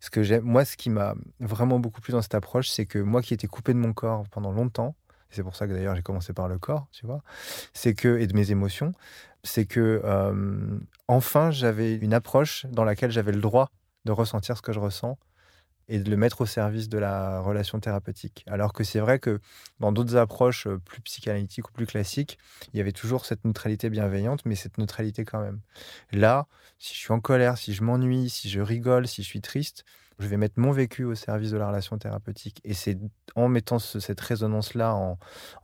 ce 0.00 0.08
que 0.08 0.40
moi, 0.40 0.64
ce 0.64 0.76
qui 0.76 0.88
m'a 0.88 1.14
vraiment 1.40 1.78
beaucoup 1.78 2.00
plu 2.00 2.12
dans 2.12 2.22
cette 2.22 2.34
approche, 2.34 2.70
c'est 2.70 2.86
que 2.86 2.98
moi 2.98 3.20
qui 3.20 3.34
étais 3.34 3.46
coupé 3.46 3.74
de 3.74 3.78
mon 3.78 3.92
corps 3.92 4.24
pendant 4.30 4.52
longtemps, 4.52 4.94
c'est 5.34 5.42
pour 5.42 5.56
ça 5.56 5.66
que 5.66 5.72
d'ailleurs 5.72 5.96
j'ai 5.96 6.02
commencé 6.02 6.32
par 6.32 6.48
le 6.48 6.58
corps, 6.58 6.88
tu 6.92 7.06
vois, 7.06 7.22
c'est 7.72 7.94
que, 7.94 8.18
et 8.18 8.26
de 8.26 8.34
mes 8.34 8.50
émotions, 8.50 8.92
c'est 9.42 9.66
que 9.66 10.02
enfin 11.08 11.50
j'avais 11.50 11.96
une 11.96 12.14
approche 12.14 12.66
dans 12.70 12.84
laquelle 12.84 13.10
j'avais 13.10 13.32
le 13.32 13.40
droit 13.40 13.70
de 14.04 14.12
ressentir 14.12 14.56
ce 14.56 14.62
que 14.62 14.72
je 14.72 14.80
ressens 14.80 15.18
et 15.88 15.98
de 15.98 16.10
le 16.10 16.16
mettre 16.16 16.40
au 16.40 16.46
service 16.46 16.88
de 16.88 16.96
la 16.96 17.40
relation 17.40 17.78
thérapeutique. 17.78 18.42
Alors 18.46 18.72
que 18.72 18.84
c'est 18.84 19.00
vrai 19.00 19.18
que 19.18 19.40
dans 19.80 19.92
d'autres 19.92 20.16
approches 20.16 20.66
plus 20.84 21.02
psychanalytiques 21.02 21.68
ou 21.68 21.72
plus 21.72 21.86
classiques, 21.86 22.38
il 22.72 22.78
y 22.78 22.80
avait 22.80 22.92
toujours 22.92 23.26
cette 23.26 23.44
neutralité 23.44 23.90
bienveillante, 23.90 24.46
mais 24.46 24.54
cette 24.54 24.78
neutralité 24.78 25.26
quand 25.26 25.40
même. 25.40 25.60
Là, 26.10 26.46
si 26.78 26.94
je 26.94 27.00
suis 27.00 27.12
en 27.12 27.20
colère, 27.20 27.58
si 27.58 27.74
je 27.74 27.82
m'ennuie, 27.82 28.30
si 28.30 28.48
je 28.48 28.60
rigole, 28.60 29.06
si 29.06 29.22
je 29.22 29.28
suis 29.28 29.42
triste, 29.42 29.84
je 30.18 30.26
vais 30.26 30.36
mettre 30.36 30.58
mon 30.60 30.70
vécu 30.70 31.04
au 31.04 31.14
service 31.14 31.50
de 31.50 31.56
la 31.56 31.68
relation 31.68 31.98
thérapeutique. 31.98 32.60
Et 32.64 32.74
c'est 32.74 32.98
en 33.34 33.48
mettant 33.48 33.78
cette 33.78 34.20
résonance-là 34.20 34.94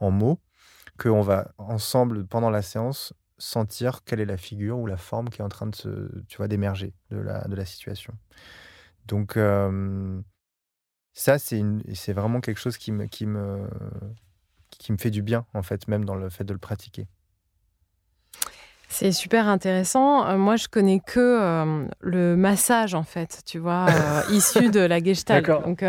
en, 0.00 0.10
mots 0.10 0.40
qu'on 0.98 1.22
va 1.22 1.52
ensemble, 1.58 2.26
pendant 2.26 2.50
la 2.50 2.62
séance, 2.62 3.14
sentir 3.38 4.04
quelle 4.04 4.20
est 4.20 4.26
la 4.26 4.36
figure 4.36 4.78
ou 4.78 4.86
la 4.86 4.98
forme 4.98 5.30
qui 5.30 5.40
est 5.40 5.44
en 5.44 5.48
train 5.48 5.66
de 5.66 6.46
d'émerger 6.46 6.94
de 7.10 7.18
la, 7.18 7.64
situation. 7.64 8.14
Donc, 9.06 9.38
ça, 11.12 11.38
c'est, 11.38 12.12
vraiment 12.12 12.40
quelque 12.40 12.60
chose 12.60 12.76
qui, 12.76 12.92
me, 12.92 13.06
qui 13.06 13.26
me 13.26 13.68
fait 14.98 15.10
du 15.10 15.22
bien, 15.22 15.46
en 15.54 15.62
fait, 15.62 15.88
même 15.88 16.04
dans 16.04 16.16
le 16.16 16.28
fait 16.28 16.44
de 16.44 16.52
le 16.52 16.58
pratiquer. 16.58 17.08
C'est 18.92 19.12
super 19.12 19.46
intéressant. 19.46 20.26
Euh, 20.26 20.36
moi, 20.36 20.56
je 20.56 20.66
connais 20.66 20.98
que 20.98 21.20
euh, 21.20 21.86
le 22.00 22.34
massage, 22.34 22.94
en 22.94 23.04
fait, 23.04 23.40
tu 23.46 23.60
vois, 23.60 23.86
euh, 23.88 24.22
issu 24.32 24.68
de 24.68 24.80
la 24.80 24.98
Gestalt. 24.98 25.46
Donc, 25.46 25.84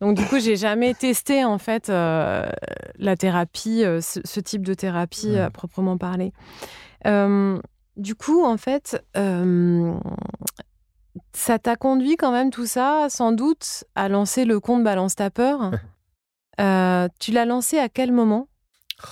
donc, 0.00 0.16
du 0.16 0.24
coup, 0.26 0.38
j'ai 0.38 0.56
jamais 0.56 0.92
testé, 0.92 1.44
en 1.44 1.56
fait, 1.56 1.88
la 1.88 3.16
thérapie, 3.18 3.82
ce, 4.00 4.40
type 4.40 4.64
de 4.64 4.74
thérapie 4.74 5.36
à 5.36 5.50
proprement 5.50 5.96
parler. 5.96 6.32
du 7.04 8.14
coup, 8.14 8.44
en 8.44 8.58
fait, 8.58 9.02
ça 11.32 11.58
t'a 11.58 11.76
conduit 11.76 12.16
quand 12.16 12.30
même 12.30 12.50
tout 12.50 12.66
ça, 12.66 13.06
sans 13.08 13.32
doute, 13.32 13.84
à 13.94 14.10
lancer 14.10 14.44
le 14.44 14.60
compte 14.60 14.84
Balance 14.84 15.16
ta 15.16 15.30
peur? 15.30 15.70
tu 17.18 17.32
l'as 17.32 17.46
lancé 17.46 17.78
à 17.78 17.88
quel 17.88 18.12
moment? 18.12 18.48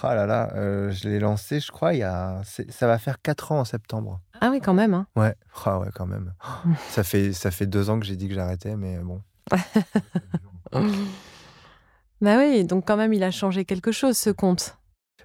Ah 0.02 0.14
là 0.14 0.26
là, 0.26 0.50
euh, 0.54 0.90
je 0.90 1.08
l'ai 1.08 1.20
lancé, 1.20 1.60
je 1.60 1.70
crois, 1.70 1.94
il 1.94 1.98
y 1.98 2.02
a... 2.02 2.42
ça 2.44 2.86
va 2.86 2.98
faire 2.98 3.22
4 3.22 3.52
ans 3.52 3.60
en 3.60 3.64
septembre. 3.64 4.20
Ah 4.40 4.50
oui, 4.50 4.60
quand 4.60 4.74
même. 4.74 4.94
Hein. 4.94 5.06
Ouais, 5.14 5.36
ah 5.64 5.78
ouais, 5.78 5.90
quand 5.94 6.06
même. 6.06 6.32
ça, 6.88 7.04
fait, 7.04 7.32
ça 7.32 7.50
fait 7.50 7.66
deux 7.66 7.88
ans 7.88 8.00
que 8.00 8.06
j'ai 8.06 8.16
dit 8.16 8.28
que 8.28 8.34
j'arrêtais, 8.34 8.74
mais 8.76 8.98
bon. 8.98 9.22
bah 12.20 12.36
oui, 12.38 12.64
donc 12.64 12.84
quand 12.86 12.96
même, 12.96 13.12
il 13.12 13.22
a 13.22 13.30
changé 13.30 13.64
quelque 13.64 13.92
chose, 13.92 14.18
ce 14.18 14.30
compte. 14.30 14.76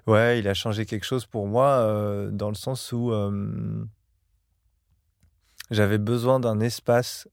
Ouais, 0.05 0.39
il 0.39 0.47
a 0.47 0.53
changé 0.53 0.85
quelque 0.85 1.05
chose 1.05 1.25
pour 1.25 1.47
moi, 1.47 1.69
euh, 1.79 2.29
dans 2.29 2.49
le 2.49 2.55
sens 2.55 2.91
où 2.91 3.11
euh, 3.11 3.83
j'avais 5.71 5.97
besoin 5.97 6.39
d'un 6.39 6.59
espace 6.59 7.27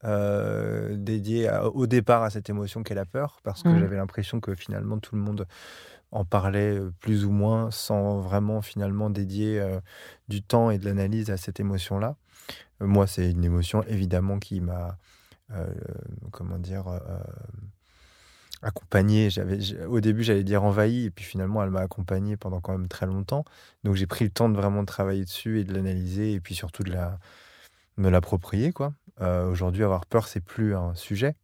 dédié 0.91 1.47
au 1.73 1.85
départ 1.85 2.23
à 2.23 2.31
cette 2.31 2.49
émotion 2.49 2.81
qu'est 2.81 2.95
la 2.95 3.05
peur, 3.05 3.39
parce 3.43 3.61
que 3.61 3.69
mmh. 3.69 3.79
j'avais 3.79 3.97
l'impression 3.97 4.39
que 4.39 4.55
finalement 4.55 4.97
tout 4.97 5.15
le 5.15 5.21
monde 5.21 5.45
en 6.11 6.25
parlait 6.25 6.79
plus 6.99 7.25
ou 7.25 7.31
moins 7.31 7.71
sans 7.71 8.19
vraiment 8.19 8.61
finalement 8.61 9.09
dédier 9.09 9.63
du 10.27 10.41
temps 10.41 10.71
et 10.71 10.77
de 10.77 10.85
l'analyse 10.85 11.29
à 11.29 11.37
cette 11.37 11.59
émotion-là. 11.59 12.15
moi, 12.79 13.07
c'est 13.07 13.29
une 13.31 13.43
émotion 13.43 13.83
évidemment 13.83 14.39
qui 14.39 14.61
m'a, 14.61 14.97
comment 16.31 16.57
dire, 16.57 16.85
accompagné. 18.61 19.29
J'avais, 19.29 19.59
au 19.85 19.99
début, 19.99 20.23
j'allais 20.23 20.43
dire 20.43 20.63
envahi, 20.63 21.05
et 21.05 21.11
puis 21.11 21.25
finalement, 21.25 21.63
elle 21.63 21.69
m'a 21.69 21.81
accompagné 21.81 22.37
pendant 22.37 22.61
quand 22.61 22.71
même 22.71 22.87
très 22.87 23.05
longtemps. 23.05 23.45
Donc, 23.83 23.95
j'ai 23.95 24.07
pris 24.07 24.25
le 24.25 24.31
temps 24.31 24.49
de 24.49 24.55
vraiment 24.55 24.85
travailler 24.85 25.25
dessus 25.25 25.59
et 25.59 25.63
de 25.63 25.73
l'analyser, 25.73 26.33
et 26.33 26.39
puis 26.39 26.55
surtout 26.55 26.83
de 26.83 26.91
la, 26.91 27.19
me 27.97 28.09
l'approprier, 28.09 28.71
quoi. 28.71 28.93
aujourd'hui, 29.19 29.83
avoir 29.83 30.05
peur, 30.05 30.27
c'est 30.27 30.41
plus 30.41 30.75
un 30.75 30.95
sujet. 30.95 31.35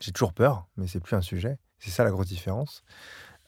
J'ai 0.00 0.12
toujours 0.12 0.32
peur, 0.32 0.66
mais 0.76 0.86
c'est 0.86 1.00
plus 1.00 1.16
un 1.16 1.22
sujet. 1.22 1.58
C'est 1.78 1.90
ça 1.90 2.04
la 2.04 2.10
grosse 2.10 2.28
différence. 2.28 2.82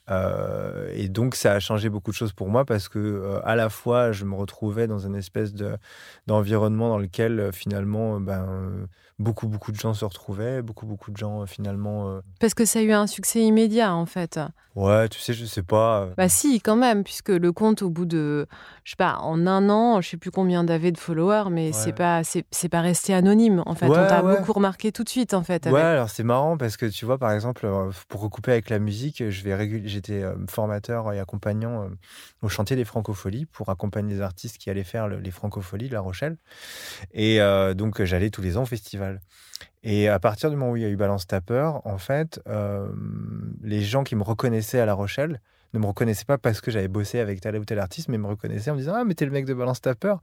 Euh, 0.09 0.89
et 0.93 1.09
donc, 1.09 1.35
ça 1.35 1.53
a 1.53 1.59
changé 1.59 1.89
beaucoup 1.89 2.11
de 2.11 2.15
choses 2.15 2.33
pour 2.33 2.49
moi 2.49 2.65
parce 2.65 2.89
que, 2.89 2.99
euh, 2.99 3.39
à 3.43 3.55
la 3.55 3.69
fois, 3.69 4.11
je 4.11 4.25
me 4.25 4.35
retrouvais 4.35 4.87
dans 4.87 4.99
une 4.99 5.15
espèce 5.15 5.53
de, 5.53 5.77
d'environnement 6.27 6.89
dans 6.89 6.99
lequel, 6.99 7.39
euh, 7.39 7.51
finalement, 7.51 8.19
ben, 8.19 8.87
beaucoup, 9.19 9.47
beaucoup 9.47 9.71
de 9.71 9.77
gens 9.77 9.93
se 9.93 10.03
retrouvaient, 10.03 10.61
beaucoup, 10.61 10.85
beaucoup 10.85 11.11
de 11.11 11.17
gens, 11.17 11.45
finalement. 11.45 12.19
Parce 12.39 12.53
que 12.53 12.65
ça 12.65 12.79
a 12.79 12.81
eu 12.81 12.91
un 12.91 13.07
succès 13.07 13.41
immédiat, 13.41 13.93
en 13.93 14.05
fait. 14.05 14.39
Ouais, 14.75 15.07
tu 15.07 15.19
sais, 15.21 15.33
je 15.33 15.45
sais 15.45 15.63
pas. 15.63 16.09
Bah, 16.17 16.27
si, 16.27 16.59
quand 16.59 16.75
même, 16.75 17.05
puisque 17.05 17.29
le 17.29 17.53
compte, 17.53 17.81
au 17.81 17.89
bout 17.89 18.05
de, 18.05 18.45
je 18.83 18.91
sais 18.91 18.97
pas, 18.97 19.19
en 19.19 19.47
un 19.47 19.69
an, 19.69 20.01
je 20.01 20.09
sais 20.09 20.17
plus 20.17 20.31
combien 20.31 20.65
d'avait 20.65 20.91
de 20.91 20.97
followers, 20.97 21.49
mais 21.49 21.71
c'est 21.71 21.93
pas, 21.93 22.23
c'est, 22.23 22.69
pas 22.69 22.81
resté 22.81 23.13
anonyme, 23.13 23.63
en 23.65 23.75
fait. 23.75 23.87
On 23.87 23.93
t'a 23.93 24.21
beaucoup 24.21 24.51
remarqué 24.51 24.91
tout 24.91 25.03
de 25.03 25.09
suite, 25.09 25.33
en 25.33 25.43
fait. 25.43 25.65
Ouais, 25.67 25.81
alors 25.81 26.09
c'est 26.09 26.23
marrant 26.23 26.57
parce 26.57 26.75
que, 26.75 26.85
tu 26.85 27.05
vois, 27.05 27.17
par 27.17 27.31
exemple, 27.31 27.69
pour 28.09 28.21
recouper 28.21 28.51
avec 28.51 28.69
la 28.69 28.79
musique, 28.79 29.29
je 29.29 29.43
vais 29.43 29.55
régulièrement 29.55 29.85
j'étais 29.85 30.23
euh, 30.23 30.35
formateur 30.49 31.11
et 31.13 31.19
accompagnant 31.19 31.83
euh, 31.83 31.89
au 32.41 32.49
chantier 32.49 32.75
des 32.75 32.85
Francopholies 32.85 33.45
pour 33.45 33.69
accompagner 33.69 34.15
les 34.15 34.21
artistes 34.21 34.57
qui 34.57 34.69
allaient 34.69 34.83
faire 34.83 35.07
les 35.07 35.31
Francopholies 35.31 35.89
de 35.89 35.93
La 35.93 36.01
Rochelle. 36.01 36.37
Et 37.13 37.41
euh, 37.41 37.73
donc, 37.73 38.03
j'allais 38.03 38.29
tous 38.29 38.41
les 38.41 38.57
ans 38.57 38.63
au 38.63 38.67
festival. 38.67 39.04
Et 39.83 40.09
à 40.09 40.19
partir 40.19 40.49
du 40.49 40.55
moment 40.55 40.71
où 40.71 40.77
il 40.77 40.83
y 40.83 40.85
a 40.85 40.89
eu 40.89 40.95
Balance 40.95 41.27
Tapeur, 41.27 41.85
en 41.85 41.97
fait, 41.97 42.41
les 43.61 43.81
gens 43.81 44.03
qui 44.03 44.15
me 44.15 44.23
reconnaissaient 44.23 44.79
à 44.79 44.85
La 44.85 44.93
Rochelle 44.93 45.41
ne 45.73 45.79
me 45.79 45.87
reconnaissaient 45.87 46.25
pas 46.25 46.37
parce 46.37 46.61
que 46.61 46.71
j'avais 46.71 46.87
bossé 46.87 47.19
avec 47.19 47.41
tel 47.41 47.57
ou 47.57 47.65
tel 47.65 47.79
artiste, 47.79 48.07
mais 48.07 48.17
me 48.17 48.27
reconnaissaient 48.27 48.71
en 48.71 48.75
me 48.75 48.79
disant 48.79 48.93
Ah, 48.95 49.03
mais 49.03 49.13
t'es 49.13 49.25
le 49.25 49.31
mec 49.31 49.45
de 49.45 49.53
Balance 49.53 49.81
Tapeur. 49.81 50.21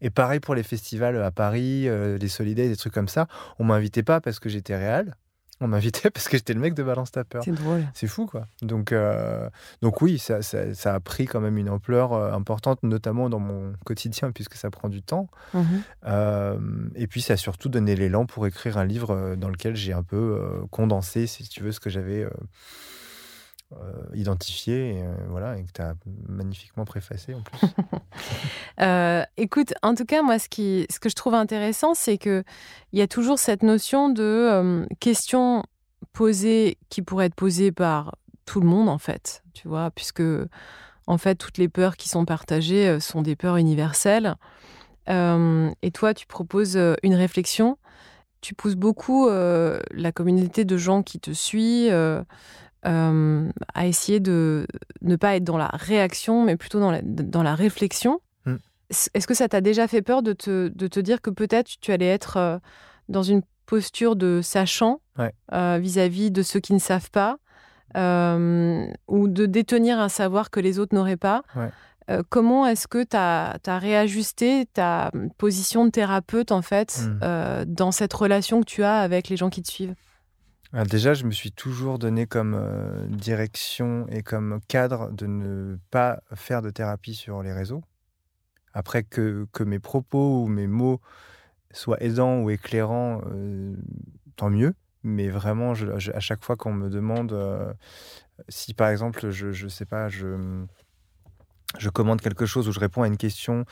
Et 0.00 0.10
pareil 0.10 0.40
pour 0.40 0.54
les 0.54 0.62
festivals 0.62 1.20
à 1.22 1.30
Paris, 1.30 1.88
les 2.18 2.28
Solidaires, 2.28 2.68
des 2.68 2.76
trucs 2.76 2.94
comme 2.94 3.08
ça. 3.08 3.26
On 3.58 3.64
m'invitait 3.64 4.02
pas 4.02 4.20
parce 4.20 4.38
que 4.38 4.48
j'étais 4.48 4.76
réel, 4.76 5.14
on 5.62 5.68
m'invitait 5.68 6.10
parce 6.10 6.28
que 6.28 6.36
j'étais 6.36 6.54
le 6.54 6.60
mec 6.60 6.74
de 6.74 6.82
Balance 6.82 7.12
ta 7.12 7.24
peur. 7.24 7.42
C'est 7.44 7.52
drôle. 7.52 7.84
C'est 7.94 8.06
fou, 8.06 8.26
quoi. 8.26 8.46
Donc, 8.60 8.92
euh, 8.92 9.48
donc 9.80 10.02
oui, 10.02 10.18
ça, 10.18 10.42
ça, 10.42 10.94
a 10.94 11.00
pris 11.00 11.26
quand 11.26 11.40
même 11.40 11.56
une 11.56 11.70
ampleur 11.70 12.12
euh, 12.12 12.32
importante, 12.32 12.82
notamment 12.82 13.30
dans 13.30 13.38
mon 13.38 13.72
quotidien, 13.84 14.32
puisque 14.32 14.54
ça 14.54 14.70
prend 14.70 14.88
du 14.88 15.02
temps. 15.02 15.28
Mhm. 15.54 15.64
Euh, 16.06 16.58
et 16.94 17.06
puis, 17.06 17.22
ça 17.22 17.34
a 17.34 17.36
surtout 17.36 17.68
donné 17.68 17.94
l'élan 17.94 18.26
pour 18.26 18.46
écrire 18.46 18.76
un 18.78 18.84
livre 18.84 19.36
dans 19.36 19.48
lequel 19.48 19.76
j'ai 19.76 19.92
un 19.92 20.02
peu 20.02 20.38
condensé, 20.70 21.26
si 21.26 21.48
tu 21.48 21.62
veux, 21.62 21.72
ce 21.72 21.80
que 21.80 21.90
j'avais 21.90 22.26
identifié 24.14 24.96
et, 24.96 25.02
euh, 25.02 25.14
voilà, 25.28 25.58
et 25.58 25.64
que 25.64 25.72
tu 25.72 25.82
as 25.82 25.94
magnifiquement 26.28 26.84
préfacé 26.84 27.34
en 27.34 27.42
plus. 27.42 27.68
Euh, 28.80 29.22
écoute, 29.36 29.74
en 29.82 29.94
tout 29.94 30.06
cas, 30.06 30.22
moi, 30.22 30.38
ce, 30.38 30.48
qui, 30.48 30.86
ce 30.90 30.98
que 30.98 31.08
je 31.08 31.14
trouve 31.14 31.34
intéressant, 31.34 31.94
c'est 31.94 32.16
qu'il 32.16 32.42
y 32.94 33.02
a 33.02 33.06
toujours 33.06 33.38
cette 33.38 33.62
notion 33.62 34.08
de 34.08 34.86
questions 34.98 35.62
posées 36.12 36.78
qui 36.88 37.02
pourraient 37.02 37.26
être 37.26 37.34
posées 37.34 37.70
par 37.70 38.16
tout 38.46 38.60
le 38.60 38.66
monde, 38.66 38.88
en 38.88 38.98
fait, 38.98 39.42
tu 39.52 39.68
vois, 39.68 39.90
puisque, 39.90 40.22
en 41.06 41.18
fait, 41.18 41.34
toutes 41.36 41.58
les 41.58 41.68
peurs 41.68 41.96
qui 41.96 42.08
sont 42.08 42.24
partagées 42.24 42.98
sont 42.98 43.20
des 43.22 43.36
peurs 43.36 43.58
universelles. 43.58 44.36
et 45.06 45.90
toi, 45.92 46.14
tu 46.14 46.26
proposes 46.26 46.78
une 47.02 47.14
réflexion. 47.14 47.78
Tu 48.40 48.54
pousses 48.54 48.76
beaucoup 48.76 49.28
la 49.28 50.12
communauté 50.12 50.64
de 50.64 50.76
gens 50.76 51.02
qui 51.02 51.20
te 51.20 51.32
suivent 51.32 51.92
euh, 51.92 52.22
à 52.84 53.86
essayer 53.86 54.20
de 54.20 54.66
ne 55.02 55.16
pas 55.16 55.36
être 55.36 55.44
dans 55.44 55.58
la 55.58 55.70
réaction, 55.72 56.44
mais 56.44 56.56
plutôt 56.56 56.80
dans 56.80 56.90
la, 56.90 57.00
dans 57.02 57.42
la 57.42 57.54
réflexion. 57.54 58.20
Hmm. 58.44 58.56
Est-ce 59.14 59.26
que 59.26 59.34
ça 59.34 59.48
t'a 59.48 59.60
déjà 59.60 59.88
fait 59.88 60.02
peur 60.02 60.22
de 60.22 60.32
te, 60.32 60.68
de 60.68 60.86
te 60.86 61.00
dire 61.00 61.20
que 61.20 61.30
peut-être 61.30 61.70
tu 61.80 61.92
allais 61.92 62.08
être 62.08 62.36
euh, 62.36 62.58
dans 63.08 63.22
une 63.22 63.42
posture 63.66 64.16
de 64.16 64.40
sachant 64.42 65.00
euh, 65.52 65.78
vis-à-vis 65.80 66.30
de 66.30 66.42
ceux 66.42 66.60
qui 66.60 66.72
ne 66.72 66.78
savent 66.78 67.10
pas, 67.10 67.38
ou 67.94 69.28
de 69.28 69.46
détenir 69.46 69.98
un 69.98 70.08
savoir 70.08 70.50
que 70.50 70.60
les 70.60 70.78
autres 70.78 70.94
n'auraient 70.94 71.16
pas? 71.16 71.42
Comment 72.28 72.66
est-ce 72.66 72.88
que 72.88 73.04
tu 73.04 73.16
as, 73.16 73.58
as, 73.64 73.78
réajusté 73.78 74.66
ta 74.66 75.10
position 75.38 75.86
de 75.86 75.90
thérapeute, 75.90 76.52
en 76.52 76.60
fait, 76.60 77.00
hmm. 77.00 77.64
dans 77.66 77.92
cette 77.92 78.12
relation 78.12 78.60
que 78.60 78.66
tu 78.66 78.82
as 78.82 78.98
avec 78.98 79.28
les 79.28 79.36
gens 79.36 79.50
qui 79.50 79.62
te 79.62 79.70
suivent? 79.70 79.94
Déjà, 80.72 81.14
je 81.14 81.24
me 81.24 81.32
suis 81.32 81.52
toujours 81.52 81.98
donné 81.98 82.26
comme 82.26 82.54
euh, 82.54 83.06
direction 83.08 84.06
et 84.08 84.22
comme 84.22 84.60
cadre 84.68 85.10
de 85.10 85.26
ne 85.26 85.76
pas 85.90 86.20
faire 86.34 86.62
de 86.62 86.70
thérapie 86.70 87.14
sur 87.14 87.42
les 87.42 87.52
réseaux. 87.52 87.82
Après 88.72 89.02
que, 89.02 89.46
que 89.52 89.64
mes 89.64 89.78
propos 89.78 90.42
ou 90.42 90.46
mes 90.46 90.66
mots 90.66 91.00
soient 91.72 92.02
aidants 92.02 92.40
ou 92.40 92.50
éclairants, 92.50 93.20
euh, 93.26 93.74
tant 94.36 94.50
mieux. 94.50 94.74
Mais 95.04 95.28
vraiment, 95.28 95.72
à 95.72 96.20
chaque 96.20 96.44
fois 96.44 96.56
qu'on 96.56 96.72
me 96.72 96.88
demande 96.88 97.32
euh, 97.32 97.72
si, 98.48 98.72
par 98.72 98.88
exemple, 98.88 99.30
je 99.30 99.64
ne 99.64 99.68
sais 99.68 99.84
pas, 99.84 100.08
je, 100.08 100.64
je 101.78 101.88
commande 101.90 102.20
quelque 102.20 102.46
chose 102.46 102.68
ou 102.68 102.72
je 102.72 102.80
réponds 102.80 103.02
à 103.02 103.08
une 103.08 103.16
question 103.16 103.66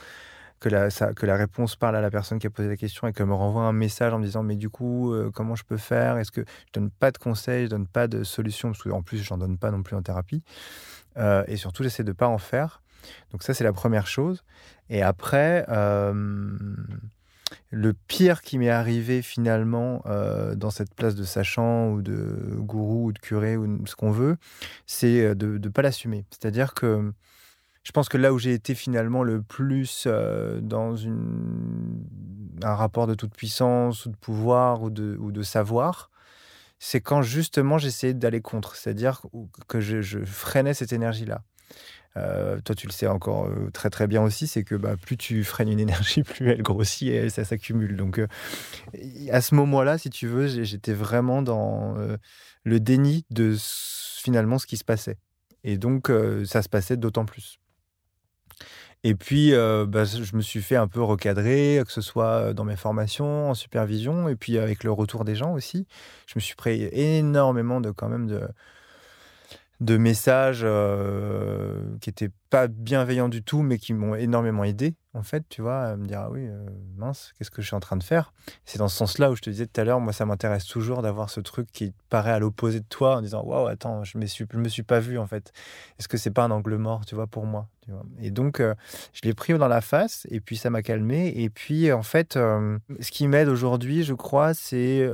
que 0.61 0.69
la, 0.69 0.89
que 0.89 1.25
la 1.25 1.35
réponse 1.35 1.75
parle 1.75 1.95
à 1.95 2.01
la 2.01 2.11
personne 2.11 2.37
qui 2.39 2.45
a 2.45 2.51
posé 2.51 2.69
la 2.69 2.77
question 2.77 3.07
et 3.07 3.13
qu'elle 3.13 3.25
me 3.25 3.33
renvoie 3.33 3.63
un 3.63 3.73
message 3.73 4.13
en 4.13 4.19
me 4.19 4.23
disant 4.23 4.43
mais 4.43 4.55
du 4.55 4.69
coup 4.69 5.11
euh, 5.11 5.31
comment 5.33 5.55
je 5.55 5.63
peux 5.63 5.77
faire? 5.77 6.17
Est-ce 6.17 6.31
que 6.31 6.41
je 6.41 6.79
donne 6.79 6.91
pas 6.91 7.11
de 7.11 7.17
conseils, 7.17 7.65
je 7.65 7.69
donne 7.71 7.87
pas 7.87 8.07
de 8.07 8.23
solutions? 8.23 8.69
Parce 8.69 8.83
qu'en 8.83 9.01
plus 9.01 9.17
j'en 9.17 9.39
donne 9.39 9.57
pas 9.57 9.71
non 9.71 9.81
plus 9.81 9.95
en 9.95 10.03
thérapie 10.03 10.43
euh, 11.17 11.43
et 11.47 11.57
surtout 11.57 11.81
j'essaie 11.81 12.03
de 12.03 12.11
pas 12.11 12.27
en 12.27 12.37
faire. 12.37 12.83
Donc 13.31 13.41
ça 13.41 13.55
c'est 13.55 13.63
la 13.63 13.73
première 13.73 14.05
chose. 14.05 14.43
Et 14.91 15.01
après 15.01 15.65
euh, 15.69 16.13
le 17.71 17.93
pire 17.93 18.43
qui 18.43 18.59
m'est 18.59 18.69
arrivé 18.69 19.23
finalement 19.23 20.03
dans 20.55 20.69
cette 20.69 20.93
place 20.93 21.15
de 21.15 21.23
sachant 21.23 21.89
ou 21.89 22.03
de 22.03 22.55
gourou 22.59 23.07
ou 23.07 23.11
de 23.13 23.19
curé 23.19 23.57
ou 23.57 23.85
ce 23.87 23.95
qu'on 23.95 24.11
veut, 24.11 24.37
c'est 24.85 25.33
de 25.33 25.57
ne 25.57 25.69
pas 25.69 25.81
l'assumer. 25.81 26.23
C'est-à-dire 26.29 26.75
que 26.75 27.11
je 27.83 27.91
pense 27.91 28.09
que 28.09 28.17
là 28.17 28.31
où 28.33 28.39
j'ai 28.39 28.53
été 28.53 28.75
finalement 28.75 29.23
le 29.23 29.41
plus 29.41 30.03
euh, 30.05 30.61
dans 30.61 30.95
un 32.63 32.75
rapport 32.75 33.07
de 33.07 33.15
toute 33.15 33.35
puissance 33.35 34.05
ou 34.05 34.11
de 34.11 34.15
pouvoir 34.15 34.83
ou 34.83 34.89
de, 34.91 35.43
savoir, 35.43 36.11
c'est 36.79 37.01
quand 37.01 37.21
justement 37.23 37.77
j'essayais 37.79 38.13
d'aller 38.13 38.41
contre, 38.41 38.75
c'est-à-dire 38.75 39.23
que 39.67 39.79
je, 39.81 40.23
freinais 40.25 40.75
cette 40.75 40.93
énergie-là. 40.93 41.41
toi, 42.15 42.75
tu 42.75 42.85
le 42.85 42.91
sais 42.91 43.07
encore 43.07 43.49
très 43.73 43.89
très 43.89 44.05
bien 44.05 44.21
aussi, 44.21 44.45
c'est 44.45 44.63
que 44.63 44.75
bah, 44.75 44.95
plus 44.95 45.17
tu 45.17 45.43
freines 45.43 45.69
une 45.69 45.79
énergie, 45.87 46.21
plus 46.21 46.51
elle 46.51 46.61
grossit 46.61 47.09
et 47.09 47.29
ça 47.29 47.45
s'accumule. 47.45 47.97
Donc, 47.97 48.21
à 49.31 49.41
ce 49.41 49.55
moment-là, 49.55 49.97
si 49.97 50.11
tu 50.11 50.27
veux, 50.27 50.47
j'étais 50.47 50.93
vraiment 50.93 51.41
dans 51.41 51.95
le 52.63 52.79
déni 52.79 53.25
de 53.31 53.55
finalement 53.57 54.59
ce 54.59 54.67
qui 54.67 54.77
se 54.77 54.83
passait. 54.83 55.17
Et 55.63 55.79
donc, 55.79 56.11
ça 56.45 56.61
se 56.61 56.69
passait 56.69 56.97
d'autant 56.97 57.25
plus. 57.25 57.60
Et 59.03 59.15
puis, 59.15 59.51
bah, 59.51 60.03
je 60.05 60.35
me 60.35 60.41
suis 60.41 60.61
fait 60.61 60.75
un 60.75 60.87
peu 60.87 61.01
recadrer, 61.01 61.81
que 61.85 61.91
ce 61.91 62.01
soit 62.01 62.53
dans 62.53 62.63
mes 62.65 62.75
formations, 62.75 63.49
en 63.49 63.53
supervision, 63.55 64.29
et 64.29 64.35
puis 64.35 64.57
avec 64.59 64.83
le 64.83 64.91
retour 64.91 65.25
des 65.25 65.35
gens 65.35 65.53
aussi. 65.53 65.87
Je 66.27 66.33
me 66.35 66.39
suis 66.41 66.55
pris 66.55 66.83
énormément 66.91 67.81
de 67.81 67.91
quand 67.91 68.09
même 68.09 68.27
de, 68.27 68.47
de 69.81 69.97
messages 69.97 70.61
euh, 70.63 71.81
qui 72.01 72.09
n'étaient 72.09 72.29
pas 72.51 72.67
bienveillants 72.67 73.29
du 73.29 73.43
tout, 73.43 73.63
mais 73.63 73.79
qui 73.79 73.93
m'ont 73.93 74.13
énormément 74.13 74.63
aidé, 74.63 74.93
en 75.15 75.23
fait, 75.23 75.43
tu 75.49 75.63
vois, 75.63 75.81
à 75.81 75.95
me 75.95 76.05
dire, 76.05 76.19
ah 76.19 76.29
oui, 76.29 76.45
euh, 76.45 76.69
mince, 76.97 77.33
qu'est-ce 77.35 77.49
que 77.49 77.63
je 77.63 77.67
suis 77.67 77.75
en 77.75 77.79
train 77.79 77.97
de 77.97 78.03
faire? 78.03 78.31
C'est 78.63 78.77
dans 78.77 78.87
ce 78.87 78.95
sens-là 78.95 79.31
où 79.31 79.35
je 79.35 79.41
te 79.41 79.49
disais 79.49 79.65
tout 79.65 79.81
à 79.81 79.83
l'heure, 79.83 79.99
moi, 79.99 80.13
ça 80.13 80.27
m'intéresse 80.27 80.65
toujours 80.65 81.01
d'avoir 81.01 81.31
ce 81.31 81.39
truc 81.39 81.67
qui 81.71 81.93
paraît 82.09 82.31
à 82.31 82.37
l'opposé 82.37 82.79
de 82.79 82.85
toi, 82.85 83.17
en 83.17 83.21
disant, 83.23 83.43
waouh, 83.43 83.65
attends, 83.65 84.03
je 84.03 84.19
ne 84.19 84.21
me, 84.21 84.27
suis, 84.27 84.45
me 84.53 84.69
suis 84.69 84.83
pas 84.83 84.99
vu, 84.99 85.17
en 85.17 85.25
fait. 85.25 85.51
Est-ce 85.97 86.07
que 86.07 86.17
c'est 86.17 86.29
pas 86.29 86.43
un 86.43 86.51
angle 86.51 86.75
mort, 86.75 87.03
tu 87.07 87.15
vois, 87.15 87.25
pour 87.25 87.47
moi 87.47 87.67
Et 88.19 88.29
donc, 88.29 88.59
euh, 88.59 88.75
je 89.13 89.21
l'ai 89.23 89.33
pris 89.33 89.57
dans 89.57 89.67
la 89.67 89.81
face, 89.81 90.27
et 90.29 90.41
puis 90.41 90.57
ça 90.57 90.69
m'a 90.69 90.83
calmé. 90.83 91.33
Et 91.37 91.49
puis, 91.49 91.91
en 91.91 92.03
fait, 92.03 92.33
ce 92.33 93.11
qui 93.11 93.27
m'aide 93.27 93.47
aujourd'hui, 93.47 94.03
je 94.03 94.13
crois, 94.13 94.53
c'est 94.53 95.09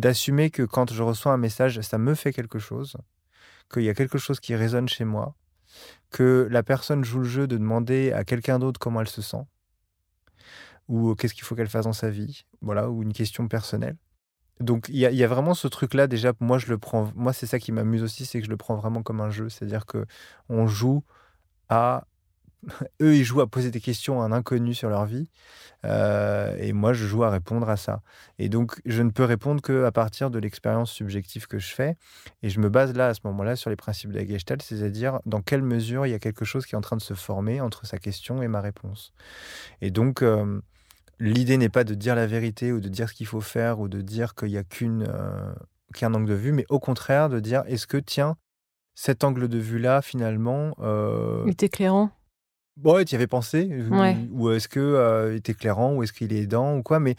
d'assumer 0.00 0.50
que 0.50 0.62
quand 0.62 0.92
je 0.92 1.02
reçois 1.02 1.32
un 1.32 1.36
message, 1.36 1.80
ça 1.80 1.98
me 1.98 2.14
fait 2.14 2.32
quelque 2.32 2.58
chose, 2.58 2.96
qu'il 3.72 3.82
y 3.82 3.88
a 3.88 3.94
quelque 3.94 4.18
chose 4.18 4.40
qui 4.40 4.54
résonne 4.54 4.88
chez 4.88 5.04
moi, 5.04 5.34
que 6.10 6.48
la 6.50 6.62
personne 6.62 7.04
joue 7.04 7.20
le 7.20 7.24
jeu 7.24 7.46
de 7.46 7.56
demander 7.56 8.12
à 8.12 8.24
quelqu'un 8.24 8.58
d'autre 8.58 8.80
comment 8.80 9.00
elle 9.00 9.08
se 9.08 9.22
sent, 9.22 9.44
ou 10.88 11.14
qu'est-ce 11.14 11.34
qu'il 11.34 11.44
faut 11.44 11.54
qu'elle 11.54 11.68
fasse 11.68 11.84
dans 11.84 11.92
sa 11.92 12.10
vie, 12.10 12.44
voilà, 12.60 12.90
ou 12.90 13.02
une 13.02 13.12
question 13.12 13.46
personnelle. 13.46 13.96
Donc 14.60 14.88
il 14.90 14.96
y, 14.96 15.24
a 15.24 15.26
vraiment 15.26 15.54
ce 15.54 15.68
truc-là 15.68 16.06
déjà. 16.06 16.34
Moi 16.38 16.58
je 16.58 16.66
le 16.66 16.76
prends. 16.76 17.10
Moi 17.14 17.32
c'est 17.32 17.46
ça 17.46 17.58
qui 17.58 17.72
m'amuse 17.72 18.02
aussi, 18.02 18.26
c'est 18.26 18.40
que 18.40 18.44
je 18.44 18.50
le 18.50 18.58
prends 18.58 18.76
vraiment 18.76 19.02
comme 19.02 19.22
un 19.22 19.30
jeu. 19.30 19.48
C'est-à-dire 19.48 19.86
que 19.86 20.04
on 20.50 20.66
joue 20.66 21.02
à 21.70 22.06
eux, 23.00 23.14
ils 23.14 23.24
jouent 23.24 23.40
à 23.40 23.46
poser 23.46 23.70
des 23.70 23.80
questions 23.80 24.20
à 24.20 24.24
un 24.24 24.32
inconnu 24.32 24.74
sur 24.74 24.88
leur 24.88 25.06
vie. 25.06 25.28
Euh, 25.86 26.56
et 26.58 26.72
moi, 26.72 26.92
je 26.92 27.06
joue 27.06 27.24
à 27.24 27.30
répondre 27.30 27.68
à 27.68 27.76
ça. 27.76 28.02
Et 28.38 28.48
donc, 28.48 28.80
je 28.84 29.02
ne 29.02 29.10
peux 29.10 29.24
répondre 29.24 29.62
qu'à 29.62 29.92
partir 29.92 30.30
de 30.30 30.38
l'expérience 30.38 30.90
subjective 30.90 31.46
que 31.46 31.58
je 31.58 31.74
fais. 31.74 31.96
Et 32.42 32.50
je 32.50 32.60
me 32.60 32.68
base 32.68 32.94
là, 32.94 33.08
à 33.08 33.14
ce 33.14 33.20
moment-là, 33.24 33.56
sur 33.56 33.70
les 33.70 33.76
principes 33.76 34.12
de 34.12 34.18
la 34.18 34.26
Gestalt, 34.26 34.62
c'est-à-dire 34.62 35.20
dans 35.26 35.40
quelle 35.40 35.62
mesure 35.62 36.06
il 36.06 36.10
y 36.10 36.14
a 36.14 36.18
quelque 36.18 36.44
chose 36.44 36.66
qui 36.66 36.74
est 36.74 36.78
en 36.78 36.82
train 36.82 36.96
de 36.96 37.02
se 37.02 37.14
former 37.14 37.60
entre 37.60 37.86
sa 37.86 37.98
question 37.98 38.42
et 38.42 38.48
ma 38.48 38.60
réponse. 38.60 39.12
Et 39.80 39.90
donc, 39.90 40.22
euh, 40.22 40.60
l'idée 41.18 41.56
n'est 41.56 41.70
pas 41.70 41.84
de 41.84 41.94
dire 41.94 42.14
la 42.14 42.26
vérité 42.26 42.72
ou 42.72 42.80
de 42.80 42.88
dire 42.88 43.08
ce 43.08 43.14
qu'il 43.14 43.26
faut 43.26 43.40
faire 43.40 43.80
ou 43.80 43.88
de 43.88 44.02
dire 44.02 44.34
qu'il 44.34 44.48
n'y 44.48 44.58
a 44.58 44.64
euh, 44.82 45.52
qu'un 45.94 46.14
angle 46.14 46.28
de 46.28 46.34
vue, 46.34 46.52
mais 46.52 46.66
au 46.68 46.78
contraire 46.78 47.30
de 47.30 47.40
dire 47.40 47.62
est-ce 47.66 47.86
que, 47.86 47.96
tiens, 47.96 48.36
cet 48.94 49.24
angle 49.24 49.48
de 49.48 49.58
vue-là, 49.58 50.02
finalement... 50.02 50.74
Il 51.46 51.48
est 51.48 51.62
éclairant 51.62 52.10
Ouais, 52.84 53.04
tu 53.04 53.12
y 53.12 53.16
avais 53.16 53.26
pensé 53.26 53.70
Ou, 54.30 54.50
est-ce 54.50 54.68
que 54.68 54.80
euh, 54.80 55.36
est 55.36 55.48
éclairant 55.48 55.94
Ou 55.94 56.02
est-ce 56.02 56.12
qu'il 56.12 56.32
est 56.32 56.42
aidant 56.42 56.76
Ou 56.76 56.82
quoi 56.82 57.00
Mais 57.00 57.16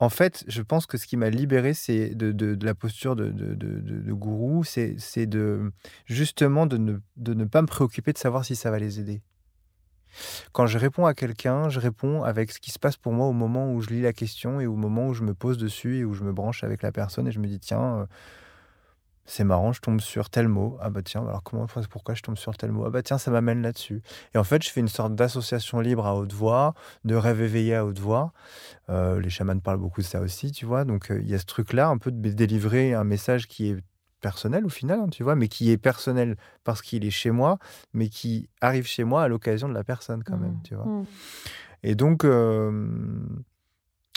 en 0.00 0.08
fait, 0.08 0.44
je 0.48 0.62
pense 0.62 0.86
que 0.86 0.98
ce 0.98 1.06
qui 1.06 1.16
m'a 1.16 1.30
libéré, 1.30 1.72
c'est 1.72 2.14
de, 2.14 2.32
de, 2.32 2.64
la 2.64 2.74
posture 2.74 3.16
de, 3.16 3.30
de 3.30 4.12
gourou, 4.12 4.64
c'est 4.64 5.26
de 5.26 5.72
justement 6.06 6.66
de 6.66 6.76
ne, 6.76 6.98
de 7.16 7.34
ne 7.34 7.44
pas 7.44 7.62
me 7.62 7.66
préoccuper 7.66 8.12
de 8.12 8.18
savoir 8.18 8.44
si 8.44 8.56
ça 8.56 8.70
va 8.70 8.78
les 8.78 9.00
aider. 9.00 9.22
Quand 10.52 10.66
je 10.66 10.78
réponds 10.78 11.06
à 11.06 11.14
quelqu'un, 11.14 11.68
je 11.68 11.80
réponds 11.80 12.22
avec 12.22 12.52
ce 12.52 12.60
qui 12.60 12.70
se 12.70 12.78
passe 12.78 12.96
pour 12.96 13.12
moi 13.12 13.26
au 13.26 13.32
moment 13.32 13.72
où 13.72 13.80
je 13.80 13.90
lis 13.90 14.02
la 14.02 14.12
question 14.12 14.60
et 14.60 14.66
au 14.66 14.76
moment 14.76 15.08
où 15.08 15.14
je 15.14 15.22
me 15.22 15.34
pose 15.34 15.58
dessus 15.58 15.98
et 15.98 16.04
où 16.04 16.14
je 16.14 16.24
me 16.24 16.32
branche 16.32 16.64
avec 16.64 16.82
la 16.82 16.92
personne 16.92 17.26
et 17.26 17.32
je 17.32 17.40
me 17.40 17.46
dis 17.46 17.58
tiens, 17.58 18.00
euh, 18.00 18.06
c'est 19.26 19.44
marrant, 19.44 19.72
je 19.72 19.80
tombe 19.80 20.00
sur 20.00 20.28
tel 20.30 20.48
mot. 20.48 20.76
Ah 20.80 20.90
bah 20.90 21.02
tiens, 21.02 21.22
alors 21.26 21.42
comment, 21.42 21.66
pourquoi 21.90 22.14
je 22.14 22.22
tombe 22.22 22.36
sur 22.36 22.56
tel 22.56 22.72
mot? 22.72 22.84
Ah 22.84 22.90
bah 22.90 23.02
tiens, 23.02 23.18
ça 23.18 23.30
m'amène 23.30 23.62
là-dessus. 23.62 24.02
Et 24.34 24.38
en 24.38 24.44
fait, 24.44 24.62
je 24.62 24.70
fais 24.70 24.80
une 24.80 24.88
sorte 24.88 25.14
d'association 25.14 25.80
libre 25.80 26.06
à 26.06 26.14
haute 26.14 26.32
voix, 26.32 26.74
de 27.04 27.14
rêve 27.14 27.40
éveillé 27.40 27.74
à 27.74 27.84
haute 27.86 27.98
voix. 27.98 28.32
Euh, 28.90 29.20
les 29.20 29.30
chamans 29.30 29.58
parlent 29.58 29.78
beaucoup 29.78 30.02
de 30.02 30.06
ça 30.06 30.20
aussi, 30.20 30.52
tu 30.52 30.66
vois. 30.66 30.84
Donc 30.84 31.10
euh, 31.10 31.20
il 31.20 31.28
y 31.28 31.34
a 31.34 31.38
ce 31.38 31.46
truc-là, 31.46 31.88
un 31.88 31.98
peu 31.98 32.10
de 32.10 32.30
délivrer 32.30 32.94
un 32.94 33.04
message 33.04 33.48
qui 33.48 33.70
est 33.70 33.76
personnel 34.20 34.64
au 34.64 34.70
final, 34.70 35.00
hein, 35.00 35.08
tu 35.10 35.22
vois, 35.22 35.36
mais 35.36 35.48
qui 35.48 35.70
est 35.70 35.76
personnel 35.76 36.36
parce 36.64 36.80
qu'il 36.80 37.04
est 37.04 37.10
chez 37.10 37.30
moi, 37.30 37.58
mais 37.92 38.08
qui 38.08 38.48
arrive 38.62 38.86
chez 38.86 39.04
moi 39.04 39.22
à 39.22 39.28
l'occasion 39.28 39.68
de 39.68 39.74
la 39.74 39.84
personne 39.84 40.24
quand 40.24 40.38
même, 40.38 40.52
mmh. 40.52 40.62
tu 40.64 40.74
vois. 40.74 40.86
Mmh. 40.86 41.06
Et 41.82 41.94
donc, 41.94 42.24
euh, 42.24 42.88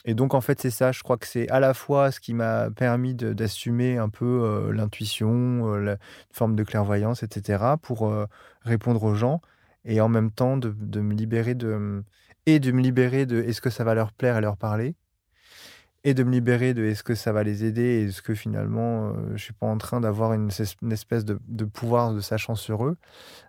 et 0.08 0.14
donc, 0.14 0.34
en 0.34 0.39
fait, 0.39 0.60
c'est 0.62 0.72
ça. 0.72 0.93
Je 0.93 1.03
crois 1.03 1.18
que 1.18 1.28
c'est 1.28 1.49
à 1.49 1.60
la 1.60 1.74
fois 1.74 2.12
ce 2.12 2.22
qui 2.22 2.34
m'a 2.34 2.72
permis 2.72 3.14
d'assumer 3.14 3.97
un 3.97 4.08
peu 4.08 4.26
euh, 4.26 4.72
l'intuition, 4.72 5.74
euh, 5.74 5.80
la 5.80 5.97
forme 6.32 6.55
de 6.55 6.64
clairvoyance, 6.64 7.24
etc., 7.24 7.76
pour 7.82 8.08
euh, 8.08 8.26
répondre 8.62 9.03
aux 9.03 9.16
gens, 9.16 9.41
et 9.84 9.99
en 9.99 10.08
même 10.08 10.32
temps 10.32 10.55
de, 10.55 10.72
me 11.01 11.14
libérer 11.14 11.55
de. 11.55 12.03
Et 12.45 12.60
de 12.62 12.72
me 12.72 12.82
libérer 12.82 13.26
de 13.26 13.41
est-ce 13.41 13.60
que 13.60 13.70
ça 13.70 13.84
va 13.84 13.93
leur 13.95 14.14
plaire 14.14 14.38
et 14.38 14.41
leur 14.41 14.55
parler, 14.55 14.95
et 16.05 16.14
de 16.14 16.24
me 16.24 16.32
libérer 16.32 16.74
de 16.74 16.86
est-ce 16.86 17.03
que 17.03 17.14
ça 17.14 17.34
va 17.34 17.43
les 17.43 17.66
aider, 17.66 18.05
est-ce 18.08 18.22
que 18.22 18.34
finalement 18.34 19.14
je 19.14 19.34
ne 19.34 19.38
suis 19.38 19.53
pas 19.53 19.68
en 19.68 19.78
train 19.78 19.99
d'avoir 19.99 20.32
une, 20.32 20.49
espèce 20.89 21.26
de, 21.26 21.38
de, 21.49 21.66
pouvoir 21.66 22.14
de 22.14 22.22
sachant 22.22 22.55
sur 22.55 22.86
eux, 22.86 22.95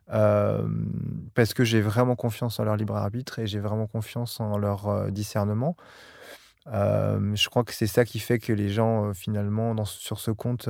parce 0.09 1.55
que 1.55 1.63
j'ai 1.63 1.81
vraiment 1.81 2.17
confiance 2.17 2.59
en 2.59 2.65
leur 2.65 2.75
libre 2.75 2.97
arbitre 2.97 3.39
et 3.39 3.47
j'ai 3.47 3.61
vraiment 3.61 3.87
confiance 3.87 4.41
en 4.41 4.59
leur 4.59 5.13
discernement 5.13 5.77
je 6.73 7.49
crois 7.49 7.65
que 7.65 7.75
c'est 7.75 7.87
ça 7.87 8.05
qui 8.05 8.19
fait 8.19 8.39
que 8.39 8.53
les 8.53 8.69
gens, 8.69 9.13
finalement, 9.15 9.75
dans, 9.75 9.85
sur 9.85 10.21
ce 10.21 10.31
compte, 10.31 10.69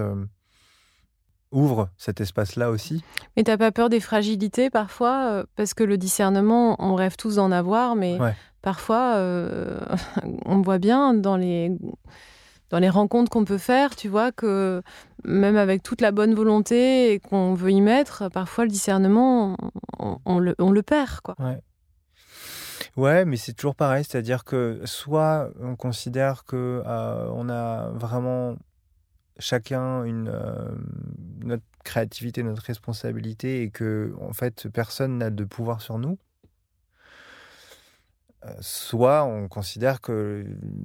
ouvrent 1.50 1.88
cet 1.96 2.20
espace-là 2.20 2.70
aussi. 2.70 3.02
Mais 3.36 3.44
tu 3.44 3.50
n'as 3.50 3.56
pas 3.56 3.72
peur 3.72 3.88
des 3.88 4.00
fragilités 4.00 4.70
parfois 4.70 5.44
Parce 5.56 5.74
que 5.74 5.84
le 5.84 5.96
discernement, 5.96 6.76
on 6.78 6.94
rêve 6.94 7.16
tous 7.16 7.36
d'en 7.36 7.50
avoir, 7.50 7.96
mais 7.96 8.18
parfois, 8.62 9.16
on 10.44 10.60
voit 10.60 10.78
bien 10.78 11.14
dans 11.14 11.36
les 11.36 11.72
dans 12.70 12.78
les 12.78 12.90
rencontres 12.90 13.30
qu'on 13.30 13.44
peut 13.44 13.58
faire, 13.58 13.96
tu 13.96 14.08
vois, 14.08 14.32
que 14.32 14.82
même 15.24 15.56
avec 15.56 15.82
toute 15.82 16.00
la 16.00 16.12
bonne 16.12 16.34
volonté 16.34 17.20
qu'on 17.28 17.54
veut 17.54 17.70
y 17.70 17.80
mettre, 17.80 18.28
parfois 18.30 18.64
le 18.64 18.70
discernement, 18.70 19.56
on, 19.98 20.38
le, 20.38 20.54
on 20.58 20.70
le, 20.70 20.82
perd, 20.82 21.20
quoi. 21.20 21.34
Ouais, 21.38 21.60
mais 22.98 23.36
c'est 23.36 23.52
toujours 23.52 23.76
pareil, 23.76 24.04
c'est-à-dire 24.04 24.44
que 24.44 24.80
soit 24.84 25.50
on 25.60 25.76
considère 25.76 26.44
que 26.44 26.82
euh, 26.84 27.30
on 27.32 27.48
a 27.48 27.90
vraiment 27.90 28.56
chacun 29.38 30.02
une 30.04 30.28
euh, 30.28 30.70
notre 31.44 31.62
créativité, 31.84 32.42
notre 32.42 32.62
responsabilité 32.62 33.62
et 33.62 33.70
que 33.70 34.14
en 34.20 34.32
fait 34.32 34.68
personne 34.68 35.18
n'a 35.18 35.30
de 35.30 35.44
pouvoir 35.44 35.80
sur 35.80 35.98
nous, 35.98 36.18
soit 38.60 39.24
on 39.24 39.48
considère 39.48 40.00
que 40.00 40.44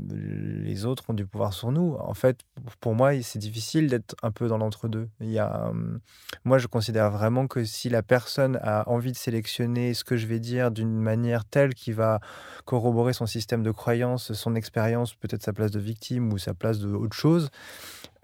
les 0.09 0.85
autres 0.85 1.09
ont 1.09 1.13
du 1.13 1.25
pouvoir 1.25 1.53
sur 1.53 1.71
nous. 1.71 1.95
En 1.99 2.13
fait, 2.13 2.41
pour 2.79 2.95
moi, 2.95 3.21
c'est 3.21 3.39
difficile 3.39 3.87
d'être 3.87 4.15
un 4.23 4.31
peu 4.31 4.47
dans 4.47 4.57
l'entre-deux. 4.57 5.09
Il 5.19 5.31
y 5.31 5.39
a, 5.39 5.69
hum, 5.69 5.99
moi, 6.43 6.57
je 6.57 6.67
considère 6.67 7.11
vraiment 7.11 7.47
que 7.47 7.63
si 7.63 7.89
la 7.89 8.03
personne 8.03 8.59
a 8.61 8.87
envie 8.89 9.11
de 9.11 9.17
sélectionner 9.17 9.93
ce 9.93 10.03
que 10.03 10.17
je 10.17 10.27
vais 10.27 10.39
dire 10.39 10.71
d'une 10.71 10.99
manière 10.99 11.45
telle 11.45 11.73
qui 11.73 11.91
va 11.91 12.19
corroborer 12.65 13.13
son 13.13 13.25
système 13.25 13.63
de 13.63 13.71
croyance, 13.71 14.33
son 14.33 14.55
expérience, 14.55 15.15
peut-être 15.15 15.43
sa 15.43 15.53
place 15.53 15.71
de 15.71 15.79
victime 15.79 16.31
ou 16.33 16.37
sa 16.37 16.53
place 16.53 16.79
de 16.79 16.93
autre 16.93 17.15
chose, 17.15 17.49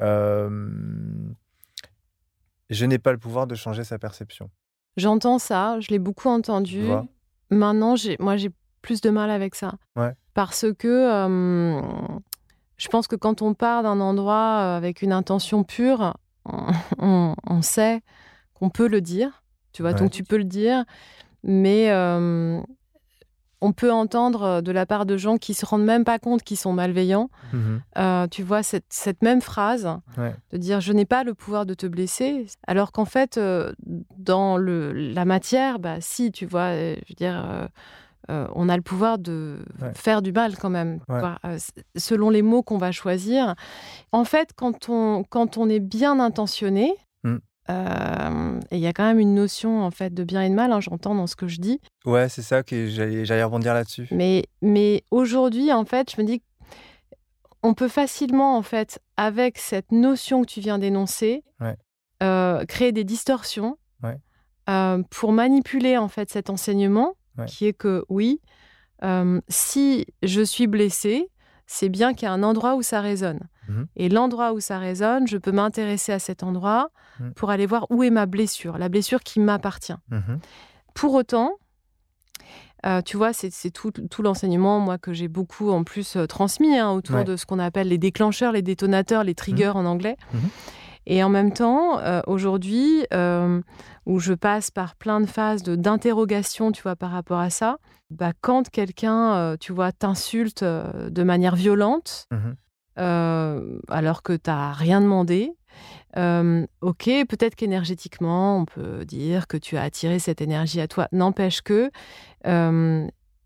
euh, 0.02 0.70
je 2.70 2.86
n'ai 2.86 3.00
pas 3.00 3.12
le 3.12 3.18
pouvoir 3.18 3.48
de 3.48 3.56
changer 3.56 3.84
sa 3.84 3.98
perception. 4.00 4.50
J'entends 4.98 5.40
ça, 5.40 5.80
je 5.80 5.90
l'ai 5.90 6.00
beaucoup 6.00 6.30
entendu. 6.30 6.88
Maintenant, 7.50 7.96
moi, 8.20 8.38
j'ai 8.38 8.52
plus 8.82 9.02
de 9.02 9.10
mal 9.10 9.30
avec 9.30 9.56
ça. 9.56 9.74
Parce 10.34 10.66
que 10.78 11.80
je 12.78 12.88
pense 12.88 13.08
que 13.08 13.16
quand 13.16 13.42
on 13.42 13.54
part 13.54 13.84
d'un 13.84 14.00
endroit 14.00 14.76
avec 14.76 15.02
une 15.02 15.12
intention 15.12 15.64
pure, 15.64 16.16
on, 16.98 17.62
sait 17.62 18.02
qu'on 18.54 18.70
peut 18.70 18.88
le 18.88 19.02
dire. 19.02 19.44
Tu 19.74 19.82
vois, 19.82 19.94
donc 19.94 20.12
tu 20.12 20.24
peux 20.24 20.38
le 20.38 20.46
dire. 20.46 20.86
Mais 21.44 21.92
on 23.62 23.74
peut 23.74 23.92
entendre 23.92 24.62
de 24.62 24.72
la 24.72 24.86
part 24.86 25.06
de 25.06 25.18
gens 25.18 25.38
qui 25.38 25.54
se 25.54 25.66
rendent 25.66 25.84
même 25.84 26.06
pas 26.06 26.20
compte 26.20 26.44
qu'ils 26.44 26.58
sont 26.58 26.74
malveillants. 26.74 27.30
Mmh 27.54 27.78
tu 28.32 28.44
vois, 28.44 28.64
cette, 28.64 29.22
même 29.22 29.42
phrase 29.42 29.90
de 30.52 30.58
dire 30.58 30.80
je 30.80 30.94
n'ai 30.94 31.06
pas 31.06 31.26
le 31.26 31.34
pouvoir 31.34 31.66
de 31.66 31.74
te 31.74 31.86
blesser, 31.86 32.46
alors 32.66 32.94
qu'en 32.94 33.06
fait, 33.06 33.40
dans 34.18 34.56
le, 34.56 34.94
la 34.94 35.26
matière, 35.26 35.80
bah 35.80 35.98
si, 36.00 36.32
tu 36.32 36.46
vois, 36.46 36.74
je 36.74 37.10
veux 37.10 37.16
dire 37.18 37.70
euh, 38.30 38.48
on 38.54 38.70
a 38.70 38.76
le 38.76 38.84
pouvoir 38.84 39.18
de 39.18 39.60
faire 39.96 40.22
du 40.22 40.32
mal 40.32 40.56
quand 40.56 40.70
même, 40.70 41.00
euh, 41.10 41.58
selon 41.96 42.30
les 42.30 42.42
mots 42.42 42.62
qu'on 42.62 42.78
va 42.78 42.92
choisir. 42.92 43.56
En 44.12 44.24
fait, 44.24 44.52
quand 44.56 44.90
on, 44.90 45.24
quand 45.24 45.58
on 45.58 45.68
est 45.70 45.80
bien 45.80 46.20
intentionné, 46.20 46.94
mmh. 47.24 47.38
Euh, 47.70 48.60
et 48.72 48.78
il 48.78 48.82
y 48.82 48.88
a 48.88 48.94
quand 48.94 49.04
même 49.04 49.20
une 49.20 49.36
notion 49.36 49.84
en 49.84 49.92
fait 49.92 50.12
de 50.12 50.24
bien 50.24 50.42
et 50.42 50.50
de 50.50 50.56
mal, 50.56 50.72
hein, 50.72 50.80
j'entends 50.80 51.14
dans 51.14 51.28
ce 51.28 51.36
que 51.36 51.48
je 51.48 51.62
dis. 51.62 51.80
Ouais, 52.04 52.28
c'est 52.28 52.42
ça 52.42 52.64
que 52.64 52.88
j'allais, 52.88 53.44
rebondir 53.44 53.76
là-dessus. 53.76 54.08
Mais, 54.10 54.46
mais 54.64 55.04
aujourd'hui, 55.12 55.72
en 55.72 55.86
fait, 55.86 56.12
je 56.12 56.20
me 56.20 56.26
dis 56.26 56.42
on 57.62 57.76
peut 57.76 57.88
facilement, 57.88 58.58
en 58.58 58.64
fait, 58.64 59.00
avec 59.18 59.60
cette 59.60 59.92
notion 59.92 60.42
que 60.42 60.48
tu 60.48 60.62
viens 60.62 60.80
d'énoncer, 60.80 61.44
créer 62.68 62.92
des 62.92 63.04
distorsions 63.04 63.78
pour 65.12 65.32
manipuler 65.32 65.98
en 65.98 66.08
fait 66.08 66.32
cet 66.32 66.50
enseignement, 66.50 67.14
qui 67.46 67.66
est 67.66 67.74
que 67.74 68.06
oui, 68.10 68.42
si 69.48 70.06
je 70.24 70.42
suis 70.42 70.68
blessée, 70.68 71.30
c'est 71.68 71.90
bien 71.90 72.14
qu'il 72.14 72.26
y 72.26 72.30
a 72.30 72.34
un 72.34 72.44
endroit 72.44 72.76
où 72.76 72.82
ça 72.82 73.00
résonne. 73.00 73.42
Mmh 73.68 73.84
Et 73.96 74.10
l'endroit 74.10 74.54
où 74.54 74.60
ça 74.60 74.80
résonne, 74.80 75.28
je 75.28 75.38
peux 75.38 75.52
m'intéresser 75.52 76.12
à 76.12 76.18
cet 76.18 76.42
endroit 76.42 76.90
mmh. 77.20 77.30
pour 77.32 77.52
aller 77.52 77.68
voir 77.68 77.86
où 77.92 78.02
est 78.02 78.10
ma 78.10 78.26
blessure, 78.26 78.80
la 78.80 78.90
blessure 78.90 79.22
qui 79.22 79.40
m'appartient. 79.40 79.94
Mmh 80.10 80.38
pour 80.96 81.14
autant, 81.14 81.54
euh, 82.86 83.02
tu 83.02 83.16
vois, 83.16 83.32
c'est 83.32 83.72
tout, 83.72 83.94
l'enseignement, 84.22 84.80
moi, 84.80 84.98
que 84.98 85.14
j'ai 85.14 85.30
beaucoup 85.30 85.70
en 85.70 85.84
plus 85.84 86.18
euh, 86.18 86.26
transmis 86.26 86.78
hein, 86.78 86.92
autour 86.92 87.24
de 87.24 87.38
ce 87.38 87.46
qu'on 87.46 87.60
appelle 87.60 87.88
les 87.88 87.98
déclencheurs, 87.98 88.52
les 88.52 88.62
détonateurs, 88.62 89.24
les 89.24 89.36
triggers 89.36 89.70
en 89.70 89.86
anglais. 89.86 90.18
Et 91.06 91.24
en 91.24 91.30
même 91.30 91.54
temps, 91.54 92.00
euh, 92.00 92.22
aujourd'hui, 92.28 93.06
où 94.06 94.20
je 94.20 94.34
passe 94.34 94.72
par 94.72 94.96
plein 94.96 95.22
de 95.22 95.26
phases 95.26 95.64
d'interrogation, 95.64 96.72
tu 96.72 96.82
vois, 96.84 96.96
par 96.96 97.12
rapport 97.12 97.40
à 97.40 97.50
ça, 97.50 97.78
bah, 98.10 98.32
quand 98.42 98.70
quelqu'un, 98.70 99.56
tu 99.60 99.72
vois, 99.72 99.92
t'insulte 99.92 100.64
de 100.64 101.24
manière 101.24 101.56
violente, 101.56 102.28
mmh 102.32 102.52
alors 102.98 104.24
que 104.24 104.34
tu 104.34 104.50
n'as 104.50 104.74
rien 104.74 105.00
demandé, 105.00 105.54
ok, 106.18 107.10
peut-être 107.30 107.56
qu'énergétiquement, 107.56 108.58
on 108.58 108.66
peut 108.66 109.06
dire 109.06 109.48
que 109.48 109.56
tu 109.56 109.78
as 109.78 109.84
attiré 109.84 110.20
cette 110.20 110.42
énergie 110.42 110.82
à 110.82 110.90
toi. 110.90 111.08
N'empêche 111.14 111.62
que 111.62 111.92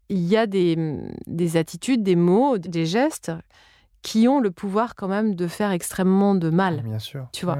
il 0.09 0.25
y 0.25 0.37
a 0.37 0.47
des, 0.47 0.97
des, 1.27 1.57
attitudes, 1.57 2.03
des 2.03 2.15
mots, 2.15 2.57
des 2.57 2.85
gestes 2.85 3.31
qui 4.03 4.27
ont 4.27 4.39
le 4.39 4.51
pouvoir 4.51 4.95
quand 4.95 5.07
même 5.07 5.33
de 5.33 5.47
faire 5.47 5.71
extrêmement 5.71 6.35
de 6.35 6.49
mal. 6.49 6.81
Bien 6.83 6.99
sûr. 6.99 7.27
Tu 7.33 7.45
vois. 7.45 7.57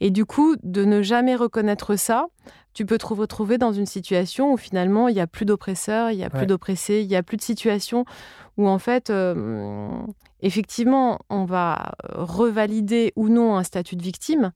Et 0.00 0.10
du 0.10 0.24
coup, 0.24 0.56
de 0.62 0.84
ne 0.84 1.02
jamais 1.02 1.36
reconnaître 1.36 1.96
ça, 1.96 2.26
tu 2.72 2.86
peux 2.86 2.96
te 2.96 3.06
retrouver 3.06 3.58
dans 3.58 3.72
une 3.72 3.86
situation 3.86 4.52
où 4.52 4.56
finalement 4.56 5.08
il 5.08 5.14
n'y 5.14 5.20
a 5.20 5.26
plus 5.26 5.44
d'oppresseurs, 5.44 6.12
il 6.12 6.16
n'y 6.16 6.24
a 6.24 6.30
plus 6.30 6.46
d'oppressés, 6.46 7.00
il 7.02 7.08
n'y 7.08 7.16
a 7.16 7.22
plus 7.22 7.36
de 7.36 7.42
situation 7.42 8.04
où 8.56 8.68
en 8.68 8.78
fait, 8.78 9.12
effectivement, 10.40 11.18
on 11.28 11.44
va 11.44 11.92
revalider 12.08 13.12
ou 13.16 13.28
non 13.28 13.56
un 13.56 13.64
statut 13.64 13.96
de 13.96 14.02
victime. 14.02 14.52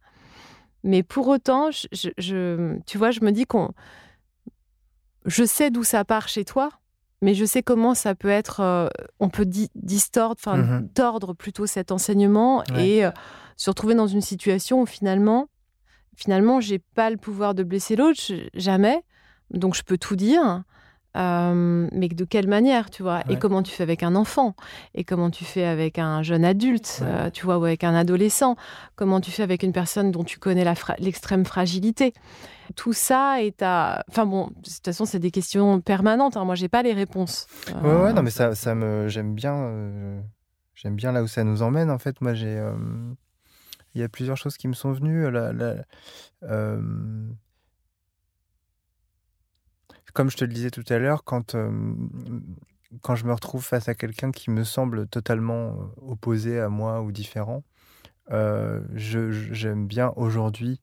Mais 0.85 1.03
pour 1.03 1.29
autant, 1.29 1.71
je, 1.71 2.79
tu 2.87 2.99
vois, 2.99 3.11
je 3.11 3.21
me 3.21 3.33
dis 3.33 3.47
qu'on. 3.47 3.73
Je 5.25 5.45
sais 5.45 5.71
d'où 5.71 5.83
ça 5.83 6.05
part 6.05 6.29
chez 6.29 6.45
toi, 6.45 6.69
mais 7.25 7.33
je 7.33 7.47
sais 7.47 7.63
comment 7.63 7.95
ça 7.95 8.15
peut 8.15 8.29
être. 8.29 8.61
Euh, 8.61 8.89
on 9.19 9.31
peut 9.31 9.47
distordre, 9.47 10.37
enfin, 10.39 10.59
mmh 10.59 10.89
tordre 10.95 11.33
plutôt 11.33 11.67
cet 11.67 11.91
enseignement 11.91 12.63
et 12.77 13.05
euh, 13.05 13.11
se 13.57 13.71
retrouver 13.71 13.95
dans 13.95 14.07
une 14.07 14.21
situation 14.21 14.83
où 14.83 14.87
finalement, 14.87 15.49
finalement, 16.15 16.61
j'ai 16.61 16.79
pas 16.79 17.09
le 17.09 17.17
pouvoir 17.17 17.55
de 17.55 17.63
blesser 17.63 17.97
l'autre, 17.97 18.21
jamais. 18.53 19.03
Donc, 19.51 19.75
je 19.75 19.83
peux 19.83 19.97
tout 19.97 20.17
dire. 20.17 20.65
Euh, 21.17 21.89
mais 21.93 22.09
de 22.09 22.25
quelle 22.25 22.49
manière, 22.49 22.91
tu 22.91 23.03
vois? 23.03 23.23
Et 23.31 23.39
comment 23.39 23.63
tu 23.63 23.71
fais 23.71 23.85
avec 23.85 24.03
un 24.03 24.17
enfant? 24.17 24.55
Et 24.95 25.05
comment 25.05 25.31
tu 25.31 25.45
fais 25.45 25.65
avec 25.65 25.99
un 25.99 26.23
jeune 26.23 26.45
adulte, 26.45 27.01
euh, 27.03 27.31
tu 27.31 27.45
vois, 27.45 27.59
ou 27.59 27.65
avec 27.65 27.85
un 27.85 27.95
adolescent? 27.95 28.57
Comment 28.97 29.21
tu 29.21 29.31
fais 29.31 29.45
avec 29.45 29.63
une 29.63 29.73
personne 29.73 30.11
dont 30.11 30.25
tu 30.25 30.39
connais 30.39 30.65
l'extrême 30.99 31.45
fragilité? 31.45 32.13
Tout 32.77 32.93
ça 32.93 33.43
est 33.43 33.63
à... 33.63 34.05
Enfin 34.09 34.27
bon, 34.27 34.49
de 34.49 34.55
toute 34.55 34.85
façon, 34.85 35.05
c'est 35.05 35.19
des 35.19 35.31
questions 35.31 35.81
permanentes. 35.81 36.37
Hein. 36.37 36.45
Moi, 36.45 36.55
j'ai 36.55 36.69
pas 36.69 36.83
les 36.83 36.93
réponses. 36.93 37.47
Ouais, 37.83 37.95
ouais, 37.95 38.13
non, 38.13 38.23
mais 38.23 38.31
ça, 38.31 38.55
ça 38.55 38.75
me... 38.75 39.09
J'aime 39.09 39.35
bien... 39.35 39.55
Euh, 39.55 40.21
j'aime 40.75 40.97
bien 40.97 41.13
là 41.13 41.23
où 41.23 41.27
ça 41.27 41.45
nous 41.45 41.63
emmène, 41.63 41.91
en 41.91 41.99
fait. 41.99 42.21
Moi, 42.21 42.35
j'ai... 42.35 42.63
Il 43.95 44.01
y 44.01 44.05
a 44.05 44.09
plusieurs 44.09 44.37
choses 44.37 44.57
qui 44.57 44.67
me 44.67 44.73
sont 44.73 44.91
venues. 44.91 45.31
La, 45.31 45.53
la, 45.53 45.85
comme 50.15 50.31
je 50.31 50.37
te 50.37 50.45
le 50.45 50.53
disais 50.53 50.71
tout 50.71 50.85
à 50.89 50.99
l'heure, 50.99 51.23
quand, 51.23 51.55
quand 53.03 53.15
je 53.15 53.25
me 53.25 53.33
retrouve 53.33 53.65
face 53.65 53.89
à 53.89 53.95
quelqu'un 53.95 54.33
qui 54.33 54.51
me 54.51 54.65
semble 54.65 55.07
totalement 55.07 55.77
opposé 56.01 56.59
à 56.59 56.69
moi 56.69 57.03
ou 57.03 57.13
différent, 57.13 57.63
j'aime 58.31 59.87
bien 59.87 60.13
aujourd'hui 60.17 60.81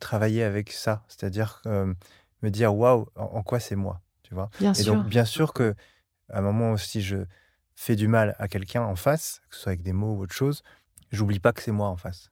travailler 0.00 0.42
avec 0.42 0.72
ça, 0.72 1.04
c'est-à-dire 1.08 1.62
me 1.64 2.50
dire 2.50 2.74
waouh, 2.74 3.08
en, 3.16 3.42
quoi 3.42 3.60
c'est 3.60 3.76
moi, 3.76 4.00
tu 4.22 4.34
vois? 4.34 4.50
Bien 4.58 4.72
Et 4.72 4.84
donc 4.84 5.06
bien 5.06 5.24
sûr 5.24 5.52
que 5.52 5.74
à 6.30 6.38
un 6.38 6.42
moment 6.42 6.76
si 6.76 7.00
je 7.00 7.18
fais 7.74 7.96
du 7.96 8.08
mal 8.08 8.34
à 8.38 8.48
quelqu'un 8.48 8.82
en 8.82 8.96
face, 8.96 9.40
que 9.48 9.56
ce 9.56 9.62
soit 9.62 9.70
avec 9.70 9.82
des 9.82 9.92
mots 9.92 10.14
ou 10.14 10.22
autre 10.22 10.34
chose, 10.34 10.62
j'oublie 11.12 11.38
pas 11.38 11.52
que 11.52 11.62
c'est 11.62 11.72
moi 11.72 11.88
en 11.88 11.96
face 11.96 12.30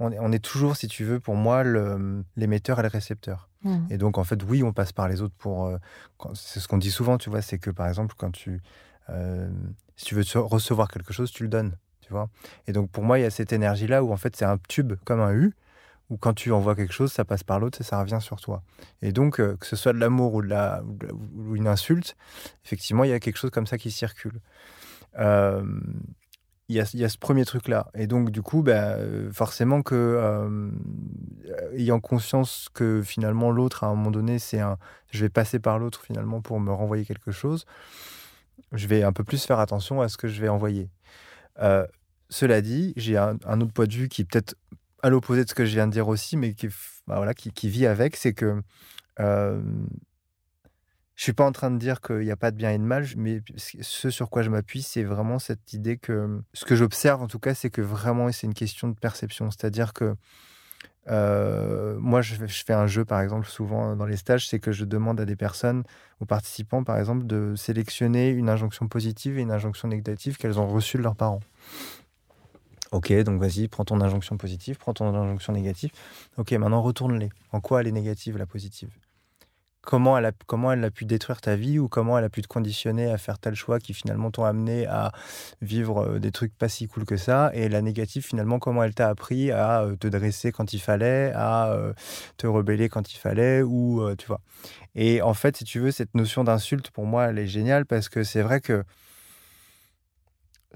on 0.00 0.32
est, 0.32 0.38
toujours, 0.38 0.76
si 0.76 0.86
tu 0.86 1.04
veux, 1.04 1.18
pour 1.18 1.34
moi, 1.34 1.64
l'émetteur 2.36 2.78
et 2.78 2.82
le 2.82 2.88
récepteur. 2.88 3.48
Mmh. 3.64 3.78
Et 3.90 3.98
donc, 3.98 4.18
en 4.18 4.24
fait, 4.24 4.42
oui, 4.44 4.62
on 4.62 4.72
passe 4.72 4.92
par 4.92 5.08
les 5.08 5.22
autres 5.22 5.34
pour. 5.36 5.66
Euh, 5.66 5.78
c'est 6.34 6.60
ce 6.60 6.68
qu'on 6.68 6.78
dit 6.78 6.90
souvent, 6.90 7.18
tu 7.18 7.30
vois, 7.30 7.42
c'est 7.42 7.58
que 7.58 7.70
par 7.70 7.88
exemple, 7.88 8.14
quand 8.16 8.30
tu. 8.30 8.62
Si 9.96 10.04
tu 10.04 10.14
veux 10.14 10.22
recevoir 10.40 10.88
quelque 10.88 11.12
chose, 11.12 11.32
tu 11.32 11.42
le 11.42 11.48
donnes, 11.48 11.76
tu 12.02 12.12
vois? 12.12 12.28
Et 12.66 12.72
donc, 12.72 12.90
pour 12.90 13.02
moi, 13.02 13.18
il 13.18 13.22
y 13.22 13.24
a 13.24 13.30
cette 13.30 13.52
énergie-là 13.52 14.04
où, 14.04 14.12
en 14.12 14.16
fait, 14.16 14.36
c'est 14.36 14.44
un 14.44 14.58
tube 14.68 14.94
comme 15.04 15.20
un 15.20 15.32
U, 15.32 15.54
où 16.10 16.16
quand 16.16 16.34
tu 16.34 16.52
envoies 16.52 16.74
quelque 16.74 16.92
chose, 16.92 17.12
ça 17.12 17.24
passe 17.24 17.44
par 17.44 17.60
l'autre 17.60 17.80
et 17.80 17.84
ça 17.84 18.00
revient 18.00 18.18
sur 18.20 18.40
toi. 18.40 18.62
Et 19.02 19.12
donc, 19.12 19.40
euh, 19.40 19.56
que 19.56 19.66
ce 19.66 19.76
soit 19.76 19.92
de 19.92 19.98
l'amour 19.98 20.34
ou, 20.34 20.42
de 20.42 20.48
la, 20.48 20.82
ou 21.34 21.54
une 21.54 21.66
insulte, 21.66 22.16
effectivement, 22.64 23.04
il 23.04 23.10
y 23.10 23.12
a 23.12 23.20
quelque 23.20 23.36
chose 23.36 23.50
comme 23.50 23.66
ça 23.66 23.78
qui 23.78 23.90
circule. 23.90 24.40
Euh, 25.18 25.62
il 26.70 26.76
y, 26.76 26.80
a, 27.04 27.08
ce 27.08 27.16
premier 27.16 27.46
truc-là. 27.46 27.90
Et 27.94 28.06
donc, 28.06 28.30
du 28.30 28.42
coup, 28.42 28.62
bah, 28.62 28.96
euh, 28.96 29.32
forcément 29.32 29.80
que, 29.80 30.70
ayant 31.72 31.98
conscience 31.98 32.68
que 32.74 33.00
finalement 33.00 33.50
l'autre, 33.50 33.84
à 33.84 33.86
un 33.86 33.94
moment 33.94 34.10
donné, 34.10 34.38
c'est 34.38 34.60
un, 34.60 34.76
je 35.10 35.20
vais 35.20 35.30
passer 35.30 35.60
par 35.60 35.78
l'autre 35.78 36.02
finalement 36.02 36.42
pour 36.42 36.60
me 36.60 36.70
renvoyer 36.70 37.06
quelque 37.06 37.32
chose, 37.32 37.64
je 38.72 38.86
vais 38.86 39.02
un 39.02 39.14
peu 39.14 39.24
plus 39.24 39.46
faire 39.46 39.60
attention 39.60 40.02
à 40.02 40.10
ce 40.10 40.18
que 40.18 40.28
je 40.28 40.42
vais 40.42 40.50
envoyer. 40.50 40.90
Cela 42.30 42.60
dit, 42.60 42.92
j'ai 42.96 43.16
un, 43.16 43.38
autre 43.60 43.72
point 43.72 43.86
de 43.86 43.94
vue 43.94 44.08
qui 44.08 44.24
peut-être 44.24 44.54
à 45.02 45.10
l'opposé 45.10 45.44
de 45.44 45.48
ce 45.48 45.54
que 45.54 45.64
je 45.64 45.74
viens 45.74 45.86
de 45.86 45.92
dire 45.92 46.08
aussi, 46.08 46.36
mais 46.36 46.54
qui, 46.54 46.68
bah, 47.06 47.16
voilà, 47.16 47.34
qui, 47.34 47.68
vit 47.68 47.86
avec, 47.86 48.16
c'est 48.16 48.32
que 48.32 48.62
je 51.18 51.24
suis 51.24 51.32
pas 51.32 51.44
en 51.44 51.50
train 51.50 51.72
de 51.72 51.78
dire 51.78 52.00
qu'il 52.00 52.20
n'y 52.20 52.30
a 52.30 52.36
pas 52.36 52.52
de 52.52 52.56
bien 52.56 52.70
et 52.70 52.78
de 52.78 52.84
mal, 52.84 53.04
mais 53.16 53.42
ce 53.56 54.08
sur 54.08 54.30
quoi 54.30 54.42
je 54.42 54.50
m'appuie, 54.50 54.82
c'est 54.82 55.02
vraiment 55.02 55.40
cette 55.40 55.72
idée 55.72 55.96
que 55.96 56.40
ce 56.52 56.64
que 56.64 56.76
j'observe 56.76 57.20
en 57.20 57.26
tout 57.26 57.40
cas, 57.40 57.54
c'est 57.54 57.70
que 57.70 57.80
vraiment 57.80 58.30
c'est 58.30 58.46
une 58.46 58.54
question 58.54 58.86
de 58.86 58.94
perception. 58.94 59.50
C'est-à-dire 59.50 59.92
que 59.92 60.14
euh, 61.08 61.96
moi, 61.98 62.22
je, 62.22 62.36
fais 62.46 62.72
un 62.72 62.86
jeu, 62.86 63.04
par 63.04 63.20
exemple, 63.20 63.48
souvent 63.48 63.96
dans 63.96 64.06
les 64.06 64.16
stages, 64.16 64.48
c'est 64.48 64.60
que 64.60 64.70
je 64.70 64.84
demande 64.84 65.20
à 65.20 65.24
des 65.24 65.34
personnes, 65.34 65.82
aux 66.20 66.26
participants, 66.26 66.84
par 66.84 66.98
exemple, 66.98 67.26
de 67.26 67.54
sélectionner 67.56 68.28
une 68.28 68.48
injonction 68.48 68.86
positive 68.86 69.38
et 69.38 69.42
une 69.42 69.50
injonction 69.50 69.88
négative 69.88 70.36
qu'elles 70.36 70.60
ont 70.60 70.68
reçue 70.68 70.98
de 70.98 71.02
leurs 71.02 71.16
parents. 71.16 71.40
Ok, 72.90 73.12
donc 73.22 73.40
vas-y, 73.40 73.68
prends 73.68 73.84
ton 73.84 74.00
injonction 74.00 74.38
positive, 74.38 74.78
prends 74.78 74.94
ton 74.94 75.08
injonction 75.14 75.52
négative. 75.52 75.90
Ok, 76.38 76.52
maintenant 76.52 76.80
retourne-les. 76.80 77.28
En 77.52 77.60
quoi 77.60 77.80
elle 77.80 77.88
est 77.88 77.92
négative, 77.92 78.38
la 78.38 78.46
positive? 78.46 78.88
Comment 79.82 80.18
elle, 80.18 80.26
a, 80.26 80.32
comment 80.46 80.72
elle 80.72 80.84
a 80.84 80.90
pu 80.90 81.04
détruire 81.04 81.40
ta 81.40 81.54
vie 81.54 81.78
ou 81.78 81.88
comment 81.88 82.18
elle 82.18 82.24
a 82.24 82.28
pu 82.28 82.42
te 82.42 82.48
conditionner 82.48 83.10
à 83.10 83.16
faire 83.16 83.38
tel 83.38 83.54
choix 83.54 83.78
qui 83.78 83.94
finalement 83.94 84.30
t'ont 84.30 84.44
amené 84.44 84.86
à 84.86 85.12
vivre 85.62 86.04
euh, 86.04 86.18
des 86.18 86.30
trucs 86.30 86.52
pas 86.56 86.68
si 86.68 86.88
cool 86.88 87.04
que 87.04 87.16
ça? 87.16 87.50
Et 87.54 87.68
la 87.68 87.80
négative, 87.80 88.24
finalement, 88.24 88.58
comment 88.58 88.82
elle 88.82 88.94
t'a 88.94 89.08
appris 89.08 89.50
à 89.50 89.82
euh, 89.82 89.96
te 89.96 90.06
dresser 90.06 90.52
quand 90.52 90.72
il 90.72 90.80
fallait, 90.80 91.32
à 91.34 91.70
euh, 91.72 91.92
te 92.36 92.46
rebeller 92.46 92.88
quand 92.88 93.12
il 93.12 93.18
fallait, 93.18 93.62
ou 93.62 94.02
tu 94.16 94.26
vois? 94.26 94.40
Et 94.94 95.22
en 95.22 95.34
fait, 95.34 95.56
si 95.58 95.64
tu 95.64 95.78
veux, 95.78 95.90
cette 95.90 96.14
notion 96.14 96.44
d'insulte, 96.44 96.90
pour 96.90 97.06
moi, 97.06 97.26
elle 97.26 97.38
est 97.38 97.46
géniale 97.46 97.86
parce 97.86 98.08
que 98.08 98.24
c'est 98.24 98.42
vrai 98.42 98.60
que 98.60 98.84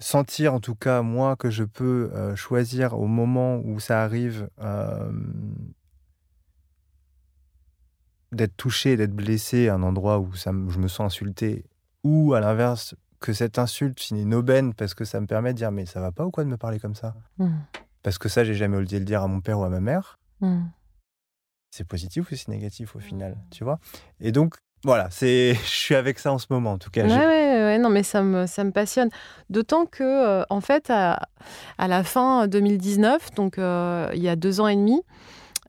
sentir 0.03 0.55
en 0.55 0.61
tout 0.61 0.75
cas 0.75 1.03
moi 1.03 1.37
que 1.37 1.51
je 1.51 1.65
peux 1.65 2.11
choisir 2.37 2.99
au 2.99 3.07
moment 3.07 3.59
où 3.59 3.81
ça 3.81 4.03
arrive 4.03 4.49
d'être 8.33 8.57
touché, 8.57 8.97
d'être 8.97 9.15
blessé 9.15 9.69
à 9.69 9.75
un 9.75 9.83
endroit 9.83 10.19
où 10.19 10.35
ça, 10.35 10.53
je 10.53 10.79
me 10.79 10.89
sens 10.89 11.13
insulté, 11.13 11.65
ou 12.03 12.33
à 12.33 12.41
l'inverse, 12.41 12.95
que 13.21 13.33
cette 13.33 13.59
insulte 13.59 14.01
finit 14.01 14.23
une 14.23 14.35
aubaine 14.35 14.75
parce 14.75 14.95
que 14.95 15.05
ça 15.05 15.21
me 15.21 15.27
permet 15.27 15.53
de 15.53 15.59
dire 15.59 15.71
mais 15.71 15.87
ça 15.87 16.01
va 16.01 16.13
pas 16.13 16.25
ou 16.27 16.31
quoi 16.31 16.43
de 16.43 16.49
me 16.49 16.57
parler 16.57 16.81
comme 16.81 16.95
ça? 16.95 17.15
Mmh. 17.39 17.51
Parce 18.03 18.19
que 18.19 18.29
ça, 18.29 18.43
j'ai 18.43 18.55
jamais 18.55 18.77
osé 18.79 18.99
le 18.99 19.05
dire 19.05 19.23
à 19.23 19.29
mon 19.29 19.41
père 19.41 19.61
ou 19.61 19.65
à 19.65 19.69
ma 19.69 19.81
mère. 19.81 20.19
Mmh. 20.41 20.63
C'est 21.71 21.87
positif 21.87 22.33
ou 22.33 22.35
c'est 22.35 22.49
négatif 22.49 22.97
au 22.97 22.99
final, 22.99 23.37
tu 23.51 23.65
vois? 23.65 23.79
Et 24.19 24.33
donc, 24.33 24.57
voilà, 24.85 25.09
c'est, 25.11 25.55
je 25.65 25.71
suis 25.71 25.95
avec 25.95 26.19
ça 26.19 26.33
en 26.33 26.39
ce 26.39 26.47
moment, 26.51 26.73
en 26.73 26.79
tout 26.79 26.91
cas. 26.91 27.05
Ouais, 27.05 27.09
ouais, 27.09 27.63
ouais, 27.65 27.79
non, 27.79 27.89
mais 27.89 28.03
ça 28.03 28.23
me, 28.23 28.47
ça 28.47 28.65
me 28.65 28.71
passionne. 28.71 29.11
D'autant 29.51 29.87
que, 29.87 30.03
euh, 30.03 30.45
en 30.51 30.61
fait, 30.61 30.91
à, 30.91 31.29
à, 31.79 31.89
la 31.89 32.05
fin 32.05 32.47
2019, 32.47 33.35
donc 33.35 33.59
euh, 33.59 34.09
il 34.15 34.23
y 34.23 34.29
a 34.29 34.37
deux 34.37 34.61
ans 34.61 34.69
et 34.69 34.77
demi, 34.77 35.03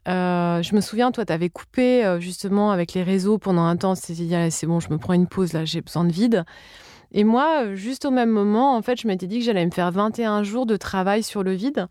je 0.05 0.75
me 0.75 0.81
souviens, 0.81 1.11
toi, 1.11 1.25
tu 1.25 1.33
avais 1.33 1.49
coupé 1.49 2.17
justement 2.19 2.71
avec 2.71 2.93
les 2.93 3.03
réseaux 3.03 3.37
pendant 3.37 3.63
un 3.63 3.77
temps. 3.77 3.95
C'était 3.95 4.49
c'est 4.49 4.67
bon, 4.67 4.79
je 4.79 4.89
me 4.89 4.97
prends 4.97 5.13
une 5.13 5.27
pause 5.27 5.53
là, 5.53 5.63
j'ai 5.65 5.81
besoin 5.81 6.03
de 6.03 6.11
vide. 6.11 6.43
Et 7.13 7.23
moi, 7.23 7.75
juste 7.75 8.05
au 8.05 8.11
même 8.11 8.29
moment, 8.29 8.75
en 8.75 8.81
fait, 8.81 8.99
je 8.99 9.07
m'étais 9.07 9.27
dit 9.27 9.39
que 9.39 9.45
j'allais 9.45 9.65
me 9.65 9.71
faire 9.71 9.91
21 9.91 10.43
jours 10.43 10.65
de 10.65 10.75
travail 10.77 11.23
sur 11.23 11.43
le 11.43 11.53
vide. 11.53 11.87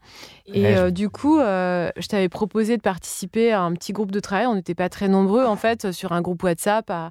Et 0.52 0.90
du 0.90 1.08
coup, 1.08 1.38
je 1.38 2.06
t'avais 2.08 2.28
proposé 2.28 2.76
de 2.76 2.82
participer 2.82 3.52
à 3.52 3.62
un 3.62 3.72
petit 3.72 3.92
groupe 3.92 4.10
de 4.10 4.20
travail. 4.20 4.46
On 4.46 4.54
n'était 4.54 4.74
pas 4.74 4.88
très 4.88 5.08
nombreux, 5.08 5.44
en 5.44 5.56
fait, 5.56 5.92
sur 5.92 6.12
un 6.12 6.20
groupe 6.20 6.42
WhatsApp 6.42 6.90
à, 6.90 7.10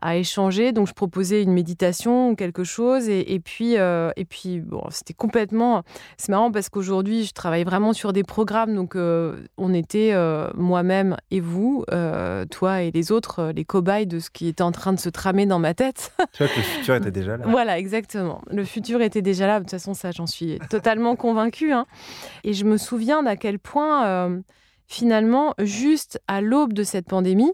à 0.00 0.16
échanger. 0.16 0.72
Donc, 0.72 0.88
je 0.88 0.92
proposais 0.92 1.42
une 1.42 1.52
méditation 1.52 2.30
ou 2.30 2.36
quelque 2.36 2.64
chose. 2.64 3.08
Et, 3.08 3.40
puis, 3.40 3.76
euh, 3.78 4.10
et 4.16 4.24
puis 4.24 4.60
bon, 4.60 4.82
c'était 4.90 5.14
complètement. 5.14 5.82
C'est 6.18 6.30
marrant 6.30 6.50
parce 6.50 6.68
qu'aujourd'hui, 6.68 7.24
je 7.24 7.32
travaille 7.32 7.64
vraiment 7.64 7.92
sur 7.92 8.12
des 8.12 8.22
programmes. 8.22 8.74
Donc, 8.74 8.96
euh, 8.96 9.36
on 9.56 9.72
était 9.72 10.10
euh, 10.12 10.50
moi-même 10.54 11.16
et 11.30 11.40
vous, 11.40 11.84
toi 12.50 12.82
et 12.82 12.90
les 12.90 13.12
autres, 13.12 13.52
les 13.54 13.64
cobayes 13.64 14.06
de 14.06 14.18
ce 14.18 14.30
qui 14.30 14.48
était 14.48 14.62
en 14.62 14.72
train 14.72 14.92
de 14.92 15.00
se 15.00 15.08
tramer 15.08 15.46
dans 15.46 15.58
ma 15.58 15.74
tête. 15.74 16.12
Tu 16.34 16.42
vois 16.42 16.48
que 16.48 16.56
le 16.56 16.62
futur 16.62 16.94
était 16.96 17.10
déjà 17.10 17.36
là. 17.36 17.44
voilà, 17.46 17.78
exactement. 17.78 18.42
Le 18.50 18.64
futur 18.64 19.00
était 19.02 19.22
déjà 19.22 19.46
là. 19.46 19.58
De 19.60 19.64
toute 19.64 19.70
façon, 19.70 19.94
ça, 19.94 20.10
j'en 20.10 20.26
suis 20.26 20.58
totalement 20.68 21.16
convaincue. 21.16 21.72
Hein. 21.72 21.86
Et 22.42 22.54
je 22.54 22.64
me 22.64 22.76
souviens 22.76 23.22
d'à 23.22 23.36
quel 23.36 23.58
point, 23.58 24.42
finalement, 24.86 25.54
juste 25.60 26.20
à 26.26 26.40
l'aube 26.40 26.72
de 26.72 26.82
cette 26.82 27.06
pandémie, 27.06 27.52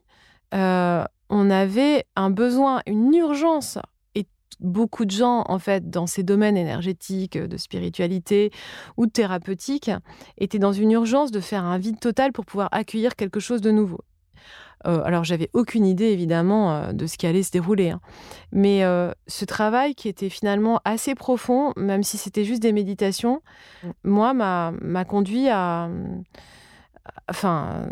on 1.30 1.48
avait 1.48 2.04
un 2.16 2.30
besoin, 2.30 2.82
une 2.86 3.14
urgence 3.14 3.78
et 4.14 4.26
beaucoup 4.58 5.04
de 5.04 5.10
gens, 5.10 5.44
en 5.46 5.58
fait, 5.58 5.88
dans 5.88 6.06
ces 6.06 6.22
domaines 6.22 6.56
énergétiques, 6.56 7.38
de 7.38 7.56
spiritualité 7.56 8.50
ou 8.96 9.06
de 9.06 9.12
thérapeutique, 9.12 9.90
étaient 10.36 10.58
dans 10.58 10.72
une 10.72 10.90
urgence 10.90 11.30
de 11.30 11.40
faire 11.40 11.64
un 11.64 11.78
vide 11.78 12.00
total 12.00 12.32
pour 12.32 12.44
pouvoir 12.44 12.68
accueillir 12.72 13.16
quelque 13.16 13.40
chose 13.40 13.60
de 13.60 13.70
nouveau. 13.70 14.00
Euh, 14.86 15.02
alors, 15.04 15.24
j'avais 15.24 15.50
aucune 15.52 15.84
idée, 15.84 16.06
évidemment, 16.06 16.72
euh, 16.72 16.92
de 16.92 17.06
ce 17.06 17.18
qui 17.18 17.26
allait 17.26 17.42
se 17.42 17.50
dérouler. 17.50 17.90
Hein. 17.90 18.00
Mais 18.52 18.82
euh, 18.84 19.12
ce 19.26 19.44
travail 19.44 19.94
qui 19.94 20.08
était 20.08 20.30
finalement 20.30 20.80
assez 20.84 21.14
profond, 21.14 21.72
même 21.76 22.02
si 22.02 22.16
c'était 22.16 22.44
juste 22.44 22.62
des 22.62 22.72
méditations, 22.72 23.42
moi, 24.04 24.32
m'a 24.32 25.04
conduit 25.04 25.48
à 25.48 25.90
enfin, 27.28 27.88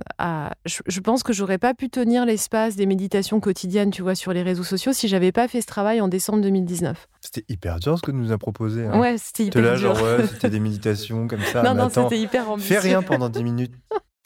je, 0.64 1.00
pense 1.00 1.22
que 1.22 1.32
j'aurais 1.32 1.58
pas 1.58 1.74
pu 1.74 1.88
tenir 1.88 2.24
l'espace 2.24 2.76
des 2.76 2.86
méditations 2.86 3.40
quotidiennes, 3.40 3.90
tu 3.90 4.02
vois, 4.02 4.14
sur 4.14 4.32
les 4.32 4.42
réseaux 4.42 4.64
sociaux 4.64 4.92
si 4.92 5.08
j'avais 5.08 5.32
pas 5.32 5.48
fait 5.48 5.60
ce 5.60 5.66
travail 5.66 6.00
en 6.00 6.08
décembre 6.08 6.42
2019. 6.42 7.08
C'était 7.20 7.44
hyper 7.48 7.78
dur 7.80 7.96
ce 7.96 8.02
que 8.02 8.10
tu 8.10 8.16
nous 8.16 8.32
as 8.32 8.38
proposé. 8.38 8.86
Hein. 8.86 8.98
Ouais, 8.98 9.16
c'était 9.18 9.46
hyper 9.46 9.62
là, 9.62 9.76
dur. 9.76 9.94
genre, 9.94 10.06
c'était 10.30 10.50
des 10.50 10.60
méditations 10.60 11.26
comme 11.26 11.42
ça. 11.42 11.62
Non, 11.62 11.74
non, 11.74 11.88
c'était 11.88 12.18
hyper 12.18 12.50
ambitieux. 12.50 12.76
Fais 12.76 12.88
rien 12.88 13.02
pendant 13.02 13.28
10 13.28 13.44
minutes. 13.44 13.74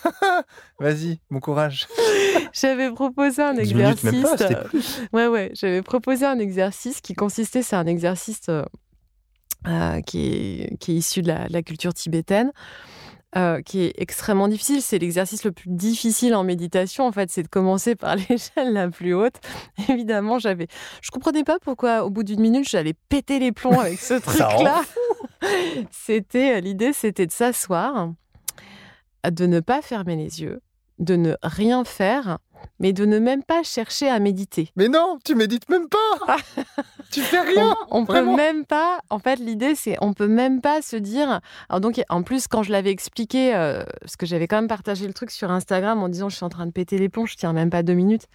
Vas-y, 0.81 1.21
bon 1.31 1.41
courage. 1.41 1.87
J'avais 2.53 2.91
proposé 2.91 3.43
un 3.43 3.57
exercice. 3.57 4.05
Minutes, 4.05 4.25
même 4.25 4.37
pas, 4.37 4.45
euh, 4.45 4.65
plus. 4.65 5.01
Ouais, 5.13 5.27
ouais. 5.27 5.51
J'avais 5.55 5.83
proposé 5.83 6.27
un 6.27 6.39
exercice 6.39 7.01
qui 7.01 7.15
consistait, 7.15 7.63
c'est 7.63 7.77
un 7.77 7.87
exercice 7.87 8.41
euh, 8.49 8.65
euh, 9.69 10.01
qui, 10.01 10.27
est, 10.27 10.77
qui, 10.79 10.93
est, 10.93 10.97
issu 10.97 11.23
de 11.23 11.29
la, 11.29 11.49
de 11.49 11.53
la 11.53 11.63
culture 11.63 11.95
tibétaine. 11.95 12.53
Euh, 13.35 13.63
qui 13.63 13.81
est 13.81 13.95
extrêmement 13.97 14.47
difficile. 14.47 14.83
C'est 14.83 14.99
l'exercice 14.99 15.43
le 15.45 15.53
plus 15.53 15.71
difficile 15.71 16.35
en 16.35 16.45
méditation, 16.45 17.07
en 17.07 17.13
fait, 17.13 17.31
c'est 17.31 17.43
de 17.43 17.49
commencer 17.49 17.95
par 17.95 18.15
l'échelle 18.29 18.75
la 18.75 18.91
plus 18.91 19.15
haute. 19.15 19.37
Évidemment, 19.89 20.39
j'avais, 20.39 20.67
je 21.01 21.11
comprenais 21.11 21.43
pas 21.43 21.59
pourquoi, 21.59 22.05
au 22.05 22.11
bout 22.11 22.25
d'une 22.25 22.41
minute, 22.41 22.69
j'allais 22.69 22.93
péter 23.09 23.39
les 23.39 23.51
plombs 23.51 23.81
avec 23.81 23.99
ce 24.01 24.15
truc-là. 24.21 24.83
c'était 25.91 26.61
l'idée, 26.61 26.93
c'était 26.93 27.27
de 27.27 27.33
s'asseoir, 27.33 28.13
de 29.25 29.47
ne 29.47 29.61
pas 29.61 29.81
fermer 29.81 30.17
les 30.17 30.43
yeux, 30.43 30.61
de 30.99 31.17
ne 31.17 31.35
rien 31.43 31.85
faire 31.85 32.37
mais 32.79 32.93
de 32.93 33.05
ne 33.05 33.19
même 33.19 33.43
pas 33.43 33.63
chercher 33.63 34.09
à 34.09 34.19
méditer. 34.19 34.71
Mais 34.77 34.89
non, 34.89 35.19
tu 35.25 35.35
médites 35.35 35.69
même 35.69 35.89
pas. 35.89 36.37
tu 37.13 37.21
fais 37.21 37.41
rien. 37.41 37.77
On, 37.91 38.05
peut 38.05 38.25
même 38.25 38.65
pas. 38.65 39.01
En 39.11 39.19
fait, 39.19 39.37
l'idée 39.37 39.75
c'est 39.75 39.97
on 40.01 40.13
peut 40.13 40.29
même 40.29 40.61
pas 40.61 40.83
se 40.83 40.97
dire. 40.97 41.41
Alors 41.69 41.81
donc 41.81 42.01
en 42.09 42.23
plus 42.23 42.49
quand 42.49 42.63
je 42.63 42.73
l'avais 42.73 42.91
expliqué, 42.91 43.55
euh, 43.55 43.85
parce 44.01 44.17
que 44.17 44.27
j'avais 44.27 44.49
quand 44.49 44.57
même 44.57 44.69
partagé 44.69 45.07
le 45.07 45.13
truc 45.13 45.31
sur 45.31 45.51
Instagram 45.51 46.03
en 46.03 46.09
disant 46.09 46.29
je 46.29 46.37
suis 46.37 46.45
en 46.45 46.51
train 46.51 46.67
de 46.67 46.73
péter 46.73 46.99
les 46.99 47.09
plombs, 47.09 47.27
je 47.27 47.37
tiens 47.37 47.53
même 47.53 47.71
pas 47.71 47.83
deux 47.83 47.95
minutes. 47.95 48.27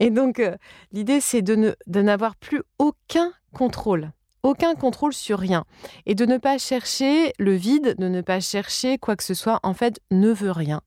Et 0.00 0.10
donc 0.10 0.40
euh, 0.40 0.56
l'idée 0.92 1.20
c'est 1.20 1.42
de 1.42 1.54
ne 1.54 1.72
de 1.86 2.02
n'avoir 2.02 2.36
plus 2.36 2.62
aucun 2.78 3.32
contrôle 3.52 4.12
aucun 4.42 4.74
contrôle 4.74 5.12
sur 5.12 5.38
rien 5.38 5.64
et 6.06 6.14
de 6.14 6.24
ne 6.24 6.38
pas 6.38 6.58
chercher 6.58 7.32
le 7.38 7.52
vide, 7.52 7.96
de 7.98 8.08
ne 8.08 8.20
pas 8.20 8.40
chercher 8.40 8.98
quoi 8.98 9.16
que 9.16 9.24
ce 9.24 9.34
soit, 9.34 9.60
en 9.62 9.74
fait, 9.74 10.00
ne 10.10 10.30
veut 10.30 10.52
rien, 10.52 10.80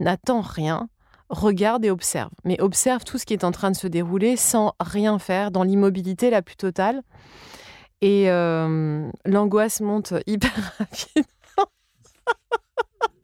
n'attend 0.00 0.40
rien, 0.40 0.88
regarde 1.30 1.84
et 1.84 1.90
observe. 1.90 2.30
Mais 2.44 2.60
observe 2.60 3.04
tout 3.04 3.18
ce 3.18 3.24
qui 3.24 3.32
est 3.32 3.44
en 3.44 3.52
train 3.52 3.70
de 3.70 3.76
se 3.76 3.86
dérouler 3.86 4.36
sans 4.36 4.74
rien 4.80 5.18
faire, 5.18 5.50
dans 5.50 5.62
l'immobilité 5.62 6.30
la 6.30 6.42
plus 6.42 6.56
totale. 6.56 7.02
Et 8.02 8.30
euh, 8.30 9.08
l'angoisse 9.24 9.80
monte 9.80 10.14
hyper 10.26 10.52
rapidement. 10.78 11.26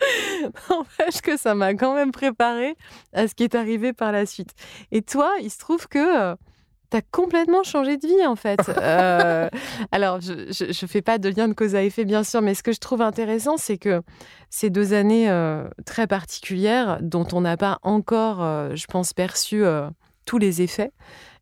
N'empêche 0.70 1.20
que 1.22 1.36
ça 1.36 1.54
m'a 1.54 1.74
quand 1.74 1.94
même 1.94 2.12
préparé 2.12 2.76
à 3.12 3.26
ce 3.28 3.34
qui 3.34 3.44
est 3.44 3.54
arrivé 3.54 3.92
par 3.92 4.12
la 4.12 4.26
suite. 4.26 4.54
Et 4.92 5.02
toi, 5.02 5.32
il 5.42 5.50
se 5.50 5.58
trouve 5.58 5.88
que 5.88 6.36
euh, 6.86 6.90
tu 6.90 6.96
as 6.96 7.02
complètement 7.10 7.62
changé 7.62 7.96
de 7.96 8.06
vie 8.06 8.26
en 8.26 8.36
fait. 8.36 8.60
Euh, 8.86 9.48
alors, 9.90 10.20
je 10.20 10.32
ne 10.32 10.88
fais 10.88 11.02
pas 11.02 11.18
de 11.18 11.28
lien 11.28 11.48
de 11.48 11.54
cause 11.54 11.74
à 11.74 11.82
effet, 11.82 12.04
bien 12.04 12.22
sûr, 12.22 12.40
mais 12.40 12.54
ce 12.54 12.62
que 12.62 12.72
je 12.72 12.78
trouve 12.78 13.02
intéressant, 13.02 13.56
c'est 13.56 13.78
que 13.78 14.02
ces 14.48 14.70
deux 14.70 14.92
années 14.92 15.28
euh, 15.28 15.66
très 15.86 16.06
particulières, 16.06 16.98
dont 17.00 17.26
on 17.32 17.40
n'a 17.40 17.56
pas 17.56 17.78
encore, 17.82 18.42
euh, 18.42 18.76
je 18.76 18.86
pense, 18.86 19.12
perçu 19.12 19.64
tous 20.24 20.38
les 20.38 20.62
effets, 20.62 20.92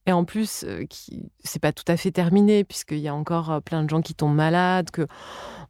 et 0.07 0.13
en 0.13 0.25
plus, 0.25 0.65
qui 0.89 1.31
c'est 1.43 1.61
pas 1.61 1.73
tout 1.73 1.85
à 1.89 1.97
fait 1.97 2.11
terminé, 2.11 2.65
puisqu'il 2.65 2.99
y 2.99 3.09
a 3.09 3.15
encore 3.15 3.61
plein 3.63 3.83
de 3.83 3.91
gens 3.91 4.03
qui 4.03 4.15
tombent 4.15 4.35
malades, 4.35 4.91
que 4.91 5.07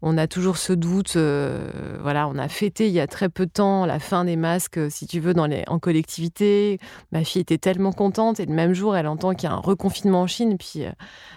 on 0.06 0.18
a 0.18 0.26
toujours 0.26 0.58
ce 0.58 0.74
doute. 0.74 1.14
Euh, 1.16 1.66
voilà, 2.02 2.28
on 2.28 2.36
a 2.36 2.48
fêté 2.48 2.88
il 2.88 2.92
y 2.92 3.00
a 3.00 3.06
très 3.06 3.30
peu 3.30 3.46
de 3.46 3.50
temps 3.50 3.86
la 3.86 3.98
fin 3.98 4.26
des 4.26 4.36
masques, 4.36 4.78
si 4.90 5.06
tu 5.06 5.18
veux, 5.18 5.32
dans 5.32 5.46
les, 5.46 5.64
en 5.66 5.78
collectivité. 5.78 6.78
Ma 7.10 7.24
fille 7.24 7.40
était 7.40 7.56
tellement 7.56 7.92
contente 7.92 8.38
et 8.38 8.44
le 8.44 8.54
même 8.54 8.74
jour, 8.74 8.96
elle 8.96 9.06
entend 9.06 9.34
qu'il 9.34 9.48
y 9.48 9.52
a 9.52 9.54
un 9.54 9.60
reconfinement 9.60 10.20
en 10.20 10.26
Chine. 10.26 10.58
Puis 10.58 10.84
euh, 10.84 10.90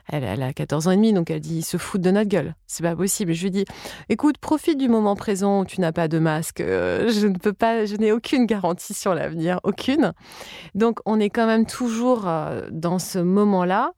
elle, 0.09 0.43
a 0.43 0.51
14 0.51 0.87
ans 0.87 0.91
et 0.91 0.97
demi, 0.97 1.13
donc 1.13 1.31
elle 1.31 1.39
dit 1.39 1.59
ils 1.59 1.65
se 1.65 1.77
foutent 1.77 2.01
de 2.01 2.11
notre 2.11 2.29
gueule. 2.29 2.55
C'est 2.67 2.83
pas 2.83 2.95
possible. 2.95 3.33
Je 3.33 3.43
lui 3.43 3.51
dis 3.51 3.65
écoute, 4.09 4.37
profite 4.37 4.77
du 4.77 4.89
moment 4.89 5.15
présent 5.15 5.61
où 5.61 5.65
tu 5.65 5.79
n'as 5.79 5.93
pas 5.93 6.09
de 6.09 6.19
masque. 6.19 6.59
Euh, 6.59 7.09
je 7.09 7.27
ne 7.27 7.37
peux 7.37 7.53
pas, 7.53 7.85
je 7.85 7.95
n'ai 7.95 8.11
aucune 8.11 8.45
garantie 8.45 8.93
sur 8.93 9.15
l'avenir, 9.15 9.61
aucune. 9.63 10.11
Donc 10.75 10.99
on 11.05 11.21
est 11.21 11.29
quand 11.29 11.47
même 11.47 11.65
toujours 11.65 12.27
dans 12.71 12.86
ce 12.99 13.19
moment-là. 13.19 13.91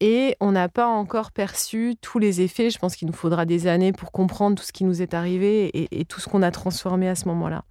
Et 0.00 0.34
on 0.40 0.52
n'a 0.52 0.68
pas 0.68 0.86
encore 0.86 1.30
perçu 1.30 1.94
tous 2.00 2.18
les 2.18 2.40
effets. 2.40 2.70
Je 2.70 2.78
pense 2.78 2.96
qu'il 2.96 3.06
nous 3.06 3.14
faudra 3.14 3.44
des 3.44 3.66
années 3.66 3.92
pour 3.92 4.12
comprendre 4.12 4.56
tout 4.56 4.64
ce 4.64 4.72
qui 4.72 4.84
nous 4.84 5.02
est 5.02 5.12
arrivé 5.12 5.70
et, 5.74 6.04
tout 6.06 6.20
ce 6.20 6.28
qu'on 6.28 6.42
a 6.42 6.50
transformé 6.50 7.08
à 7.08 7.14
ce 7.14 7.28
moment-là. 7.28 7.64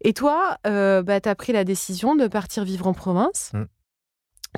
Et 0.00 0.14
toi, 0.14 0.56
euh, 0.66 1.02
bah, 1.02 1.20
tu 1.20 1.28
as 1.28 1.34
pris 1.34 1.52
la 1.52 1.64
décision 1.64 2.16
de 2.16 2.26
partir 2.26 2.64
vivre 2.64 2.86
en 2.86 2.94
province. 2.94 3.52
Mm. 3.52 3.64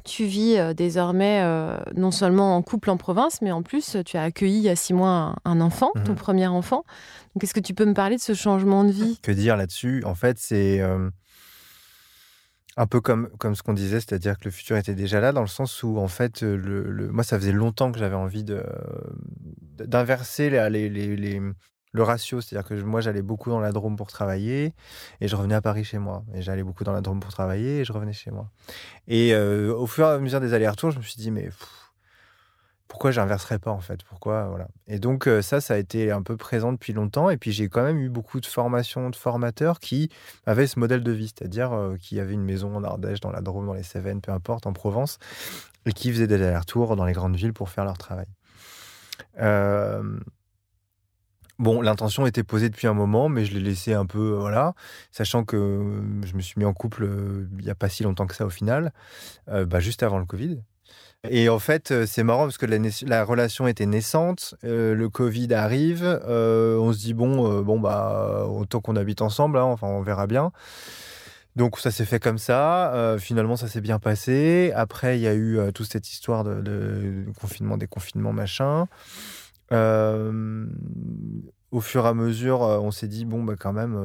Tu 0.04 0.24
vis 0.24 0.56
euh, 0.56 0.72
désormais 0.72 1.40
euh, 1.42 1.78
non 1.96 2.10
seulement 2.10 2.54
en 2.54 2.62
couple 2.62 2.90
en 2.90 2.96
province, 2.96 3.40
mais 3.42 3.50
en 3.50 3.62
plus, 3.62 3.96
tu 4.04 4.16
as 4.16 4.22
accueilli 4.22 4.58
il 4.58 4.62
y 4.62 4.68
a 4.68 4.76
six 4.76 4.92
mois 4.92 5.36
un, 5.44 5.60
enfant, 5.60 5.90
ton 6.04 6.12
mm-hmm. 6.12 6.14
premier 6.14 6.46
enfant. 6.46 6.84
Donc, 7.34 7.42
est-ce 7.42 7.54
que 7.54 7.60
tu 7.60 7.74
peux 7.74 7.86
me 7.86 7.94
parler 7.94 8.16
de 8.16 8.20
ce 8.20 8.34
changement 8.34 8.84
de 8.84 8.90
vie? 8.90 9.18
Que 9.22 9.32
dire 9.32 9.56
là-dessus? 9.56 10.04
En 10.04 10.14
fait, 10.14 10.38
c'est 10.38 10.80
un 12.76 12.86
peu 12.86 13.00
comme, 13.00 13.28
comme 13.38 13.54
ce 13.54 13.62
qu'on 13.62 13.72
disait, 13.72 14.00
c'est-à-dire 14.00 14.38
que 14.38 14.44
le 14.44 14.50
futur 14.50 14.76
était 14.76 14.94
déjà 14.94 15.20
là, 15.20 15.32
dans 15.32 15.40
le 15.40 15.46
sens 15.46 15.82
où, 15.82 15.98
en 15.98 16.08
fait, 16.08 16.42
le, 16.42 17.08
moi, 17.10 17.24
ça 17.24 17.38
faisait 17.38 17.52
longtemps 17.52 17.90
que 17.90 17.98
j'avais 17.98 18.16
envie 18.16 18.44
d'inverser 19.78 20.50
les, 20.50 20.68
les, 20.90 21.16
les, 21.16 21.40
le 21.92 22.02
ratio. 22.02 22.40
C'est-à-dire 22.40 22.68
que 22.68 22.74
moi, 22.82 23.00
j'allais 23.00 23.22
beaucoup 23.22 23.50
dans 23.50 23.60
la 23.60 23.72
Drôme 23.72 23.96
pour 23.96 24.08
travailler 24.08 24.74
et 25.20 25.28
je 25.28 25.34
revenais 25.36 25.54
à 25.54 25.62
Paris 25.62 25.84
chez 25.84 25.98
moi. 25.98 26.24
Et 26.34 26.42
j'allais 26.42 26.62
beaucoup 26.62 26.84
dans 26.84 26.92
la 26.92 27.00
Drôme 27.00 27.20
pour 27.20 27.32
travailler 27.32 27.80
et 27.80 27.84
je 27.84 27.92
revenais 27.92 28.12
chez 28.12 28.30
moi. 28.30 28.50
Et 29.08 29.34
au 29.34 29.86
fur 29.86 30.06
et 30.06 30.10
à 30.10 30.18
mesure 30.18 30.40
des 30.40 30.52
allers-retours, 30.52 30.90
je 30.90 30.98
me 30.98 31.02
suis 31.02 31.16
dit, 31.16 31.30
mais 31.30 31.48
pourquoi 32.88 33.10
j'inverserais 33.10 33.58
pas 33.58 33.72
en 33.72 33.80
fait 33.80 34.04
Pourquoi 34.04 34.46
voilà 34.46 34.68
Et 34.86 34.98
donc 34.98 35.26
euh, 35.26 35.42
ça, 35.42 35.60
ça 35.60 35.74
a 35.74 35.76
été 35.76 36.12
un 36.12 36.22
peu 36.22 36.36
présent 36.36 36.72
depuis 36.72 36.92
longtemps. 36.92 37.30
Et 37.30 37.36
puis 37.36 37.52
j'ai 37.52 37.68
quand 37.68 37.82
même 37.82 37.98
eu 37.98 38.08
beaucoup 38.08 38.40
de 38.40 38.46
formations 38.46 39.10
de 39.10 39.16
formateurs 39.16 39.80
qui 39.80 40.10
avaient 40.46 40.66
ce 40.66 40.78
modèle 40.78 41.02
de 41.02 41.12
vie, 41.12 41.28
c'est-à-dire 41.28 41.72
euh, 41.72 41.96
qui 41.96 42.20
avaient 42.20 42.34
une 42.34 42.44
maison 42.44 42.76
en 42.76 42.84
Ardèche, 42.84 43.20
dans 43.20 43.32
la 43.32 43.40
Drôme, 43.40 43.66
dans 43.66 43.74
les 43.74 43.82
Cévennes, 43.82 44.20
peu 44.20 44.32
importe, 44.32 44.66
en 44.66 44.72
Provence, 44.72 45.18
et 45.84 45.92
qui 45.92 46.12
faisaient 46.12 46.28
des 46.28 46.36
allers-retours 46.36 46.96
dans 46.96 47.04
les 47.04 47.12
grandes 47.12 47.36
villes 47.36 47.52
pour 47.52 47.70
faire 47.70 47.84
leur 47.84 47.98
travail. 47.98 48.26
Euh, 49.40 50.18
bon, 51.58 51.80
l'intention 51.80 52.26
était 52.26 52.44
posée 52.44 52.68
depuis 52.68 52.86
un 52.86 52.94
moment, 52.94 53.28
mais 53.28 53.44
je 53.44 53.52
l'ai 53.52 53.60
laissé 53.60 53.94
un 53.94 54.06
peu, 54.06 54.30
voilà, 54.30 54.74
sachant 55.10 55.44
que 55.44 56.02
je 56.24 56.36
me 56.36 56.40
suis 56.40 56.54
mis 56.56 56.64
en 56.64 56.72
couple 56.72 57.08
il 57.58 57.64
n'y 57.64 57.70
a 57.70 57.74
pas 57.74 57.88
si 57.88 58.04
longtemps 58.04 58.26
que 58.26 58.34
ça 58.34 58.46
au 58.46 58.50
final, 58.50 58.92
bah, 59.48 59.80
juste 59.80 60.02
avant 60.04 60.18
le 60.18 60.24
Covid. 60.24 60.60
Et 61.30 61.48
en 61.48 61.58
fait, 61.58 61.90
euh, 61.90 62.06
c'est 62.06 62.22
marrant 62.22 62.44
parce 62.44 62.58
que 62.58 62.66
la, 62.66 62.78
la 63.06 63.24
relation 63.24 63.66
était 63.66 63.86
naissante, 63.86 64.54
euh, 64.64 64.94
le 64.94 65.08
Covid 65.08 65.52
arrive, 65.54 66.02
euh, 66.04 66.78
on 66.78 66.92
se 66.92 66.98
dit 66.98 67.14
bon, 67.14 67.62
bon 67.62 67.80
bah 67.80 68.46
autant 68.48 68.80
qu'on 68.80 68.96
habite 68.96 69.22
ensemble, 69.22 69.58
hein, 69.58 69.64
enfin 69.64 69.86
on 69.86 70.02
verra 70.02 70.26
bien. 70.26 70.52
Donc 71.56 71.78
ça 71.78 71.90
s'est 71.90 72.04
fait 72.04 72.20
comme 72.20 72.38
ça. 72.38 73.16
finalement, 73.18 73.56
ça 73.56 73.66
s'est 73.66 73.80
bien 73.80 73.98
passé. 73.98 74.72
Après, 74.74 75.18
il 75.18 75.22
y 75.22 75.26
a 75.26 75.34
eu 75.34 75.58
toute 75.72 75.90
cette 75.90 76.10
histoire 76.10 76.44
de, 76.44 76.60
de 76.60 77.24
confinement, 77.40 77.78
déconfinement, 77.78 78.34
machin. 78.34 78.86
au 79.70 81.80
fur 81.80 82.04
et 82.04 82.08
à 82.08 82.14
mesure, 82.14 82.60
on 82.60 82.90
s'est 82.90 83.08
dit 83.08 83.24
bon 83.24 83.42
bah 83.42 83.54
quand 83.58 83.72
même 83.72 83.96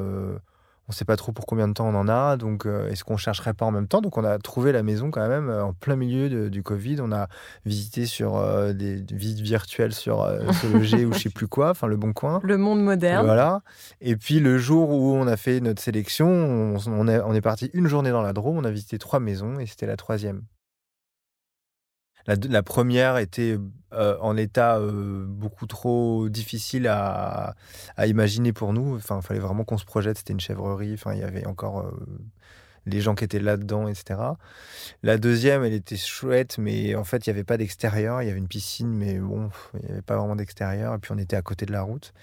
on 0.92 0.94
ne 0.94 0.98
sait 0.98 1.06
pas 1.06 1.16
trop 1.16 1.32
pour 1.32 1.46
combien 1.46 1.70
de 1.70 1.74
temps 1.74 1.88
on 1.88 1.96
en 1.96 2.10
a, 2.10 2.36
donc 2.36 2.66
euh, 2.66 2.90
est-ce 2.90 3.06
qu'on 3.06 3.16
chercherait 3.16 3.54
pas 3.54 3.66
en 3.66 3.72
même 3.72 3.88
temps? 3.88 4.02
Donc 4.02 4.18
on 4.18 4.26
a 4.26 4.38
trouvé 4.40 4.74
la 4.74 4.84
maison 4.84 5.10
quand 5.10 5.26
même 5.26 5.50
euh, 5.50 5.64
en 5.64 5.72
plein 5.72 5.96
milieu 5.96 6.50
du 6.50 6.64
Covid. 6.64 6.98
On 7.00 7.14
a 7.14 7.30
visité 7.66 8.06
sur 8.06 8.36
euh, 8.36 8.74
des 8.74 8.96
visites 9.10 9.40
virtuelles 9.40 9.94
sur 9.94 10.30
loger 10.74 11.06
ou 11.06 11.14
je 11.14 11.20
sais 11.20 11.30
plus 11.30 11.48
quoi, 11.48 11.70
enfin 11.70 11.88
le 11.88 11.96
bon 11.96 12.12
coin. 12.12 12.42
Le 12.44 12.58
monde 12.58 12.84
moderne. 12.84 13.26
Voilà. 13.26 13.62
Et 14.02 14.18
puis 14.18 14.42
le 14.42 14.58
jour 14.58 14.90
où 14.90 15.14
on 15.16 15.28
a 15.28 15.38
fait 15.38 15.62
notre 15.62 15.82
sélection, 15.82 16.28
on, 16.28 17.08
est, 17.08 17.22
on 17.22 17.34
est 17.34 17.42
parti 17.42 17.70
une 17.74 17.88
journée 17.88 18.12
dans 18.12 18.22
la 18.22 18.34
Drôme, 18.34 18.58
on 18.58 18.66
a 18.66 18.72
visité 18.72 18.98
trois 18.98 19.22
maisons 19.22 19.60
et 19.62 19.68
c'était 19.68 19.88
la 19.88 19.96
troisième. 19.96 20.44
La, 22.28 22.64
première 22.64 23.18
était 23.18 23.58
euh, 23.94 24.16
en 24.22 24.38
état 24.38 24.78
euh, 24.78 25.26
beaucoup 25.28 25.68
trop 25.68 26.30
difficile 26.30 26.88
à, 26.88 27.56
imaginer 28.06 28.54
pour 28.54 28.72
nous. 28.72 28.96
Enfin, 28.96 29.20
il 29.22 29.26
fallait 29.26 29.40
vraiment 29.42 29.66
qu'on 29.66 29.78
se 29.78 29.86
projette. 29.86 30.18
C'était 30.18 30.32
une 30.32 30.40
chèvrerie. 30.40 30.94
Enfin, 30.94 31.14
il 31.14 31.20
y 31.20 31.24
avait 31.24 31.46
encore 31.46 31.82
euh, 31.82 31.92
les 32.86 33.02
gens 33.02 33.16
qui 33.16 33.26
étaient 33.26 33.40
là-dedans, 33.40 33.90
etc. 33.90 34.20
La 35.04 35.18
deuxième, 35.18 35.66
elle 35.66 35.74
était 35.74 35.98
chouette, 35.98 36.58
mais 36.58 36.96
en 36.96 37.04
fait, 37.04 37.28
il 37.28 37.30
n'y 37.30 37.36
avait 37.36 37.44
pas 37.44 37.58
d'extérieur. 37.58 38.22
Il 38.22 38.28
y 38.28 38.32
avait 38.32 38.40
une 38.40 38.48
piscine, 38.48 38.94
mais 38.94 39.20
bon, 39.20 39.50
il 39.74 39.86
n'y 39.86 39.92
avait 39.92 40.02
pas 40.02 40.16
vraiment 40.16 40.38
d'extérieur. 40.38 40.96
Et 40.96 40.98
puis, 40.98 41.12
on 41.12 41.18
était 41.18 41.36
à 41.36 41.42
côté 41.42 41.66
de 41.66 41.74
la 41.74 41.82
route. 41.82 42.14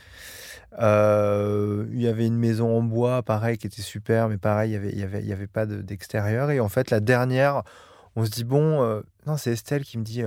il 0.80 2.00
y 2.00 2.08
avait 2.08 2.26
une 2.26 2.38
maison 2.38 2.78
en 2.78 2.82
bois, 2.82 3.22
pareil, 3.22 3.58
qui 3.58 3.66
était 3.66 3.82
super, 3.82 4.30
mais 4.30 4.38
pareil, 4.38 4.72
il 4.72 4.80
n'y 4.80 5.02
avait, 5.02 5.18
avait, 5.18 5.32
avait 5.32 5.46
pas 5.46 5.66
d'extérieur. 5.66 6.50
Et 6.50 6.60
en 6.60 6.70
fait, 6.70 6.90
la 6.90 7.00
dernière 7.00 7.62
on 8.16 8.24
se 8.24 8.30
dit 8.30 8.44
bon, 8.44 9.02
non, 9.26 9.36
c'est 9.36 9.52
Estelle 9.52 9.84
qui 9.84 9.98
me 9.98 10.02
dit. 10.02 10.24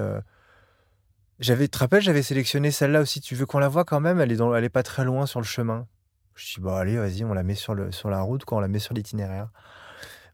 Euh, 1.42 1.44
j'avais, 1.44 1.68
te 1.68 1.78
rappelles, 1.78 2.02
j'avais 2.02 2.22
sélectionné 2.22 2.72
celle-là 2.72 3.02
aussi. 3.02 3.22
Tu 3.22 3.36
veux 3.36 3.46
qu'on 3.46 3.60
la 3.60 3.68
voit 3.68 3.84
quand 3.84 4.00
même? 4.00 4.22
Elle 4.22 4.32
est 4.32 4.70
pas 4.70 4.84
très 4.84 5.04
loin 5.04 5.26
sur 5.26 5.40
le 5.40 5.46
chemin. 5.46 5.88
Je 6.36 6.56
dis 6.56 6.62
bah 6.62 6.80
allez, 6.80 6.98
vas-y, 6.98 7.24
on 7.24 7.34
la 7.34 7.44
met 7.44 7.56
sur 7.56 7.76
la 7.76 8.22
route, 8.22 8.46
quand 8.46 8.58
on 8.58 8.62
la 8.62 8.68
met 8.68 8.80
sur 8.80 8.94
l'itinéraire. 8.94 9.50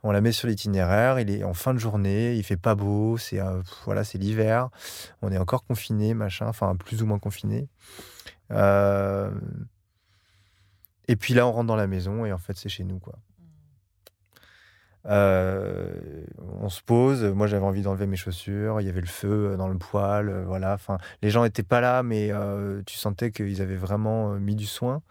On 0.04 0.12
la 0.12 0.22
met 0.22 0.32
sur 0.32 0.48
l'itinéraire. 0.48 1.20
Il 1.20 1.30
est 1.32 1.44
en 1.44 1.54
fin 1.54 1.74
de 1.74 1.80
journée, 1.80 2.36
il 2.36 2.44
fait 2.44 2.58
pas 2.58 2.76
beau, 2.76 3.18
c'est 3.18 3.40
euh, 3.40 3.62
voilà, 3.86 4.04
c'est 4.04 4.18
l'hiver. 4.18 4.70
On 5.22 5.32
est 5.32 5.38
encore 5.38 5.66
confiné, 5.66 6.14
machin, 6.14 6.48
enfin 6.48 6.76
plus 6.76 7.02
ou 7.02 7.06
moins 7.06 7.20
confiné. 7.20 7.68
Et 11.10 11.16
puis 11.16 11.34
là, 11.34 11.48
on 11.48 11.52
rentre 11.52 11.68
dans 11.68 11.76
la 11.76 11.88
maison 11.88 12.26
et 12.26 12.34
en 12.34 12.38
fait, 12.38 12.58
c'est 12.58 12.70
chez 12.70 12.84
nous 12.84 13.00
quoi. 13.00 13.16
Euh, 15.08 15.90
on 16.60 16.70
se 16.70 16.82
pose. 16.82 17.24
Moi, 17.24 17.48
j'avais 17.48 17.66
envie 17.66 17.82
d'enlever 17.82 18.08
mes 18.08 18.16
chaussures. 18.16 18.82
Il 18.82 18.88
y 18.88 18.90
avait 18.90 19.02
le 19.02 19.08
feu 19.08 19.56
dans 19.58 19.68
le 19.68 19.78
poêle. 19.78 20.30
Euh, 20.30 20.44
voilà. 20.46 20.74
Enfin, 20.74 20.98
les 21.22 21.30
gens 21.30 21.44
n'étaient 21.44 21.64
pas 21.64 21.82
là, 21.82 22.04
mais 22.04 22.30
euh, 22.32 22.82
tu 22.86 22.98
sentais 22.98 23.32
qu'ils 23.32 23.62
avaient 23.62 23.76
vraiment 23.76 24.32
mis 24.34 24.56
du 24.56 24.66
soin. 24.66 25.02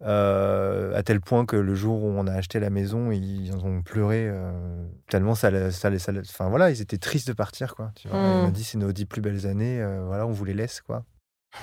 à 0.00 1.02
tel 1.04 1.20
point 1.20 1.44
que 1.46 1.56
le 1.56 1.74
jour 1.74 2.02
où 2.02 2.08
on 2.08 2.26
a 2.26 2.32
acheté 2.32 2.60
la 2.60 2.70
maison, 2.70 3.10
ils 3.10 3.54
ont 3.56 3.82
pleuré 3.82 4.30
tellement 5.08 5.34
ça, 5.34 5.70
ça, 5.70 5.96
ça, 5.98 6.12
enfin 6.20 6.48
voilà, 6.48 6.70
ils 6.70 6.80
étaient 6.80 6.98
tristes 6.98 7.28
de 7.28 7.32
partir 7.32 7.74
quoi. 7.74 7.92
Tu 7.94 8.08
vois, 8.08 8.18
Ils 8.18 8.22
m'ont 8.22 8.48
mmh. 8.48 8.52
dit 8.52 8.64
c'est 8.64 8.78
nos 8.78 8.92
dix 8.92 9.06
plus 9.06 9.22
belles 9.22 9.46
années, 9.46 9.82
voilà, 10.06 10.26
on 10.26 10.32
vous 10.32 10.44
les 10.44 10.54
laisse 10.54 10.80
quoi. 10.80 11.04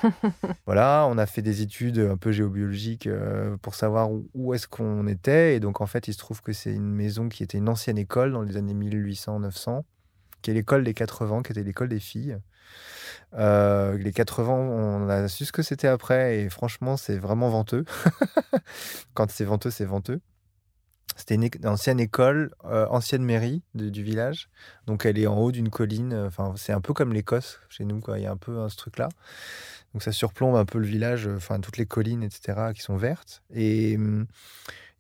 voilà, 0.66 1.08
on 1.10 1.18
a 1.18 1.26
fait 1.26 1.41
des 1.41 1.62
études 1.62 2.00
un 2.00 2.18
peu 2.18 2.32
géobiologiques 2.32 3.08
euh, 3.08 3.58
pour 3.58 3.76
savoir 3.76 4.10
où, 4.34 4.54
est-ce 4.54 4.68
qu'on 4.68 5.08
était. 5.08 5.56
Et 5.56 5.60
donc, 5.60 5.82
en 5.82 5.86
fait, 5.86 6.08
il 6.08 6.14
se 6.14 6.18
trouve 6.18 6.41
que 6.41 6.54
c'est 6.54 6.74
une 6.74 6.91
maison 6.91 7.30
qui 7.30 7.44
était 7.44 7.58
une 7.58 7.70
ancienne 7.70 7.98
école 7.98 8.32
dans 8.32 8.41
les 8.41 8.58
années 8.58 8.74
1800-900, 8.74 9.84
qui 10.41 10.52
est 10.52 10.54
l'école 10.54 10.84
des 10.84 10.94
80, 10.94 11.44
qui 11.44 11.52
était 11.52 11.64
l'école 11.64 11.89
des 11.89 12.00
filles. 12.00 12.38
Euh, 13.36 13.98
les 13.98 14.12
80, 14.12 14.54
on 14.54 15.10
a 15.10 15.28
su 15.28 15.46
ce 15.46 15.52
que 15.52 15.62
c'était 15.62 15.88
après. 15.88 16.39
Et 16.39 16.50
franchement, 16.50 16.98
c'est 16.98 17.18
vraiment 17.18 17.50
venteux. 17.50 17.86
Quand 19.14 19.30
c'est 19.32 19.46
venteux, 19.46 19.72
c'est 19.72 19.86
venteux. 19.86 20.22
C'était 21.16 21.36
une, 21.36 21.49
ancienne 21.66 21.99
école, 21.99 22.53
euh, 22.66 22.88
ancienne 22.89 23.24
mairie 23.24 23.61
du 23.74 24.03
village. 24.03 24.49
Donc 24.88 25.05
elle 25.05 25.20
est 25.20 25.28
en 25.28 25.38
haut 25.38 25.51
d'une 25.51 25.70
colline. 25.70 26.14
Enfin, 26.14 26.53
c'est 26.55 26.74
un 26.74 26.82
peu 26.82 26.93
comme 26.93 27.14
l'Écosse 27.14 27.59
chez 27.70 27.86
nous. 27.86 27.99
Quoi. 27.99 28.20
Il 28.20 28.24
y 28.24 28.28
a 28.28 28.32
un 28.32 28.38
peu 28.38 28.68
ce 28.70 28.78
truc-là. 28.78 29.09
Donc 29.93 30.01
ça 30.01 30.11
surplombe 30.11 30.55
un 30.55 30.66
peu 30.66 30.80
le 30.80 30.86
village, 30.86 31.28
euh, 31.28 31.38
enfin 31.38 31.59
toutes 31.59 31.78
les 31.78 31.86
collines, 31.86 32.24
etc., 32.24 32.72
qui 32.74 32.82
sont 32.82 32.97
vertes. 32.97 33.43
Et 33.53 33.95
hum, 33.95 34.26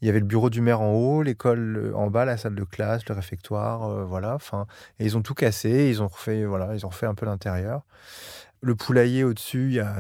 il 0.01 0.07
y 0.07 0.09
avait 0.09 0.19
le 0.19 0.25
bureau 0.25 0.49
du 0.49 0.61
maire 0.61 0.81
en 0.81 0.93
haut, 0.93 1.23
l'école 1.23 1.77
euh, 1.77 1.95
en 1.95 2.09
bas, 2.09 2.25
la 2.25 2.37
salle 2.37 2.55
de 2.55 2.63
classe, 2.63 3.07
le 3.07 3.15
réfectoire, 3.15 3.89
euh, 3.89 4.05
voilà. 4.05 4.35
Enfin, 4.35 4.67
et 4.99 5.05
ils 5.05 5.17
ont 5.17 5.21
tout 5.21 5.33
cassé, 5.33 5.89
ils 5.89 6.01
ont 6.03 6.07
refait, 6.07 6.45
voilà, 6.45 6.75
ils 6.75 6.85
ont 6.85 6.89
refait 6.89 7.07
un 7.07 7.15
peu 7.15 7.25
l'intérieur. 7.25 7.83
Le 8.61 8.75
poulailler 8.75 9.23
au-dessus, 9.23 9.67
il 9.67 9.73
y 9.73 9.79
a 9.81 9.97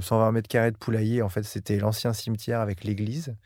120 0.00 0.32
mètres 0.32 0.48
carrés 0.48 0.72
de 0.72 0.76
poulailler. 0.76 1.22
En 1.22 1.28
fait, 1.28 1.44
c'était 1.44 1.78
l'ancien 1.78 2.12
cimetière 2.12 2.60
avec 2.60 2.82
l'église. 2.82 3.36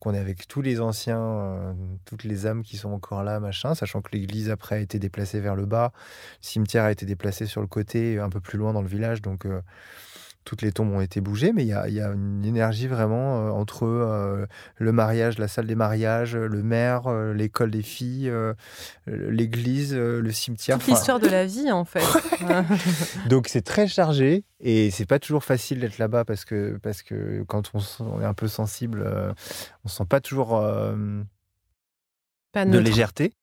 Donc 0.00 0.14
on 0.14 0.16
est 0.16 0.18
avec 0.18 0.48
tous 0.48 0.62
les 0.62 0.80
anciens, 0.80 1.76
toutes 2.06 2.24
les 2.24 2.46
âmes 2.46 2.62
qui 2.62 2.78
sont 2.78 2.90
encore 2.90 3.22
là, 3.22 3.38
machin, 3.38 3.74
sachant 3.74 4.00
que 4.00 4.08
l'église 4.12 4.48
après 4.48 4.76
a 4.76 4.78
été 4.78 4.98
déplacée 4.98 5.40
vers 5.40 5.54
le 5.54 5.66
bas, 5.66 5.92
le 6.40 6.46
cimetière 6.46 6.84
a 6.84 6.92
été 6.92 7.04
déplacé 7.04 7.44
sur 7.44 7.60
le 7.60 7.66
côté, 7.66 8.18
un 8.18 8.30
peu 8.30 8.40
plus 8.40 8.58
loin 8.58 8.72
dans 8.72 8.80
le 8.80 8.88
village. 8.88 9.20
Donc 9.20 9.46
toutes 10.44 10.62
les 10.62 10.72
tombes 10.72 10.92
ont 10.92 11.00
été 11.00 11.20
bougées, 11.20 11.52
mais 11.52 11.64
il 11.64 11.68
y 11.68 11.72
a, 11.72 12.08
une 12.08 12.44
énergie 12.44 12.86
vraiment 12.86 13.48
euh, 13.48 13.50
entre 13.50 13.84
euh, 13.84 14.46
le 14.76 14.92
mariage, 14.92 15.38
la 15.38 15.48
salle 15.48 15.66
des 15.66 15.74
mariages, 15.74 16.34
le 16.34 16.62
maire, 16.62 17.06
euh, 17.06 17.34
l'école 17.34 17.70
des 17.70 17.82
filles, 17.82 18.32
l'église, 19.06 19.94
le 19.94 20.32
cimetière. 20.32 20.78
Toute 20.78 20.88
l'histoire 20.88 21.20
de 21.20 21.28
la 21.28 21.46
vie, 21.46 21.70
en 21.70 21.84
fait. 21.84 22.04
Donc 23.28 23.48
c'est 23.48 23.62
très 23.62 23.86
chargé 23.86 24.44
et 24.60 24.90
c'est 24.90 25.06
pas 25.06 25.18
toujours 25.18 25.44
facile 25.44 25.80
d'être 25.80 25.98
là-bas 25.98 26.24
parce 26.24 26.44
que, 26.44 26.78
parce 26.82 27.02
que 27.02 27.44
quand 27.46 27.70
on, 27.74 28.20
est 28.20 28.24
un 28.24 28.34
peu 28.34 28.48
sensible, 28.48 29.06
on 29.84 29.88
sent 29.88 30.06
pas 30.08 30.20
toujours 30.20 30.60
de 32.54 32.78
légèreté. 32.78 33.34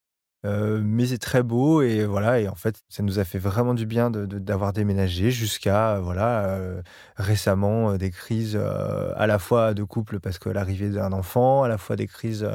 Euh, 0.48 0.82
mais 0.84 1.08
c'est 1.08 1.18
très 1.18 1.44
beau 1.44 1.82
et 1.82 2.06
voilà 2.06 2.40
et 2.40 2.48
en 2.48 2.56
fait 2.56 2.82
ça 2.90 3.04
nous 3.04 3.20
a 3.20 3.26
fait 3.26 3.40
vraiment 3.40 3.74
du 3.74 3.86
bien 3.86 4.10
d'avoir 4.10 4.72
déménagé 4.72 5.30
jusqu'à 5.30 6.00
voilà 6.00 6.46
euh, 6.46 6.82
récemment 7.18 7.92
euh, 7.92 7.98
des 7.98 8.12
crises 8.12 8.56
à 8.56 9.28
la 9.28 9.40
fois 9.40 9.74
de 9.74 9.84
couple 9.84 10.20
parce 10.20 10.40
que 10.40 10.50
l'arrivée 10.50 10.90
d'un 10.90 11.12
enfant 11.12 11.64
à 11.64 11.68
la 11.68 11.78
fois 11.78 11.96
des 11.96 12.08
crises 12.08 12.48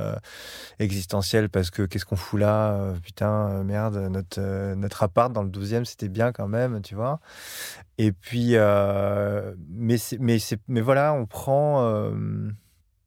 existentielles 0.79 1.51
parce 1.51 1.71
que 1.71 1.83
qu'est-ce 1.83 2.07
qu'on 2.07 2.17
fout 2.17 2.41
là 2.41 2.95
putain 3.03 3.63
merde 3.65 3.97
notre 4.11 4.75
notre 4.75 5.03
appart 5.03 5.33
dans 5.33 5.43
le 5.43 5.51
12e 5.51 5.85
c'était 5.85 6.09
bien 6.09 6.33
quand 6.33 6.49
même 6.49 6.81
tu 6.83 6.95
vois. 6.95 7.21
Et 7.99 8.13
puis 8.13 8.55
mais 8.55 9.97
mais 10.19 10.39
mais 10.69 10.81
voilà 10.81 11.13
on 11.13 11.27
prend 11.27 12.11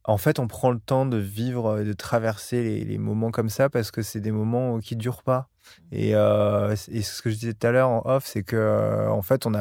en 0.07 0.17
fait, 0.17 0.39
on 0.39 0.47
prend 0.47 0.71
le 0.71 0.79
temps 0.79 1.05
de 1.05 1.17
vivre, 1.17 1.81
de 1.81 1.93
traverser 1.93 2.85
les, 2.85 2.97
moments 2.97 3.31
comme 3.31 3.49
ça 3.49 3.69
parce 3.69 3.89
que 3.91 4.01
c'est 4.01 4.19
des 4.19 4.31
moments 4.31 4.79
qui 4.79 4.95
durent 4.95 5.23
pas. 5.23 5.49
Et, 5.91 6.15
euh, 6.15 6.75
ce 6.75 7.21
que 7.21 7.31
je 7.31 7.35
disais 7.35 7.53
tout 7.53 7.65
à 7.65 7.71
l'heure 7.71 7.89
en 7.89 8.01
off, 8.05 8.25
c'est 8.25 8.43
que 8.43 8.55
euh, 8.55 9.09
en 9.09 9.21
fait, 9.21 9.45
on 9.45 9.53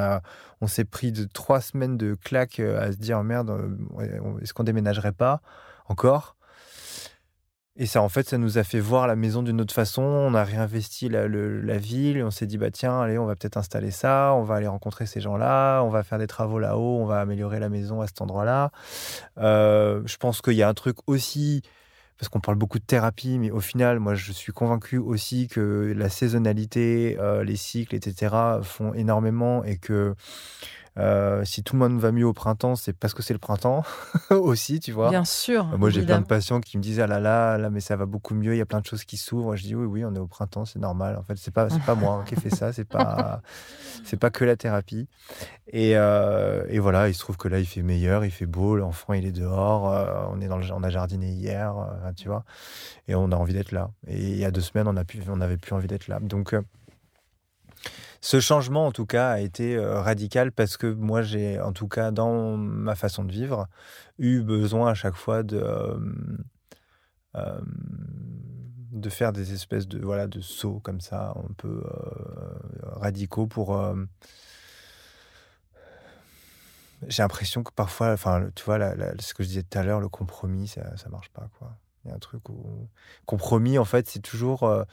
on 0.60 0.66
s'est 0.66 0.84
pris 0.84 1.12
de 1.12 1.24
trois 1.24 1.60
semaines 1.60 1.96
de 1.96 2.14
claques 2.14 2.60
euh, 2.60 2.80
à 2.80 2.92
se 2.92 2.98
dire 2.98 3.22
merde, 3.22 3.74
est-ce 4.42 4.52
qu'on 4.52 4.64
déménagerait 4.64 5.12
pas 5.12 5.40
encore? 5.88 6.36
Et 7.76 7.86
ça, 7.86 8.02
en 8.02 8.08
fait, 8.08 8.28
ça 8.28 8.38
nous 8.38 8.56
a 8.56 8.62
fait 8.62 8.78
voir 8.78 9.08
la 9.08 9.16
maison 9.16 9.42
d'une 9.42 9.60
autre 9.60 9.74
façon. 9.74 10.02
On 10.02 10.34
a 10.34 10.44
réinvesti 10.44 11.08
la, 11.08 11.26
la 11.26 11.76
ville. 11.76 12.22
On 12.22 12.30
s'est 12.30 12.46
dit, 12.46 12.56
bah 12.56 12.70
tiens, 12.70 13.00
allez, 13.00 13.18
on 13.18 13.26
va 13.26 13.34
peut-être 13.34 13.56
installer 13.56 13.90
ça. 13.90 14.32
On 14.34 14.44
va 14.44 14.54
aller 14.54 14.68
rencontrer 14.68 15.06
ces 15.06 15.20
gens-là. 15.20 15.82
On 15.82 15.88
va 15.88 16.04
faire 16.04 16.18
des 16.18 16.28
travaux 16.28 16.60
là-haut. 16.60 17.00
On 17.00 17.06
va 17.06 17.18
améliorer 17.20 17.58
la 17.58 17.68
maison 17.68 18.00
à 18.00 18.06
cet 18.06 18.20
endroit-là. 18.20 18.70
Euh, 19.38 20.02
je 20.06 20.16
pense 20.18 20.40
qu'il 20.40 20.52
y 20.54 20.62
a 20.62 20.68
un 20.68 20.74
truc 20.74 20.98
aussi, 21.08 21.62
parce 22.16 22.28
qu'on 22.28 22.38
parle 22.38 22.58
beaucoup 22.58 22.78
de 22.78 22.84
thérapie, 22.84 23.40
mais 23.40 23.50
au 23.50 23.60
final, 23.60 23.98
moi, 23.98 24.14
je 24.14 24.30
suis 24.30 24.52
convaincu 24.52 24.98
aussi 24.98 25.48
que 25.48 25.92
la 25.96 26.08
saisonnalité, 26.08 27.16
euh, 27.18 27.42
les 27.42 27.56
cycles, 27.56 27.96
etc., 27.96 28.36
font 28.62 28.94
énormément 28.94 29.64
et 29.64 29.78
que 29.78 30.14
euh, 30.96 31.44
si 31.44 31.64
tout 31.64 31.74
le 31.74 31.80
monde 31.80 31.98
va 31.98 32.12
mieux 32.12 32.26
au 32.26 32.32
printemps, 32.32 32.76
c'est 32.76 32.92
parce 32.92 33.14
que 33.14 33.22
c'est 33.22 33.32
le 33.32 33.40
printemps 33.40 33.82
aussi, 34.30 34.78
tu 34.78 34.92
vois. 34.92 35.10
Bien 35.10 35.24
sûr. 35.24 35.64
moi, 35.76 35.90
j'ai 35.90 36.02
plein 36.02 36.20
de 36.20 36.26
patients 36.26 36.60
qui 36.60 36.78
me 36.78 36.82
disent 36.82 37.00
ah 37.00 37.08
là 37.08 37.18
là, 37.18 37.58
là, 37.58 37.68
mais 37.68 37.80
ça 37.80 37.96
va 37.96 38.06
beaucoup 38.06 38.34
mieux. 38.34 38.54
Il 38.54 38.58
y 38.58 38.60
a 38.60 38.66
plein 38.66 38.80
de 38.80 38.86
choses 38.86 39.04
qui 39.04 39.16
s'ouvrent. 39.16 39.56
Je 39.56 39.64
dis 39.64 39.74
oui, 39.74 39.86
oui, 39.86 40.04
on 40.04 40.14
est 40.14 40.20
au 40.20 40.28
printemps, 40.28 40.64
c'est 40.64 40.78
normal. 40.78 41.16
En 41.16 41.22
fait, 41.22 41.36
c'est 41.36 41.50
pas, 41.50 41.68
c'est 41.68 41.82
pas 41.82 41.96
moi 41.96 42.22
qui 42.26 42.34
ai 42.34 42.40
fait 42.40 42.54
ça. 42.54 42.72
C'est 42.72 42.84
pas, 42.84 43.42
c'est 44.04 44.18
pas 44.18 44.30
que 44.30 44.44
la 44.44 44.56
thérapie. 44.56 45.08
Et, 45.72 45.96
euh, 45.96 46.64
et, 46.68 46.78
voilà, 46.78 47.08
il 47.08 47.14
se 47.14 47.20
trouve 47.20 47.36
que 47.36 47.48
là, 47.48 47.58
il 47.58 47.66
fait 47.66 47.82
meilleur, 47.82 48.24
il 48.24 48.30
fait 48.30 48.46
beau. 48.46 48.76
L'enfant, 48.76 49.14
il 49.14 49.26
est 49.26 49.32
dehors. 49.32 49.90
Euh, 49.90 50.26
on 50.30 50.40
est 50.40 50.46
dans 50.46 50.58
le, 50.58 50.66
on 50.72 50.82
a 50.84 50.90
jardiné 50.90 51.30
hier, 51.30 51.74
tu 52.16 52.28
vois. 52.28 52.44
Et 53.08 53.16
on 53.16 53.32
a 53.32 53.36
envie 53.36 53.54
d'être 53.54 53.72
là. 53.72 53.90
Et 54.06 54.18
il 54.18 54.38
y 54.38 54.44
a 54.44 54.52
deux 54.52 54.60
semaines, 54.60 54.86
on 54.86 54.96
a 54.96 55.04
pu, 55.04 55.20
on 55.28 55.36
n'avait 55.36 55.56
plus 55.56 55.74
envie 55.74 55.88
d'être 55.88 56.06
là. 56.06 56.20
Donc 56.20 56.54
ce 58.24 58.40
changement, 58.40 58.86
en 58.86 58.90
tout 58.90 59.04
cas, 59.04 59.32
a 59.32 59.40
été 59.40 59.78
radical 59.78 60.50
parce 60.50 60.78
que 60.78 60.86
moi, 60.86 61.20
j'ai, 61.20 61.60
en 61.60 61.72
tout 61.74 61.88
cas, 61.88 62.10
dans 62.10 62.56
ma 62.56 62.94
façon 62.94 63.22
de 63.22 63.30
vivre, 63.30 63.68
eu 64.18 64.40
besoin 64.40 64.92
à 64.92 64.94
chaque 64.94 65.14
fois 65.14 65.42
de, 65.42 65.60
de 67.34 69.08
faire 69.10 69.34
des 69.34 69.52
espèces 69.52 69.86
de, 69.86 70.02
voilà, 70.02 70.26
de 70.26 70.40
sauts 70.40 70.80
comme 70.80 71.02
ça, 71.02 71.34
un 71.36 71.52
peu 71.58 71.82
radicaux 72.82 73.46
pour. 73.46 73.78
j'ai 77.08 77.22
l'impression 77.22 77.62
que 77.62 77.72
parfois, 77.72 78.14
enfin, 78.14 78.48
tu 78.54 78.64
vois, 78.64 78.78
ce 79.18 79.34
que 79.34 79.42
je 79.42 79.48
disais 79.48 79.62
tout 79.64 79.78
à 79.78 79.82
l'heure, 79.82 80.00
le 80.00 80.08
compromis, 80.08 80.66
ça, 80.66 80.96
ça 80.96 81.10
marche 81.10 81.28
pas, 81.28 81.50
quoi. 81.58 81.76
Il 82.04 82.08
y 82.08 82.12
a 82.12 82.16
un 82.16 82.18
truc 82.18 82.48
où 82.50 82.88
compromis, 83.26 83.78
en 83.78 83.84
fait, 83.84 84.08
c'est 84.08 84.20
toujours 84.20 84.64
euh, 84.64 84.84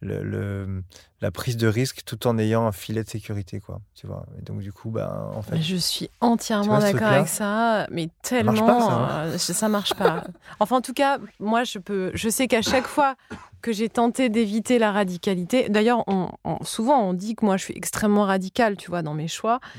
le, 0.00 0.82
la 1.20 1.30
prise 1.30 1.56
de 1.56 1.66
risque 1.66 2.02
tout 2.04 2.26
en 2.26 2.38
ayant 2.38 2.66
un 2.66 2.72
filet 2.72 3.02
de 3.02 3.08
sécurité, 3.08 3.60
quoi. 3.60 3.80
Tu 3.94 4.06
vois. 4.06 4.24
Et 4.38 4.42
donc 4.42 4.60
du 4.60 4.72
coup, 4.72 4.94
en 4.98 5.42
fait. 5.42 5.60
Je 5.60 5.76
suis 5.76 6.10
entièrement 6.20 6.78
d'accord 6.78 7.08
avec 7.08 7.28
ça, 7.28 7.86
mais 7.90 8.08
tellement 8.22 8.54
ça, 8.54 8.62
marche 8.62 8.80
pas, 8.80 9.38
ça, 9.38 9.52
hein. 9.52 9.54
ça 9.54 9.68
marche 9.68 9.94
pas. 9.94 10.24
enfin, 10.60 10.76
en 10.76 10.80
tout 10.80 10.94
cas, 10.94 11.18
moi, 11.40 11.64
je 11.64 11.78
peux, 11.78 12.10
je 12.14 12.28
sais 12.28 12.46
qu'à 12.46 12.62
chaque 12.62 12.86
fois 12.86 13.16
que 13.62 13.72
j'ai 13.72 13.88
tenté 13.88 14.28
d'éviter 14.28 14.78
la 14.78 14.92
radicalité, 14.92 15.68
d'ailleurs, 15.68 16.04
on, 16.06 16.30
souvent 16.62 17.02
on 17.02 17.12
dit 17.14 17.34
que 17.34 17.44
moi, 17.44 17.56
je 17.56 17.64
suis 17.64 17.76
extrêmement 17.76 18.24
radicale, 18.24 18.76
tu 18.76 18.90
vois, 18.90 19.02
dans 19.02 19.14
mes 19.14 19.28
choix. 19.28 19.56
Mmh. 19.56 19.78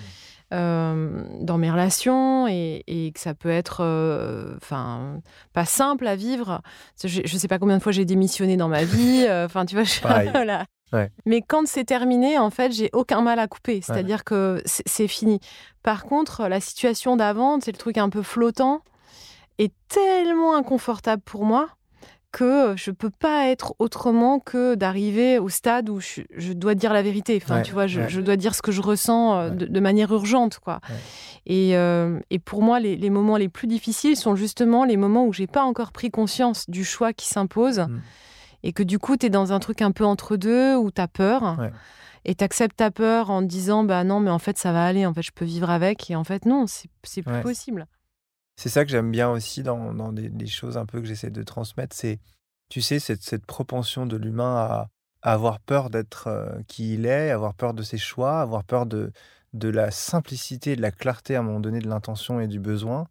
Euh, 0.54 1.24
dans 1.39 1.58
mes 1.58 1.72
relations 1.72 2.45
et, 2.45 3.12
que 3.16 3.20
ça 3.22 3.34
peut 3.34 3.49
être 3.49 3.86
euh, 3.86 4.54
enfin 4.58 5.22
pas 5.54 5.64
simple 5.64 6.06
à 6.08 6.18
vivre. 6.18 6.62
Je, 7.02 7.22
ne 7.22 7.39
sais 7.39 7.47
pas 7.47 7.58
combien 7.58 7.78
de 7.78 7.82
fois 7.82 7.93
j'ai 7.93 8.04
démissionné 8.04 8.58
dans 8.58 8.68
ma 8.68 8.84
vie. 8.84 9.26
Euh, 9.32 9.45
enfin, 9.45 9.66
tu 9.66 9.76
vois, 9.76 9.84
je, 9.84 10.02
voilà. 10.32 10.66
Mais 11.26 11.41
quand 11.41 11.68
c'est 11.68 11.84
terminé, 11.84 12.38
en 12.38 12.49
fait, 12.49 12.72
j'ai 12.72 12.89
aucun 12.91 13.22
mal 13.22 13.39
à 13.39 13.47
couper. 13.47 13.80
C'est-à-dire 13.82 14.24
que 14.24 14.62
c'est 14.66 15.08
fini. 15.08 15.39
Par 15.84 16.04
contre, 16.04 16.47
la 16.47 16.60
situation 16.60 17.16
d'avant, 17.16 17.60
c'est 17.62 17.72
le 17.72 17.78
truc 17.78 17.97
un 17.97 18.10
peu 18.10 18.24
flottant, 18.24 18.82
est 19.58 19.74
tellement 19.88 20.56
inconfortable 20.56 21.22
pour 21.22 21.45
moi 21.45 21.70
que 22.32 22.73
je 22.77 22.91
peux 22.91 23.09
pas 23.09 23.49
être 23.49 23.75
autrement 23.79 24.39
que 24.39 24.75
d'arriver 24.75 25.38
au 25.38 25.49
stade 25.49 25.89
où 25.89 25.99
je, 25.99 26.53
dois 26.53 26.75
dire 26.75 26.93
la 26.93 27.01
vérité. 27.01 27.39
Enfin, 27.41 27.61
tu 27.61 27.73
vois, 27.73 27.88
je, 27.88 28.21
dois 28.21 28.38
dire 28.38 28.55
ce 28.55 28.61
que 28.61 28.71
je 28.71 28.82
ressens 28.82 29.38
euh, 29.38 29.49
de, 29.49 29.79
manière 29.79 30.11
urgente, 30.11 30.59
quoi. 30.59 30.79
Et, 31.45 31.75
euh, 31.75 32.19
et, 32.29 32.39
pour 32.39 32.61
moi, 32.61 32.79
les, 32.79 33.09
moments 33.09 33.38
les 33.38 33.49
plus 33.49 33.67
difficiles 33.67 34.15
sont 34.15 34.36
justement 34.36 34.86
les 34.86 34.97
moments 34.97 35.25
où 35.25 35.34
j'ai 35.34 35.47
pas 35.47 35.63
encore 35.63 35.91
pris 35.91 36.09
conscience 36.09 36.69
du 36.69 36.86
choix 36.86 37.13
qui 37.13 37.27
s'impose 37.27 37.79
mmh. 37.79 38.01
et 38.63 38.73
que 38.73 38.84
du 38.84 38.99
coup, 38.99 39.17
tu 39.17 39.25
es 39.25 39.29
dans 39.29 39.51
un 39.51 39.59
truc 39.59 39.82
un 39.82 39.91
peu 39.91 40.05
entre 40.05 40.38
deux 40.38 40.75
où 40.75 40.91
tu 40.91 41.01
as 41.01 41.07
peur. 41.07 41.57
Et 42.23 42.36
tu 42.36 42.43
acceptes 42.43 42.77
ta 42.77 42.91
peur 42.91 43.32
en 43.32 43.41
te 43.41 43.47
disant, 43.47 43.84
bah 43.84 44.03
non, 44.03 44.19
mais 44.19 44.29
en 44.29 44.38
fait, 44.38 44.57
ça 44.57 44.71
va 44.71 44.86
aller, 44.86 45.07
en 45.07 45.13
fait, 45.13 45.23
je 45.23 45.32
peux 45.32 45.45
vivre 45.45 45.71
avec. 45.71 46.11
Et 46.11 46.15
en 46.15 46.23
fait, 46.23 46.45
non, 46.45 46.65
c'est 46.67 47.23
plus 47.23 47.41
possible. 47.41 47.88
C'est 48.56 48.70
ça 48.70 48.86
que 48.86 48.91
j'aime 48.91 49.12
bien 49.12 49.30
aussi 49.30 49.64
dans, 49.64 49.93
dans 49.93 50.12
des, 50.12 50.47
choses 50.47 50.78
un 50.78 50.86
peu 50.86 51.02
que 51.02 51.08
j'essaie 51.08 51.32
de 51.32 51.43
transmettre, 51.43 51.95
c'est, 51.95 52.20
tu 52.70 52.82
sais, 52.82 52.99
cette, 52.99 53.24
cette 53.24 53.45
propension 53.45 54.06
de 54.06 54.18
l'humain 54.18 54.56
à, 54.58 54.89
avoir 55.24 55.60
peur 55.60 55.89
d'être 55.89 56.28
euh, 56.28 56.62
qui 56.68 56.95
il 56.95 57.06
est, 57.06 57.30
avoir 57.30 57.54
peur 57.54 57.74
de 57.74 57.84
ses 57.84 57.97
choix, 57.99 58.41
avoir 58.41 58.64
peur 58.64 58.86
de, 58.88 59.12
de 59.54 59.70
la 59.70 59.91
simplicité, 59.91 60.76
de 60.76 60.82
la 60.82 60.91
clarté 60.91 61.36
à 61.36 61.39
un 61.39 61.43
moment 61.43 61.60
donné 61.60 61.80
de 61.80 61.88
l'intention 61.88 62.39
et 62.39 62.47
du 62.47 62.60
besoin. 62.60 63.08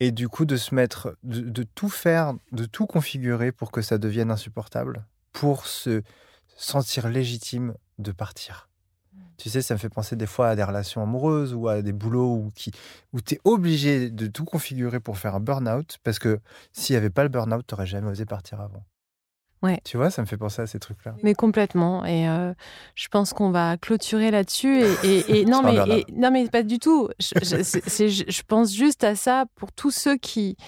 Et 0.00 0.10
du 0.10 0.28
coup, 0.28 0.44
de 0.44 0.56
se 0.56 0.74
mettre, 0.74 1.16
de, 1.22 1.40
de, 1.40 1.62
tout 1.62 1.88
faire, 1.88 2.34
de 2.50 2.64
tout 2.64 2.86
configurer 2.86 3.52
pour 3.52 3.70
que 3.70 3.80
ça 3.80 3.96
devienne 3.96 4.32
insupportable, 4.32 5.04
pour 5.32 5.66
se 5.66 6.02
sentir 6.56 7.08
légitime 7.08 7.74
de 7.98 8.10
partir. 8.10 8.68
Tu 9.36 9.50
sais, 9.50 9.62
ça 9.62 9.74
me 9.74 9.78
fait 9.78 9.88
penser 9.88 10.16
des 10.16 10.26
fois 10.26 10.48
à 10.48 10.56
des 10.56 10.64
relations 10.64 11.02
amoureuses 11.02 11.54
ou 11.54 11.68
à 11.68 11.82
des 11.82 11.92
boulots 11.92 12.34
où, 12.34 12.52
qui, 12.54 12.70
où 13.12 13.20
tu 13.20 13.34
es 13.34 13.40
obligé 13.44 14.10
de 14.10 14.26
tout 14.26 14.44
configurer 14.44 15.00
pour 15.00 15.18
faire 15.18 15.34
un 15.34 15.40
burn-out 15.40 15.98
parce 16.02 16.18
que 16.18 16.40
s'il 16.72 16.94
n'y 16.94 16.98
avait 16.98 17.10
pas 17.10 17.22
le 17.22 17.28
burn-out, 17.28 17.64
tu 17.66 17.74
n'aurais 17.74 17.86
jamais 17.86 18.08
osé 18.08 18.24
partir 18.24 18.60
avant. 18.60 18.84
Ouais. 19.64 19.80
Tu 19.82 19.96
vois, 19.96 20.10
ça 20.10 20.20
me 20.20 20.26
fait 20.26 20.36
penser 20.36 20.60
à 20.60 20.66
ces 20.66 20.78
trucs-là. 20.78 21.14
Mais 21.22 21.32
complètement. 21.32 22.04
Et 22.04 22.28
euh, 22.28 22.52
je 22.94 23.08
pense 23.08 23.32
qu'on 23.32 23.50
va 23.50 23.78
clôturer 23.78 24.30
là-dessus. 24.30 24.82
Et, 25.04 25.40
et, 25.40 25.44
non, 25.46 25.62
mais, 25.62 26.04
non, 26.12 26.30
mais 26.30 26.46
pas 26.48 26.62
du 26.62 26.78
tout. 26.78 27.08
Je, 27.18 27.34
je, 27.40 28.42
pense 28.42 28.74
juste 28.74 29.04
à 29.04 29.14
ça 29.16 29.46
pour 29.54 29.72
tous 29.72 29.90
ceux 29.90 30.18
qui 30.18 30.58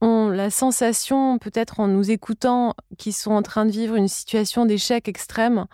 ont 0.00 0.30
la 0.30 0.50
sensation, 0.50 1.38
peut-être 1.38 1.78
en 1.78 1.86
nous 1.86 2.10
écoutant, 2.10 2.74
qui 2.98 3.12
sont 3.12 3.30
en 3.30 3.42
train 3.42 3.66
de 3.66 3.70
vivre 3.70 3.94
une 3.94 4.08
situation 4.08 4.66
d'échec 4.66 5.06
extrême 5.06 5.66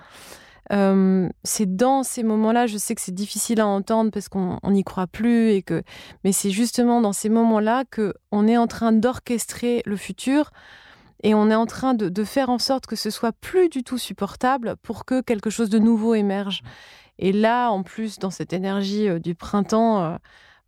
c'est 0.71 1.77
dans 1.77 2.03
ces 2.03 2.23
moments-là, 2.23 2.67
je 2.67 2.77
sais 2.77 2.95
que 2.95 3.01
c'est 3.01 3.15
difficile 3.15 3.61
à 3.61 3.67
entendre 3.67 4.11
parce 4.11 4.29
qu'on 4.29 4.59
n'y 4.65 4.85
croit 4.85 5.07
plus 5.07 5.51
et 5.51 5.63
que, 5.63 5.83
mais 6.25 6.33
c'est 6.33 6.51
justement 6.51 7.01
dans 7.01 7.13
ces 7.13 7.29
moments-là 7.29 7.85
que 7.91 8.15
on 8.33 8.49
est 8.49 8.57
en 8.57 8.67
train 8.67 8.93
d'orchestrer 8.93 9.83
le 9.87 9.97
futur 9.97 10.51
et 11.23 11.35
on 11.35 11.51
est 11.51 11.55
en 11.55 11.67
train 11.67 11.95
de, 11.95 12.25
faire 12.25 12.51
en 12.51 12.59
sorte 12.59 12.87
que 12.87 12.97
ce 12.97 13.11
soit 13.11 13.33
plus 13.33 13.69
du 13.69 13.83
tout 13.85 13.99
supportable 13.99 14.77
pour 14.83 15.05
que 15.05 15.21
quelque 15.23 15.51
chose 15.51 15.71
de 15.71 15.79
nouveau 15.79 16.15
émerge. 16.15 16.63
Et 17.19 17.33
là, 17.33 17.71
en 17.71 17.83
plus, 17.83 18.19
dans 18.19 18.31
cette 18.31 18.53
énergie 18.53 19.09
du 19.21 19.35
printemps, 19.35 20.19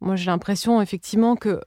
moi 0.01 0.17
j'ai 0.17 0.27
l'impression 0.27 0.81
effectivement 0.81 1.37
que 1.37 1.61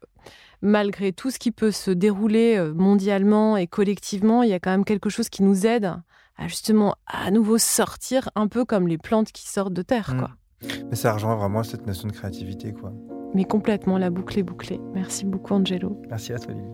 malgré 0.61 1.11
tout 1.11 1.31
ce 1.31 1.39
qui 1.39 1.51
peut 1.51 1.71
se 1.71 1.91
dérouler 1.91 2.71
mondialement 2.75 3.57
et 3.57 3.67
collectivement, 3.67 4.43
il 4.43 4.49
y 4.49 4.53
a 4.53 4.59
quand 4.59 4.71
même 4.71 4.85
quelque 4.85 5.09
chose 5.09 5.29
qui 5.29 5.43
nous 5.43 5.67
aide 5.67 5.93
à 6.41 6.47
justement 6.47 6.95
à 7.05 7.29
nouveau 7.31 7.57
sortir 7.57 8.29
un 8.35 8.47
peu 8.47 8.65
comme 8.65 8.87
les 8.87 8.97
plantes 8.97 9.31
qui 9.31 9.47
sortent 9.47 9.73
de 9.73 9.83
terre. 9.83 10.15
Quoi. 10.17 10.29
Mmh. 10.63 10.67
Mais 10.89 10.95
ça 10.95 11.13
rejoint 11.13 11.35
vraiment 11.35 11.63
cette 11.63 11.85
notion 11.85 12.07
de 12.07 12.13
créativité. 12.13 12.73
quoi. 12.73 12.91
Mais 13.33 13.45
complètement, 13.45 13.97
la 13.97 14.09
boucle 14.09 14.39
est 14.39 14.43
bouclée. 14.43 14.81
Merci 14.93 15.25
beaucoup 15.25 15.53
Angelo. 15.53 16.01
Merci 16.09 16.33
à 16.33 16.39
toi 16.39 16.53
Lily. 16.53 16.67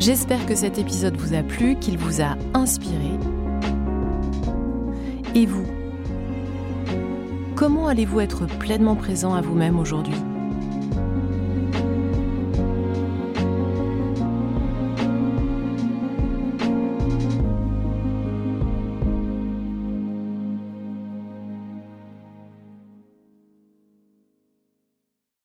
J'espère 0.00 0.44
que 0.44 0.54
cet 0.54 0.78
épisode 0.78 1.16
vous 1.16 1.34
a 1.34 1.42
plu, 1.42 1.76
qu'il 1.76 1.96
vous 1.96 2.20
a 2.20 2.36
inspiré. 2.52 3.12
Et 5.34 5.46
vous 5.46 5.64
Comment 7.56 7.86
allez-vous 7.86 8.20
être 8.20 8.46
pleinement 8.58 8.96
présent 8.96 9.32
à 9.32 9.40
vous-même 9.40 9.78
aujourd'hui? 9.78 10.14